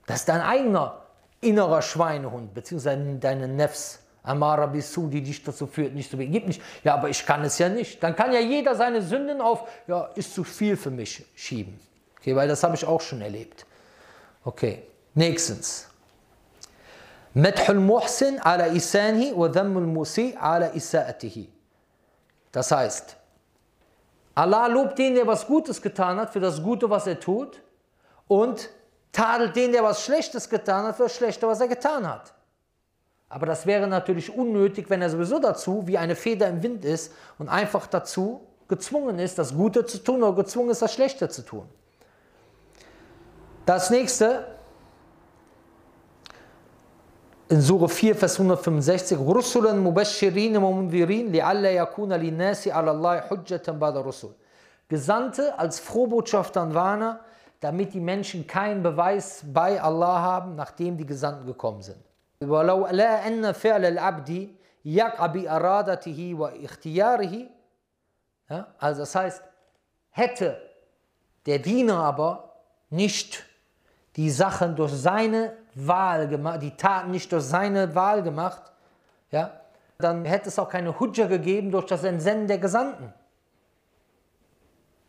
Das 0.05 0.21
ist 0.21 0.29
dein 0.29 0.41
eigener 0.41 1.01
innerer 1.41 1.81
Schweinehund, 1.81 2.53
beziehungsweise 2.53 3.15
deine 3.15 3.47
Nefs, 3.47 3.99
Amara 4.23 4.67
Bisu, 4.67 5.07
die 5.07 5.21
dich 5.21 5.43
dazu 5.43 5.67
führt, 5.67 5.93
nicht 5.93 6.09
zu 6.09 6.17
beten. 6.17 6.31
Gib 6.31 6.47
nicht, 6.47 6.61
ja, 6.83 6.93
aber 6.93 7.09
ich 7.09 7.25
kann 7.25 7.43
es 7.43 7.59
ja 7.59 7.67
nicht. 7.67 8.01
Dann 8.01 8.15
kann 8.15 8.31
ja 8.31 8.39
jeder 8.39 8.75
seine 8.75 9.01
Sünden 9.01 9.41
auf, 9.41 9.67
ja, 9.87 10.05
ist 10.15 10.33
zu 10.33 10.45
viel 10.45 10.77
für 10.77 10.91
mich 10.91 11.25
schieben. 11.35 11.77
Okay, 12.19 12.35
weil 12.35 12.47
das 12.47 12.63
habe 12.63 12.75
ich 12.75 12.85
auch 12.85 13.01
schon 13.01 13.21
erlebt. 13.21 13.65
Okay, 14.45 14.83
nächstens. 15.13 15.92
Muhsin 17.35 18.39
ala 18.39 18.67
Isanihi 18.67 19.35
wa 19.35 19.47
Dhammul 19.47 19.87
Musi 19.87 20.35
ala 20.39 20.67
Isa'atihi. 20.73 21.47
Das 22.51 22.71
heißt, 22.71 23.17
Allah 24.35 24.67
lobt 24.67 24.97
den, 24.97 25.15
der 25.15 25.25
was 25.27 25.45
Gutes 25.45 25.81
getan 25.81 26.17
hat, 26.17 26.31
für 26.31 26.39
das 26.39 26.61
Gute, 26.61 26.89
was 26.89 27.07
er 27.07 27.19
tut, 27.19 27.61
und 28.27 28.69
tadelt 29.11 29.55
den, 29.55 29.71
der 29.71 29.83
was 29.83 30.03
Schlechtes 30.03 30.49
getan 30.49 30.85
hat, 30.85 30.95
für 30.95 31.03
das 31.03 31.15
Schlechte, 31.15 31.47
was 31.47 31.61
er 31.61 31.67
getan 31.67 32.07
hat. 32.07 32.33
Aber 33.29 33.47
das 33.47 33.65
wäre 33.65 33.87
natürlich 33.87 34.35
unnötig, 34.35 34.89
wenn 34.89 35.01
er 35.01 35.09
sowieso 35.09 35.39
dazu 35.39 35.87
wie 35.87 35.97
eine 35.97 36.15
Feder 36.15 36.47
im 36.49 36.61
Wind 36.61 36.85
ist 36.85 37.13
und 37.39 37.49
einfach 37.49 37.87
dazu 37.87 38.41
gezwungen 38.67 39.17
ist, 39.19 39.37
das 39.39 39.55
Gute 39.55 39.85
zu 39.85 39.97
tun 39.99 40.21
oder 40.21 40.35
gezwungen 40.35 40.69
ist, 40.69 40.81
das 40.81 40.93
Schlechte 40.93 41.29
zu 41.29 41.43
tun. 41.43 41.67
Das 43.65 43.89
nächste, 43.89 44.45
in 47.52 47.62
Sure 47.62 47.88
4, 47.88 48.14
Vers 48.14 48.38
165, 48.38 49.18
Rusulan 49.18 49.82
mubashirin 49.82 50.54
wa 50.60 50.70
munzirin 50.70 51.32
li'alla 51.32 51.70
yakuna 51.70 52.16
linnasi 52.16 52.70
ala 52.70 52.90
Allah 52.90 53.24
hujjatan 53.30 53.78
ba'da 53.78 54.04
rusul. 54.04 54.34
Gesandte 54.88 55.58
als 55.58 55.80
Frohbotschafter 55.80 56.62
und 56.62 56.74
Warner, 56.74 57.20
damit 57.60 57.94
die 57.94 58.00
Menschen 58.00 58.46
keinen 58.46 58.82
Beweis 58.82 59.42
bei 59.44 59.80
Allah 59.80 60.20
haben, 60.20 60.54
nachdem 60.56 60.96
die 60.96 61.06
Gesandten 61.06 61.46
gekommen 61.46 61.82
sind. 61.82 61.98
ولو 62.40 62.86
لا 62.86 63.26
أن 63.26 63.52
فعل 63.52 63.84
العبد 63.84 64.48
يقع 64.84 65.26
بإرادته 65.26 66.34
واختياره 66.34 67.48
ja, 68.50 68.66
also 68.78 69.00
das 69.00 69.14
heißt, 69.14 69.42
hätte 70.10 70.56
der 71.46 71.58
Diener 71.58 71.98
aber 71.98 72.54
nicht 72.90 73.44
die 74.16 74.30
Sachen 74.30 74.74
durch 74.74 74.92
seine 74.92 75.52
Wahl 75.74 76.28
gemacht, 76.28 76.62
die 76.62 76.76
Taten 76.76 77.10
nicht 77.10 77.30
durch 77.32 77.44
seine 77.44 77.94
Wahl 77.94 78.22
gemacht, 78.22 78.62
ja, 79.30 79.60
dann 79.98 80.24
hätte 80.24 80.48
es 80.48 80.58
auch 80.58 80.68
keine 80.68 80.98
Hudja 80.98 81.26
gegeben 81.26 81.70
durch 81.70 81.86
das 81.86 82.04
Entsenden 82.04 82.46
der 82.46 82.58
Gesandten. 82.58 83.12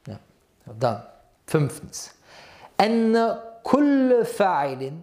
Ja. 0.07 0.20
Dann, 0.66 1.03
fünftens. 1.45 2.16
أن 2.80 3.39
كل 3.64 4.26
فاعل 4.26 4.93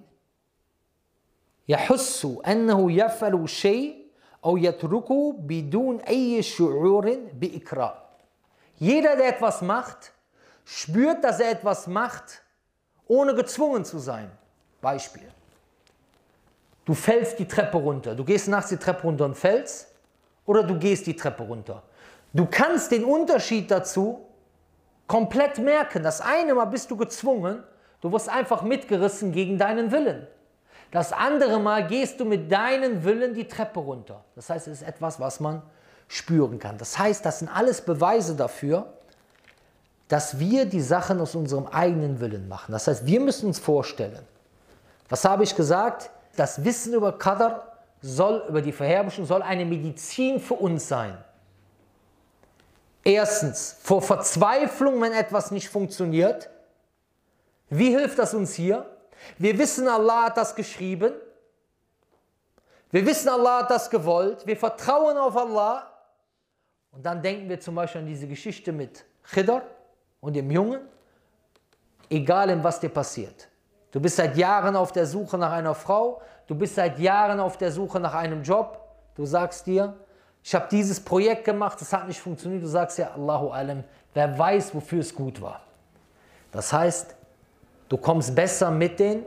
يحس 1.69 2.27
أنه 2.47 2.93
يفعل 2.93 3.49
شيء 3.49 4.07
أو 4.45 4.57
يتركه 4.57 5.33
بدون 5.33 6.01
أي 6.01 6.43
شعور 6.43 7.19
بإكراه. 7.33 7.95
Jeder, 8.79 9.17
der 9.17 9.29
etwas 9.29 9.63
macht, 9.63 10.13
spürt, 10.65 11.25
dass 11.25 11.41
er 11.41 11.51
etwas 11.51 11.87
macht, 11.87 12.43
ohne 13.09 13.35
gezwungen 13.35 13.85
zu 13.85 13.99
sein. 13.99 14.31
Beispiel. 14.83 15.31
Du 16.92 16.96
fällst 16.96 17.40
die 17.40 17.48
Treppe 17.48 17.78
runter. 17.78 18.16
Du 18.16 18.26
gehst 18.26 18.50
nachts 18.50 18.68
die 18.68 18.76
Treppe 18.76 19.04
runter 19.04 19.24
und 19.24 19.36
fällst 19.36 19.88
oder 20.46 20.62
du 20.62 20.78
gehst 20.78 21.08
die 21.08 21.16
Treppe 21.16 21.44
runter. 21.44 21.84
Du 22.34 22.46
kannst 22.46 22.92
den 22.92 23.06
Unterschied 23.06 23.72
dazu 23.72 24.26
komplett 25.08 25.58
merken. 25.58 26.04
Das 26.04 26.20
eine 26.20 26.54
Mal 26.54 26.66
bist 26.66 26.92
du 26.92 26.98
gezwungen, 26.98 27.64
du 28.02 28.12
wirst 28.12 28.28
einfach 28.28 28.64
mitgerissen 28.64 29.32
gegen 29.32 29.58
deinen 29.58 29.94
Willen. 29.94 30.28
Das 30.92 31.14
andere 31.14 31.62
Mal 31.62 31.88
gehst 31.88 32.20
du 32.20 32.26
mit 32.26 32.52
deinem 32.52 33.06
Willen 33.06 33.36
die 33.36 33.48
Treppe 33.48 33.80
runter. 33.80 34.26
Das 34.36 34.50
heißt, 34.50 34.68
es 34.68 34.82
ist 34.82 34.88
etwas, 34.90 35.18
was 35.18 35.40
man 35.40 35.62
spüren 36.10 36.60
kann. 36.60 36.78
Das 36.78 37.00
heißt, 37.00 37.26
das 37.26 37.40
sind 37.40 37.48
alles 37.48 37.80
Beweise 37.80 38.36
dafür, 38.36 38.92
dass 40.10 40.40
wir 40.40 40.66
die 40.66 40.82
Sachen 40.82 41.22
aus 41.22 41.36
unserem 41.36 41.68
eigenen 41.68 42.20
Willen 42.20 42.50
machen. 42.50 42.74
Das 42.74 42.86
heißt, 42.88 43.06
wir 43.06 43.22
müssen 43.22 43.46
uns 43.46 43.60
vorstellen, 43.60 44.24
was 45.08 45.24
habe 45.24 45.46
ich 45.46 45.56
gesagt? 45.56 46.12
Das 46.36 46.64
Wissen 46.64 46.94
über 46.94 47.18
Qadr 47.18 47.68
soll, 48.02 48.46
über 48.48 48.62
die 48.62 48.72
Verherrlichung, 48.72 49.26
soll 49.26 49.42
eine 49.42 49.66
Medizin 49.66 50.40
für 50.40 50.56
uns 50.56 50.88
sein. 50.88 51.18
Erstens, 53.04 53.78
vor 53.82 54.02
Verzweiflung, 54.02 55.02
wenn 55.02 55.12
etwas 55.12 55.52
nicht 55.52 55.70
funktioniert. 55.70 56.50
Wie 57.70 57.90
hilft 57.90 58.20
das 58.20 58.34
uns 58.34 58.54
hier? 58.54 58.86
Wir 59.38 59.58
wissen, 59.58 59.88
Allah 59.88 60.26
hat 60.26 60.38
das 60.38 60.56
geschrieben. 60.56 61.14
Wir 62.92 63.06
wissen, 63.06 63.30
Allah 63.30 63.60
hat 63.60 63.72
das 63.72 63.90
gewollt. 63.90 64.46
Wir 64.46 64.58
vertrauen 64.58 65.18
auf 65.18 65.36
Allah. 65.36 65.92
Und 66.92 67.06
dann 67.06 67.22
denken 67.22 67.48
wir 67.50 67.60
zum 67.60 67.76
Beispiel 67.76 68.02
an 68.02 68.08
diese 68.08 68.28
Geschichte 68.28 68.72
mit 68.72 69.06
Khidr 69.32 69.62
und 70.20 70.34
dem 70.36 70.52
Jungen. 70.52 70.82
Egal 72.10 72.50
in 72.50 72.64
was 72.64 72.80
dir 72.80 72.90
passiert. 72.90 73.48
Du 73.92 74.00
bist 74.00 74.16
seit 74.16 74.38
Jahren 74.38 74.76
auf 74.76 74.92
der 74.92 75.06
Suche 75.06 75.38
nach 75.38 75.52
einer 75.52 75.76
Frau, 75.76 76.22
du 76.48 76.56
bist 76.56 76.76
seit 76.76 76.98
Jahren 77.00 77.40
auf 77.40 77.58
der 77.58 77.72
Suche 77.72 78.00
nach 78.00 78.14
einem 78.14 78.42
Job. 78.42 78.80
Du 79.16 79.26
sagst 79.26 79.68
dir, 79.68 79.94
ich 80.44 80.56
habe 80.56 80.68
dieses 80.72 81.00
Projekt 81.00 81.44
gemacht, 81.44 81.82
es 81.82 81.92
hat 81.92 82.08
nicht 82.08 82.20
funktioniert. 82.20 82.64
Du 82.64 82.68
sagst 82.68 82.98
ja, 82.98 83.12
Allahu 83.12 83.50
alam, 83.50 83.84
wer 84.14 84.38
weiß, 84.38 84.74
wofür 84.74 85.02
es 85.02 85.14
gut 85.14 85.42
war. 85.42 85.62
Das 86.52 86.72
heißt, 86.72 87.16
du 87.90 87.98
kommst 87.98 88.34
besser 88.34 88.72
mit 88.72 89.00
den 89.00 89.26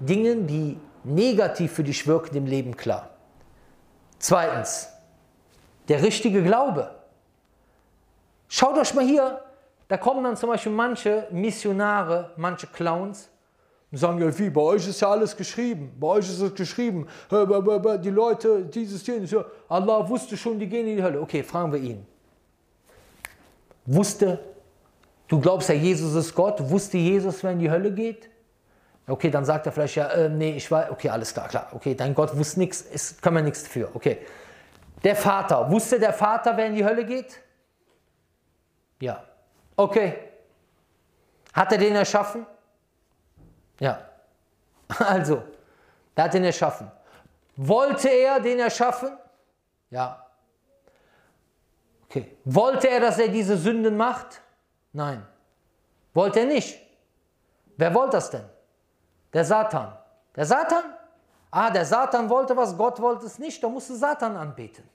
Dingen, 0.00 0.46
die 0.46 0.78
negativ 1.04 1.72
für 1.72 1.84
dich 1.84 2.06
wirken 2.06 2.36
im 2.36 2.46
Leben 2.46 2.76
klar. 2.76 3.10
Zweitens, 4.18 4.88
der 5.88 6.02
richtige 6.02 6.42
Glaube. 6.42 6.90
Schaut 8.48 8.78
euch 8.78 8.94
mal 8.94 9.04
hier, 9.04 9.42
da 9.88 9.96
kommen 9.96 10.24
dann 10.24 10.36
zum 10.36 10.50
Beispiel 10.50 10.72
manche 10.72 11.26
Missionare, 11.30 12.32
manche 12.36 12.66
Clowns 12.66 13.28
und 13.92 13.98
sagen, 13.98 14.20
ja, 14.20 14.38
wie, 14.38 14.50
bei 14.50 14.60
euch 14.60 14.88
ist 14.88 15.00
ja 15.00 15.10
alles 15.10 15.36
geschrieben, 15.36 15.92
bei 15.98 16.08
euch 16.08 16.28
ist 16.28 16.40
es 16.40 16.54
geschrieben, 16.54 17.06
die 17.30 18.10
Leute, 18.10 18.64
dieses, 18.64 19.06
jenes, 19.06 19.34
Allah 19.68 20.08
wusste 20.08 20.36
schon, 20.36 20.58
die 20.58 20.66
gehen 20.66 20.86
in 20.86 20.96
die 20.96 21.02
Hölle. 21.02 21.20
Okay, 21.20 21.42
fragen 21.42 21.72
wir 21.72 21.78
ihn. 21.78 22.06
Wusste, 23.84 24.40
du 25.28 25.40
glaubst 25.40 25.68
ja, 25.68 25.74
Jesus 25.76 26.14
ist 26.14 26.34
Gott, 26.34 26.58
wusste 26.68 26.98
Jesus, 26.98 27.42
wer 27.44 27.52
in 27.52 27.60
die 27.60 27.70
Hölle 27.70 27.92
geht? 27.92 28.28
Okay, 29.06 29.30
dann 29.30 29.44
sagt 29.44 29.66
er 29.66 29.72
vielleicht, 29.72 29.94
ja, 29.94 30.08
äh, 30.08 30.28
nee, 30.28 30.56
ich 30.56 30.68
weiß, 30.68 30.90
okay, 30.90 31.08
alles 31.08 31.32
klar, 31.32 31.46
klar, 31.46 31.68
okay, 31.72 31.94
dein 31.94 32.12
Gott 32.12 32.36
wusste 32.36 32.58
nichts, 32.58 32.84
es 32.92 33.20
kann 33.20 33.34
man 33.34 33.44
nichts 33.44 33.62
dafür, 33.62 33.90
okay. 33.94 34.18
Der 35.04 35.14
Vater, 35.14 35.70
wusste 35.70 36.00
der 36.00 36.12
Vater, 36.12 36.56
wer 36.56 36.66
in 36.66 36.74
die 36.74 36.84
Hölle 36.84 37.04
geht? 37.04 37.40
Ja. 38.98 39.22
Okay. 39.76 40.14
Hat 41.52 41.70
er 41.70 41.78
den 41.78 41.94
erschaffen? 41.94 42.46
Ja. 43.80 44.00
Also, 44.98 45.42
er 46.14 46.24
hat 46.24 46.34
den 46.34 46.44
erschaffen. 46.44 46.90
Wollte 47.56 48.08
er 48.08 48.38
den 48.38 48.60
erschaffen? 48.60 49.18
Ja. 49.90 50.24
Okay. 52.08 52.36
Wollte 52.44 52.88
er, 52.88 53.00
dass 53.00 53.18
er 53.18 53.28
diese 53.28 53.56
Sünden 53.56 53.96
macht? 53.96 54.40
Nein. 54.92 55.26
Wollte 56.14 56.40
er 56.40 56.46
nicht. 56.46 56.78
Wer 57.76 57.92
wollte 57.94 58.12
das 58.12 58.30
denn? 58.30 58.44
Der 59.32 59.44
Satan. 59.44 59.98
Der 60.34 60.46
Satan? 60.46 60.84
Ah, 61.50 61.70
der 61.70 61.84
Satan 61.84 62.28
wollte 62.28 62.56
was, 62.56 62.76
Gott 62.76 63.00
wollte 63.00 63.26
es 63.26 63.38
nicht, 63.38 63.62
da 63.62 63.68
musste 63.68 63.96
Satan 63.96 64.36
anbeten. 64.36 64.88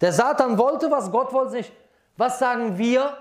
Der 0.00 0.12
Satan 0.12 0.58
wollte 0.58 0.90
was, 0.90 1.10
Gott 1.10 1.32
wollte 1.32 1.48
es 1.48 1.54
nicht. 1.54 1.72
Was 2.16 2.38
sagen 2.38 2.76
wir? 2.76 3.16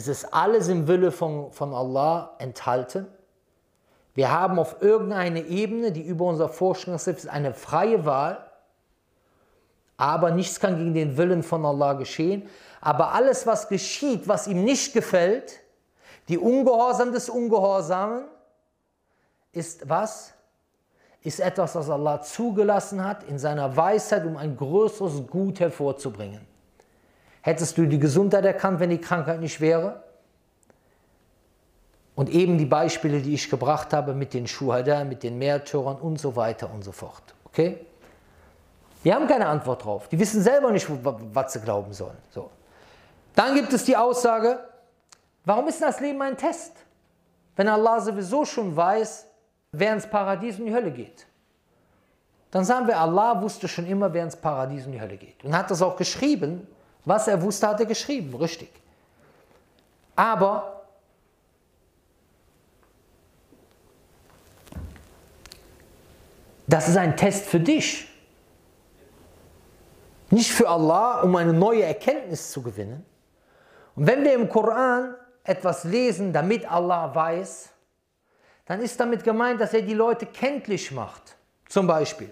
Es 0.00 0.08
ist 0.08 0.32
alles 0.32 0.68
im 0.68 0.88
Wille 0.88 1.12
von, 1.12 1.52
von 1.52 1.74
Allah 1.74 2.34
enthalten. 2.38 3.06
Wir 4.14 4.32
haben 4.32 4.58
auf 4.58 4.80
irgendeine 4.80 5.42
Ebene, 5.42 5.92
die 5.92 6.00
über 6.00 6.24
unser 6.24 6.48
Vorstellungsrecht 6.48 7.18
ist, 7.18 7.28
eine 7.28 7.52
freie 7.52 8.06
Wahl. 8.06 8.50
Aber 9.98 10.30
nichts 10.30 10.58
kann 10.58 10.78
gegen 10.78 10.94
den 10.94 11.18
Willen 11.18 11.42
von 11.42 11.66
Allah 11.66 11.92
geschehen. 11.92 12.48
Aber 12.80 13.12
alles, 13.12 13.46
was 13.46 13.68
geschieht, 13.68 14.26
was 14.26 14.46
ihm 14.46 14.64
nicht 14.64 14.94
gefällt, 14.94 15.60
die 16.28 16.38
Ungehorsam 16.38 17.12
des 17.12 17.28
Ungehorsamen, 17.28 18.24
ist 19.52 19.86
was? 19.86 20.32
Ist 21.20 21.40
etwas, 21.40 21.74
was 21.74 21.90
Allah 21.90 22.22
zugelassen 22.22 23.04
hat 23.04 23.22
in 23.24 23.38
seiner 23.38 23.76
Weisheit, 23.76 24.24
um 24.24 24.38
ein 24.38 24.56
größeres 24.56 25.26
Gut 25.26 25.60
hervorzubringen. 25.60 26.49
Hättest 27.42 27.78
du 27.78 27.86
die 27.86 27.98
Gesundheit 27.98 28.44
erkannt, 28.44 28.80
wenn 28.80 28.90
die 28.90 29.00
Krankheit 29.00 29.40
nicht 29.40 29.60
wäre? 29.60 30.02
Und 32.14 32.28
eben 32.28 32.58
die 32.58 32.66
Beispiele, 32.66 33.20
die 33.20 33.34
ich 33.34 33.48
gebracht 33.48 33.92
habe 33.92 34.12
mit 34.12 34.34
den 34.34 34.46
Schuhada, 34.46 35.04
mit 35.04 35.22
den 35.22 35.38
Märtyrern 35.38 35.96
und 35.96 36.20
so 36.20 36.36
weiter 36.36 36.70
und 36.72 36.82
so 36.82 36.92
fort. 36.92 37.34
Okay? 37.46 37.86
Die 39.04 39.14
haben 39.14 39.26
keine 39.26 39.46
Antwort 39.46 39.84
drauf. 39.84 40.08
Die 40.08 40.18
wissen 40.18 40.42
selber 40.42 40.70
nicht, 40.70 40.86
was 40.88 41.52
sie 41.54 41.60
glauben 41.60 41.92
sollen. 41.92 42.18
So. 42.30 42.50
Dann 43.34 43.54
gibt 43.54 43.72
es 43.72 43.84
die 43.84 43.96
Aussage, 43.96 44.58
warum 45.44 45.68
ist 45.68 45.80
das 45.80 46.00
Leben 46.00 46.20
ein 46.20 46.36
Test? 46.36 46.72
Wenn 47.56 47.68
Allah 47.68 48.00
sowieso 48.00 48.44
schon 48.44 48.76
weiß, 48.76 49.26
wer 49.72 49.94
ins 49.94 50.06
Paradies 50.06 50.58
und 50.58 50.66
die 50.66 50.74
Hölle 50.74 50.90
geht. 50.90 51.26
Dann 52.50 52.64
sagen 52.64 52.86
wir, 52.86 52.98
Allah 52.98 53.40
wusste 53.40 53.68
schon 53.68 53.86
immer, 53.86 54.12
wer 54.12 54.24
ins 54.24 54.36
Paradies 54.36 54.84
und 54.84 54.92
die 54.92 55.00
Hölle 55.00 55.16
geht. 55.16 55.42
Und 55.44 55.56
hat 55.56 55.70
das 55.70 55.80
auch 55.80 55.96
geschrieben, 55.96 56.66
was 57.04 57.28
er 57.28 57.40
wusste, 57.40 57.68
hat 57.68 57.80
er 57.80 57.86
geschrieben, 57.86 58.34
richtig. 58.34 58.70
Aber 60.16 60.82
das 66.66 66.88
ist 66.88 66.96
ein 66.96 67.16
Test 67.16 67.46
für 67.46 67.60
dich. 67.60 68.06
Nicht 70.30 70.52
für 70.52 70.68
Allah, 70.68 71.22
um 71.22 71.34
eine 71.34 71.52
neue 71.52 71.82
Erkenntnis 71.82 72.52
zu 72.52 72.62
gewinnen. 72.62 73.04
Und 73.96 74.06
wenn 74.06 74.22
wir 74.22 74.34
im 74.34 74.48
Koran 74.48 75.16
etwas 75.42 75.84
lesen, 75.84 76.32
damit 76.32 76.70
Allah 76.70 77.12
weiß, 77.14 77.70
dann 78.66 78.80
ist 78.80 79.00
damit 79.00 79.24
gemeint, 79.24 79.60
dass 79.60 79.74
er 79.74 79.82
die 79.82 79.94
Leute 79.94 80.26
kenntlich 80.26 80.92
macht. 80.92 81.36
Zum 81.68 81.86
Beispiel, 81.86 82.30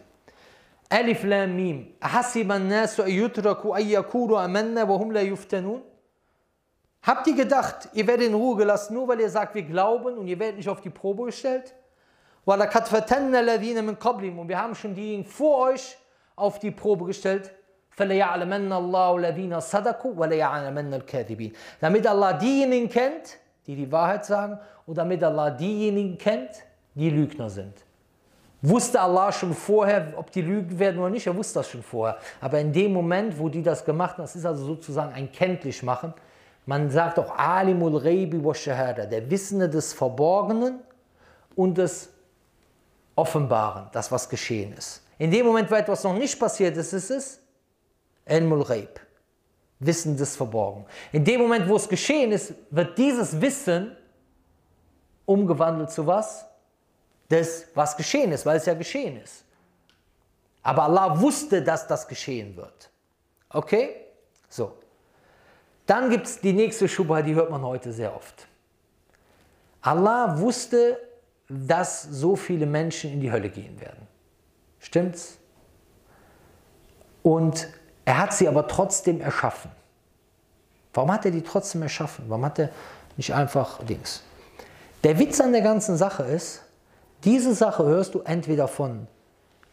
Alif 0.90 1.22
Lam 1.24 1.54
Mim. 1.54 1.94
Hasiban 2.00 2.68
nasu 2.68 3.02
yutraku 3.02 3.74
ayyakuru 3.74 4.36
amanna 4.36 4.88
wa 4.88 4.98
hum 4.98 5.10
la 5.10 5.20
yuftanun? 5.20 5.82
Habt 7.02 7.26
ihr 7.26 7.34
gedacht, 7.34 7.88
ihr 7.92 8.06
werdet 8.06 8.28
in 8.28 8.34
Ruhe 8.34 8.56
gelassen, 8.56 8.94
nur 8.94 9.08
weil 9.08 9.20
ihr 9.20 9.30
sagt, 9.30 9.54
wir 9.54 9.62
glauben 9.62 10.18
und 10.18 10.26
ihr 10.26 10.38
werdet 10.38 10.56
nicht 10.56 10.68
auf 10.68 10.80
die 10.80 10.90
Probe 10.90 11.26
gestellt? 11.26 11.74
Und 12.44 12.58
wir 12.58 14.58
haben 14.58 14.74
schon 14.74 14.94
diejenigen 14.94 15.28
vor 15.28 15.68
euch 15.68 15.96
auf 16.34 16.58
die 16.58 16.70
Probe 16.70 17.04
gestellt. 17.04 17.54
Damit 21.80 22.06
Allah 22.06 22.32
diejenigen 22.32 22.88
kennt, 22.88 23.36
die 23.66 23.76
die 23.76 23.92
Wahrheit 23.92 24.24
sagen, 24.24 24.58
und 24.86 24.96
damit 24.96 25.22
Allah 25.22 25.50
diejenigen 25.50 26.16
kennt, 26.16 26.50
die 26.94 27.10
Lügner 27.10 27.50
sind. 27.50 27.74
Wusste 28.60 29.00
Allah 29.00 29.30
schon 29.32 29.54
vorher, 29.54 30.14
ob 30.16 30.32
die 30.32 30.42
lügen 30.42 30.78
werden 30.78 30.98
oder 30.98 31.10
nicht? 31.10 31.26
Er 31.26 31.36
wusste 31.36 31.60
das 31.60 31.68
schon 31.68 31.82
vorher. 31.82 32.18
Aber 32.40 32.58
in 32.58 32.72
dem 32.72 32.92
Moment, 32.92 33.38
wo 33.38 33.48
die 33.48 33.62
das 33.62 33.84
gemacht 33.84 34.14
haben, 34.14 34.24
das 34.24 34.34
ist 34.34 34.44
also 34.44 34.64
sozusagen 34.64 35.12
ein 35.12 35.30
Kenntlichmachen, 35.30 36.12
Man 36.68 36.90
sagt 36.90 37.18
auch 37.18 37.34
Alimul 37.34 37.96
Reibi 37.96 38.44
wa 38.44 38.52
Shahada, 38.52 39.06
der 39.06 39.30
Wissende 39.30 39.70
des 39.70 39.94
Verborgenen 39.94 40.80
und 41.56 41.78
des 41.78 42.10
Offenbaren, 43.16 43.86
das 43.92 44.12
was 44.12 44.28
geschehen 44.28 44.74
ist. 44.76 45.02
In 45.16 45.30
dem 45.30 45.46
Moment, 45.46 45.70
wo 45.70 45.76
etwas 45.76 46.04
noch 46.04 46.12
nicht 46.12 46.38
passiert 46.38 46.76
ist, 46.76 46.92
ist 46.92 47.10
es 47.10 47.40
Ilmul 48.26 48.60
Reib, 48.60 49.00
Wissen 49.78 50.14
des 50.14 50.36
Verborgenen. 50.36 50.84
In 51.10 51.24
dem 51.24 51.40
Moment, 51.40 51.66
wo 51.66 51.76
es 51.76 51.88
geschehen 51.88 52.32
ist, 52.32 52.52
wird 52.70 52.98
dieses 52.98 53.40
Wissen 53.40 53.96
umgewandelt 55.24 55.90
zu 55.90 56.06
was? 56.06 56.44
Das, 57.28 57.66
was 57.74 57.96
geschehen 57.96 58.32
ist, 58.32 58.46
weil 58.46 58.56
es 58.56 58.66
ja 58.66 58.74
geschehen 58.74 59.20
ist. 59.20 59.44
Aber 60.62 60.84
Allah 60.84 61.20
wusste, 61.20 61.62
dass 61.62 61.86
das 61.86 62.08
geschehen 62.08 62.56
wird. 62.56 62.90
Okay? 63.50 63.90
So. 64.48 64.74
Dann 65.86 66.10
gibt 66.10 66.26
es 66.26 66.40
die 66.40 66.52
nächste 66.52 66.88
Schubha, 66.88 67.22
die 67.22 67.34
hört 67.34 67.50
man 67.50 67.62
heute 67.62 67.92
sehr 67.92 68.14
oft. 68.14 68.46
Allah 69.80 70.38
wusste, 70.38 70.98
dass 71.48 72.02
so 72.02 72.36
viele 72.36 72.66
Menschen 72.66 73.12
in 73.12 73.20
die 73.20 73.32
Hölle 73.32 73.48
gehen 73.48 73.80
werden. 73.80 74.06
Stimmt's? 74.80 75.38
Und 77.22 77.68
er 78.04 78.18
hat 78.18 78.32
sie 78.34 78.48
aber 78.48 78.68
trotzdem 78.68 79.20
erschaffen. 79.20 79.70
Warum 80.92 81.12
hat 81.12 81.24
er 81.24 81.30
die 81.30 81.42
trotzdem 81.42 81.82
erschaffen? 81.82 82.24
Warum 82.28 82.44
hat 82.44 82.58
er 82.58 82.70
nicht 83.16 83.34
einfach 83.34 83.82
Dings? 83.84 84.22
Der 85.04 85.18
Witz 85.18 85.40
an 85.40 85.52
der 85.52 85.62
ganzen 85.62 85.96
Sache 85.96 86.24
ist, 86.24 86.62
diese 87.24 87.54
Sache 87.54 87.84
hörst 87.84 88.14
du 88.14 88.20
entweder 88.20 88.68
von 88.68 89.06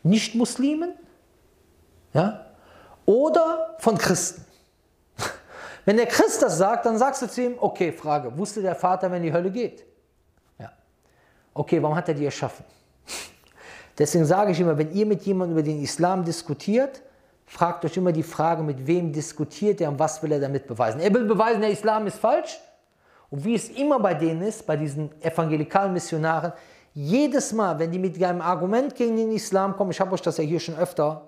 Nicht-Muslimen 0.04 0.94
ja, 2.14 2.46
oder 3.06 3.76
von 3.80 3.98
Christen. 3.98 4.46
Wenn 5.86 5.98
der 5.98 6.08
Christ 6.08 6.42
das 6.42 6.58
sagt, 6.58 6.86
dann 6.86 6.98
sagst 6.98 7.22
du 7.22 7.28
zu 7.28 7.44
ihm, 7.44 7.56
okay, 7.60 7.92
Frage, 7.92 8.36
wusste 8.38 8.62
der 8.62 8.76
Vater, 8.76 9.12
wenn 9.12 9.22
die 9.22 9.34
Hölle 9.34 9.52
geht? 9.52 9.84
Ja. 10.58 10.72
Okay, 11.54 11.82
warum 11.82 11.96
hat 11.96 12.08
er 12.08 12.16
die 12.16 12.26
erschaffen? 12.26 12.66
Deswegen 13.98 14.26
sage 14.26 14.52
ich 14.52 14.60
immer, 14.60 14.78
wenn 14.78 14.92
ihr 14.94 15.06
mit 15.06 15.24
jemandem 15.24 15.58
über 15.58 15.64
den 15.64 15.84
Islam 15.84 16.24
diskutiert, 16.24 17.02
fragt 17.46 17.86
euch 17.86 17.96
immer 17.98 18.12
die 18.12 18.24
Frage, 18.24 18.64
mit 18.64 18.88
wem 18.88 19.14
diskutiert 19.14 19.82
er 19.82 19.90
und 19.90 20.00
was 20.00 20.24
will 20.24 20.32
er 20.32 20.40
damit 20.40 20.68
beweisen. 20.68 21.00
Er 21.00 21.14
will 21.14 21.26
beweisen, 21.26 21.62
der 21.62 21.70
Islam 21.70 22.08
ist 22.08 22.18
falsch. 22.18 22.60
Und 23.30 23.44
wie 23.44 23.56
es 23.56 23.70
immer 23.70 24.00
bei 24.00 24.14
denen 24.14 24.42
ist, 24.42 24.66
bei 24.66 24.78
diesen 24.78 25.10
evangelikalen 25.22 25.94
Missionaren, 25.94 26.54
jedes 26.96 27.52
Mal, 27.52 27.78
wenn 27.78 27.92
die 27.92 28.00
mit 28.00 28.22
einem 28.24 28.42
Argument 28.42 28.96
gegen 28.96 29.18
den 29.18 29.32
Islam 29.32 29.76
kommen, 29.76 29.92
ich 29.92 30.00
habe 30.00 30.14
euch 30.14 30.22
das 30.22 30.38
ja 30.38 30.44
hier 30.46 30.62
schon 30.62 30.78
öfter 30.78 31.28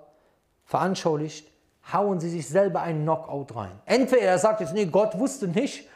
veranschaulicht, 0.63 1.51
hauen 1.91 2.19
sie 2.21 2.29
sich 2.29 2.47
selber 2.47 2.81
einen 2.81 3.03
Knockout 3.03 3.53
rein. 3.53 3.79
Entweder 3.85 4.23
er 4.23 4.39
sagt 4.39 4.61
jetzt, 4.61 4.73
nee, 4.73 4.85
Gott 4.85 5.19
wusste 5.19 5.47
nicht, 5.47 5.87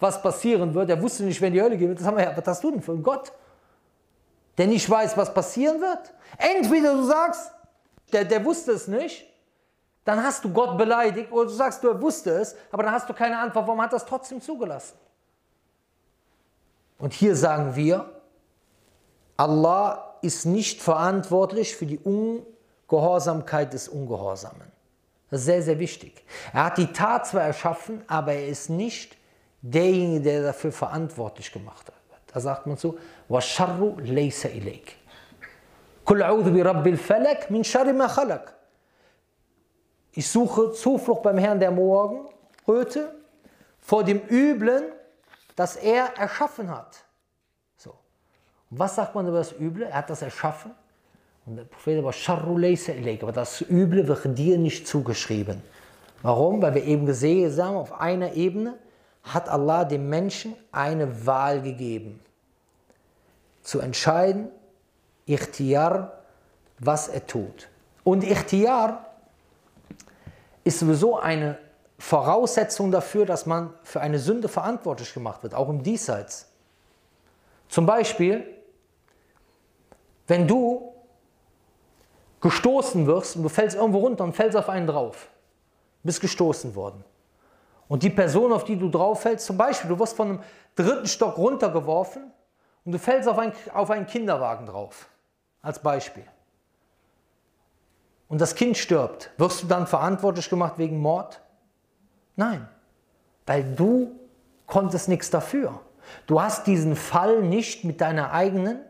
was 0.00 0.20
passieren 0.20 0.74
wird, 0.74 0.90
er 0.90 1.00
wusste 1.00 1.22
nicht, 1.22 1.40
wenn 1.40 1.52
die 1.52 1.62
Hölle 1.62 1.78
geht. 1.78 1.98
Das 1.98 2.04
haben 2.04 2.16
wir 2.16 2.24
ja, 2.24 2.36
was 2.36 2.44
hast 2.46 2.64
du 2.64 2.72
denn 2.72 2.82
für 2.82 2.92
einen 2.92 3.02
Gott? 3.04 3.32
Der 4.58 4.66
nicht 4.66 4.90
weiß, 4.90 5.16
was 5.16 5.32
passieren 5.32 5.80
wird? 5.80 6.12
Entweder 6.36 6.94
du 6.94 7.04
sagst, 7.04 7.52
der, 8.12 8.24
der 8.24 8.44
wusste 8.44 8.72
es 8.72 8.88
nicht, 8.88 9.24
dann 10.04 10.20
hast 10.20 10.42
du 10.44 10.52
Gott 10.52 10.76
beleidigt, 10.76 11.30
oder 11.30 11.44
du 11.44 11.52
sagst, 11.52 11.84
du 11.84 12.00
wusste 12.02 12.30
es, 12.30 12.56
aber 12.72 12.82
dann 12.82 12.92
hast 12.92 13.08
du 13.08 13.14
keine 13.14 13.38
Antwort, 13.38 13.68
warum 13.68 13.80
hat 13.80 13.92
es 13.92 14.04
trotzdem 14.04 14.40
zugelassen? 14.40 14.96
Und 16.98 17.12
hier 17.12 17.36
sagen 17.36 17.76
wir, 17.76 18.11
Allah 19.37 20.15
ist 20.21 20.45
nicht 20.45 20.81
verantwortlich 20.81 21.75
für 21.75 21.85
die 21.85 21.99
Ungehorsamkeit 21.99 23.73
des 23.73 23.87
Ungehorsamen. 23.87 24.71
Das 25.29 25.41
ist 25.41 25.45
sehr, 25.45 25.61
sehr 25.61 25.79
wichtig. 25.79 26.23
Er 26.53 26.65
hat 26.65 26.77
die 26.77 26.87
Tat 26.87 27.27
zwar 27.27 27.43
erschaffen, 27.43 28.03
aber 28.07 28.33
er 28.33 28.47
ist 28.47 28.69
nicht 28.69 29.17
derjenige, 29.61 30.21
der 30.21 30.43
dafür 30.43 30.71
verantwortlich 30.71 31.51
gemacht 31.51 31.87
wird. 31.87 31.97
Da 32.33 32.39
sagt 32.39 32.65
man 32.65 32.77
so, 32.77 32.97
وَشَرُّ 33.29 33.99
لَيْسَ 34.01 34.45
إِلَيْكَ 34.45 34.95
قُلْ 36.05 36.23
عُوذُ 36.23 36.51
بِرَبِّ 36.51 36.87
الْفَلَكِ 36.87 37.51
مِنْ 37.51 37.63
شَرِّ 37.63 37.91
مَا 37.93 38.07
خَلَقَ 38.07 38.53
Ich 40.13 40.29
suche 40.29 40.71
Zuflucht 40.71 41.23
beim 41.23 41.37
Herrn 41.37 41.59
der 41.59 41.71
Morgenröte 41.71 43.13
vor 43.79 44.03
dem 44.03 44.21
Üblen, 44.29 44.83
das 45.55 45.75
er 45.75 46.17
erschaffen 46.17 46.69
hat. 46.69 47.03
Was 48.74 48.94
sagt 48.94 49.14
man 49.14 49.28
über 49.28 49.38
das 49.38 49.52
Üble? 49.52 49.84
Er 49.84 49.98
hat 49.98 50.08
das 50.08 50.22
erschaffen. 50.22 50.70
Und 51.44 51.56
der 51.56 51.64
Prophet 51.64 52.02
war 52.02 52.14
aber 53.22 53.32
das 53.32 53.60
Üble 53.60 54.08
wird 54.08 54.38
dir 54.38 54.56
nicht 54.56 54.88
zugeschrieben. 54.88 55.62
Warum? 56.22 56.62
Weil 56.62 56.76
wir 56.76 56.84
eben 56.84 57.04
gesehen 57.04 57.54
haben, 57.62 57.76
auf 57.76 58.00
einer 58.00 58.32
Ebene 58.32 58.78
hat 59.24 59.48
Allah 59.48 59.84
dem 59.84 60.08
Menschen 60.08 60.54
eine 60.70 61.26
Wahl 61.26 61.60
gegeben. 61.60 62.20
Zu 63.62 63.80
entscheiden, 63.80 64.48
Ichtiyar, 65.26 66.20
was 66.78 67.08
er 67.08 67.26
tut. 67.26 67.68
Und 68.04 68.24
Ichtiyar 68.24 69.04
ist 70.64 70.78
sowieso 70.78 71.18
eine 71.18 71.58
Voraussetzung 71.98 72.90
dafür, 72.90 73.26
dass 73.26 73.44
man 73.44 73.74
für 73.82 74.00
eine 74.00 74.18
Sünde 74.18 74.48
verantwortlich 74.48 75.12
gemacht 75.12 75.42
wird, 75.42 75.54
auch 75.54 75.68
im 75.68 75.82
Diesseits. 75.82 76.48
Zum 77.68 77.84
Beispiel, 77.86 78.46
wenn 80.32 80.48
du 80.48 80.94
gestoßen 82.40 83.06
wirst 83.06 83.36
und 83.36 83.42
du 83.42 83.50
fällst 83.50 83.76
irgendwo 83.76 83.98
runter 83.98 84.24
und 84.24 84.32
fällst 84.32 84.56
auf 84.56 84.70
einen 84.70 84.86
drauf, 84.86 85.28
bist 86.02 86.22
gestoßen 86.22 86.74
worden. 86.74 87.04
Und 87.86 88.02
die 88.02 88.08
Person, 88.08 88.50
auf 88.50 88.64
die 88.64 88.78
du 88.78 88.88
drauf 88.88 89.20
fällst, 89.20 89.44
zum 89.44 89.58
Beispiel, 89.58 89.90
du 89.90 89.98
wirst 89.98 90.16
von 90.16 90.28
einem 90.28 90.42
dritten 90.74 91.06
Stock 91.06 91.36
runtergeworfen 91.36 92.32
und 92.86 92.92
du 92.92 92.98
fällst 92.98 93.28
auf, 93.28 93.38
ein, 93.38 93.52
auf 93.74 93.90
einen 93.90 94.06
Kinderwagen 94.06 94.64
drauf, 94.64 95.06
als 95.60 95.78
Beispiel. 95.80 96.24
Und 98.26 98.40
das 98.40 98.54
Kind 98.54 98.78
stirbt, 98.78 99.30
wirst 99.36 99.62
du 99.62 99.66
dann 99.66 99.86
verantwortlich 99.86 100.48
gemacht 100.48 100.78
wegen 100.78 100.96
Mord? 100.98 101.42
Nein, 102.36 102.66
weil 103.44 103.64
du 103.74 104.18
konntest 104.66 105.10
nichts 105.10 105.28
dafür. 105.28 105.78
Du 106.26 106.40
hast 106.40 106.66
diesen 106.66 106.96
Fall 106.96 107.42
nicht 107.42 107.84
mit 107.84 108.00
deiner 108.00 108.32
eigenen 108.32 108.80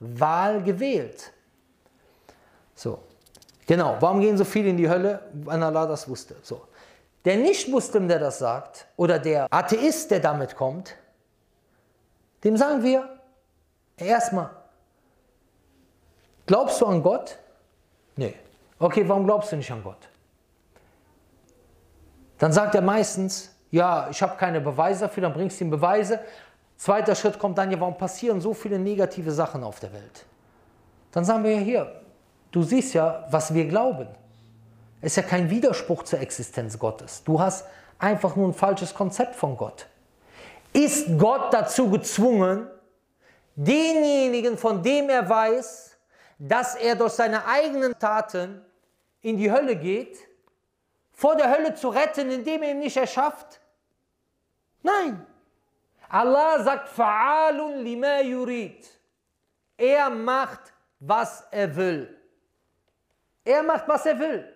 Wahl 0.00 0.62
gewählt. 0.62 1.32
So, 2.74 3.02
genau. 3.66 3.96
Warum 4.00 4.20
gehen 4.20 4.36
so 4.36 4.44
viele 4.44 4.68
in 4.68 4.76
die 4.76 4.88
Hölle? 4.88 5.22
Wenn 5.32 5.62
Allah 5.62 5.86
das 5.86 6.08
wusste. 6.08 6.36
So. 6.42 6.68
Der 7.24 7.36
Nicht-Muslim, 7.36 8.06
der 8.06 8.18
das 8.18 8.38
sagt, 8.38 8.86
oder 8.96 9.18
der 9.18 9.48
Atheist, 9.50 10.10
der 10.10 10.20
damit 10.20 10.54
kommt, 10.54 10.96
dem 12.44 12.56
sagen 12.56 12.82
wir 12.82 13.18
erstmal, 13.96 14.50
glaubst 16.46 16.80
du 16.80 16.86
an 16.86 17.02
Gott? 17.02 17.38
Nee. 18.14 18.34
Okay, 18.78 19.08
warum 19.08 19.24
glaubst 19.24 19.50
du 19.50 19.56
nicht 19.56 19.70
an 19.72 19.82
Gott? 19.82 20.08
Dann 22.38 22.52
sagt 22.52 22.74
er 22.74 22.82
meistens, 22.82 23.56
ja, 23.70 24.08
ich 24.10 24.22
habe 24.22 24.36
keine 24.36 24.60
Beweise 24.60 25.00
dafür, 25.00 25.22
dann 25.22 25.32
bringst 25.32 25.58
du 25.58 25.64
ihm 25.64 25.70
Beweise. 25.70 26.20
Zweiter 26.76 27.14
Schritt 27.14 27.38
kommt 27.38 27.58
dann, 27.58 27.70
ja, 27.70 27.80
warum 27.80 27.96
passieren 27.96 28.40
so 28.40 28.52
viele 28.52 28.78
negative 28.78 29.32
Sachen 29.32 29.64
auf 29.64 29.80
der 29.80 29.92
Welt? 29.92 30.26
Dann 31.12 31.24
sagen 31.24 31.42
wir 31.44 31.52
ja 31.52 31.60
hier, 31.60 32.00
du 32.50 32.62
siehst 32.62 32.94
ja, 32.94 33.26
was 33.30 33.52
wir 33.54 33.66
glauben. 33.66 34.08
Es 35.00 35.12
ist 35.12 35.16
ja 35.16 35.22
kein 35.22 35.48
Widerspruch 35.48 36.02
zur 36.02 36.20
Existenz 36.20 36.78
Gottes. 36.78 37.22
Du 37.24 37.40
hast 37.40 37.64
einfach 37.98 38.36
nur 38.36 38.48
ein 38.48 38.54
falsches 38.54 38.92
Konzept 38.92 39.34
von 39.34 39.56
Gott. 39.56 39.86
Ist 40.72 41.18
Gott 41.18 41.52
dazu 41.52 41.90
gezwungen, 41.90 42.68
denjenigen, 43.54 44.58
von 44.58 44.82
dem 44.82 45.08
er 45.08 45.28
weiß, 45.28 45.96
dass 46.38 46.74
er 46.74 46.94
durch 46.94 47.12
seine 47.12 47.46
eigenen 47.46 47.98
Taten 47.98 48.60
in 49.22 49.38
die 49.38 49.50
Hölle 49.50 49.76
geht, 49.76 50.18
vor 51.12 51.34
der 51.36 51.50
Hölle 51.50 51.74
zu 51.74 51.88
retten, 51.88 52.30
indem 52.30 52.62
er 52.62 52.72
ihn 52.72 52.80
nicht 52.80 52.96
erschafft? 52.96 53.60
Nein. 54.82 55.26
Allah 56.08 56.62
sagt, 56.62 56.88
Fa'alun 56.88 57.82
lima 57.82 58.20
yurid. 58.20 58.86
Er 59.76 60.10
macht, 60.10 60.72
was 61.00 61.44
er 61.50 61.74
will. 61.74 62.16
Er 63.44 63.62
macht, 63.62 63.86
was 63.88 64.06
er 64.06 64.18
will. 64.18 64.52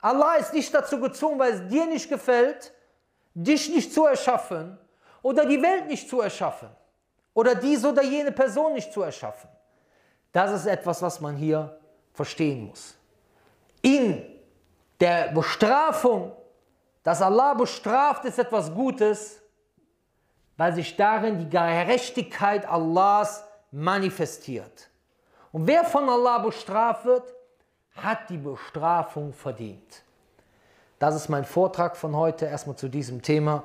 Allah 0.00 0.36
ist 0.36 0.52
nicht 0.54 0.72
dazu 0.72 0.98
gezwungen, 1.00 1.38
weil 1.38 1.52
es 1.52 1.68
dir 1.68 1.86
nicht 1.86 2.08
gefällt, 2.08 2.72
dich 3.34 3.68
nicht 3.68 3.92
zu 3.92 4.06
erschaffen 4.06 4.78
oder 5.22 5.44
die 5.44 5.60
Welt 5.60 5.86
nicht 5.86 6.08
zu 6.08 6.20
erschaffen 6.20 6.70
oder 7.34 7.54
diese 7.54 7.88
oder 7.88 8.02
jene 8.02 8.32
Person 8.32 8.72
nicht 8.72 8.92
zu 8.92 9.02
erschaffen. 9.02 9.50
Das 10.32 10.52
ist 10.52 10.66
etwas, 10.66 11.02
was 11.02 11.20
man 11.20 11.36
hier 11.36 11.78
verstehen 12.12 12.66
muss. 12.66 12.96
In 13.82 14.24
der 14.98 15.28
Bestrafung, 15.32 16.32
dass 17.02 17.20
Allah 17.20 17.54
bestraft, 17.54 18.24
ist 18.24 18.38
etwas 18.38 18.72
Gutes, 18.72 19.39
weil 20.59 20.73
sich 20.73 20.95
darin 20.95 21.39
die 21.39 21.49
Gerechtigkeit 21.49 22.65
Allahs 22.67 23.43
manifestiert. 23.71 24.89
Und 25.51 25.67
wer 25.67 25.83
von 25.83 26.09
Allah 26.09 26.37
bestraft 26.39 27.05
wird, 27.05 27.23
hat 27.95 28.29
die 28.29 28.37
Bestrafung 28.37 29.33
verdient. 29.33 30.03
Das 30.99 31.15
ist 31.15 31.29
mein 31.29 31.45
Vortrag 31.45 31.97
von 31.97 32.15
heute 32.15 32.45
erstmal 32.45 32.75
zu 32.75 32.89
diesem 32.89 33.21
Thema. 33.21 33.63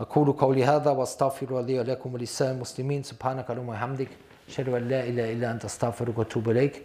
أقول 0.00 0.32
قولي 0.32 0.64
هذا 0.64 0.90
وأستغفر 0.90 1.60
لي 1.60 1.78
ولكم 1.80 2.14
ولسائر 2.14 2.50
المسلمين 2.52 3.02
سبحانك 3.02 3.50
اللهم 3.50 3.68
وبحمدك 3.68 4.08
أشهد 4.48 4.68
أن 4.68 4.88
لا 4.88 5.04
إله 5.04 5.32
إلا 5.32 5.50
أنت 5.50 5.64
أستغفرك 5.64 6.18
وأتوب 6.18 6.50
إليك 6.50 6.82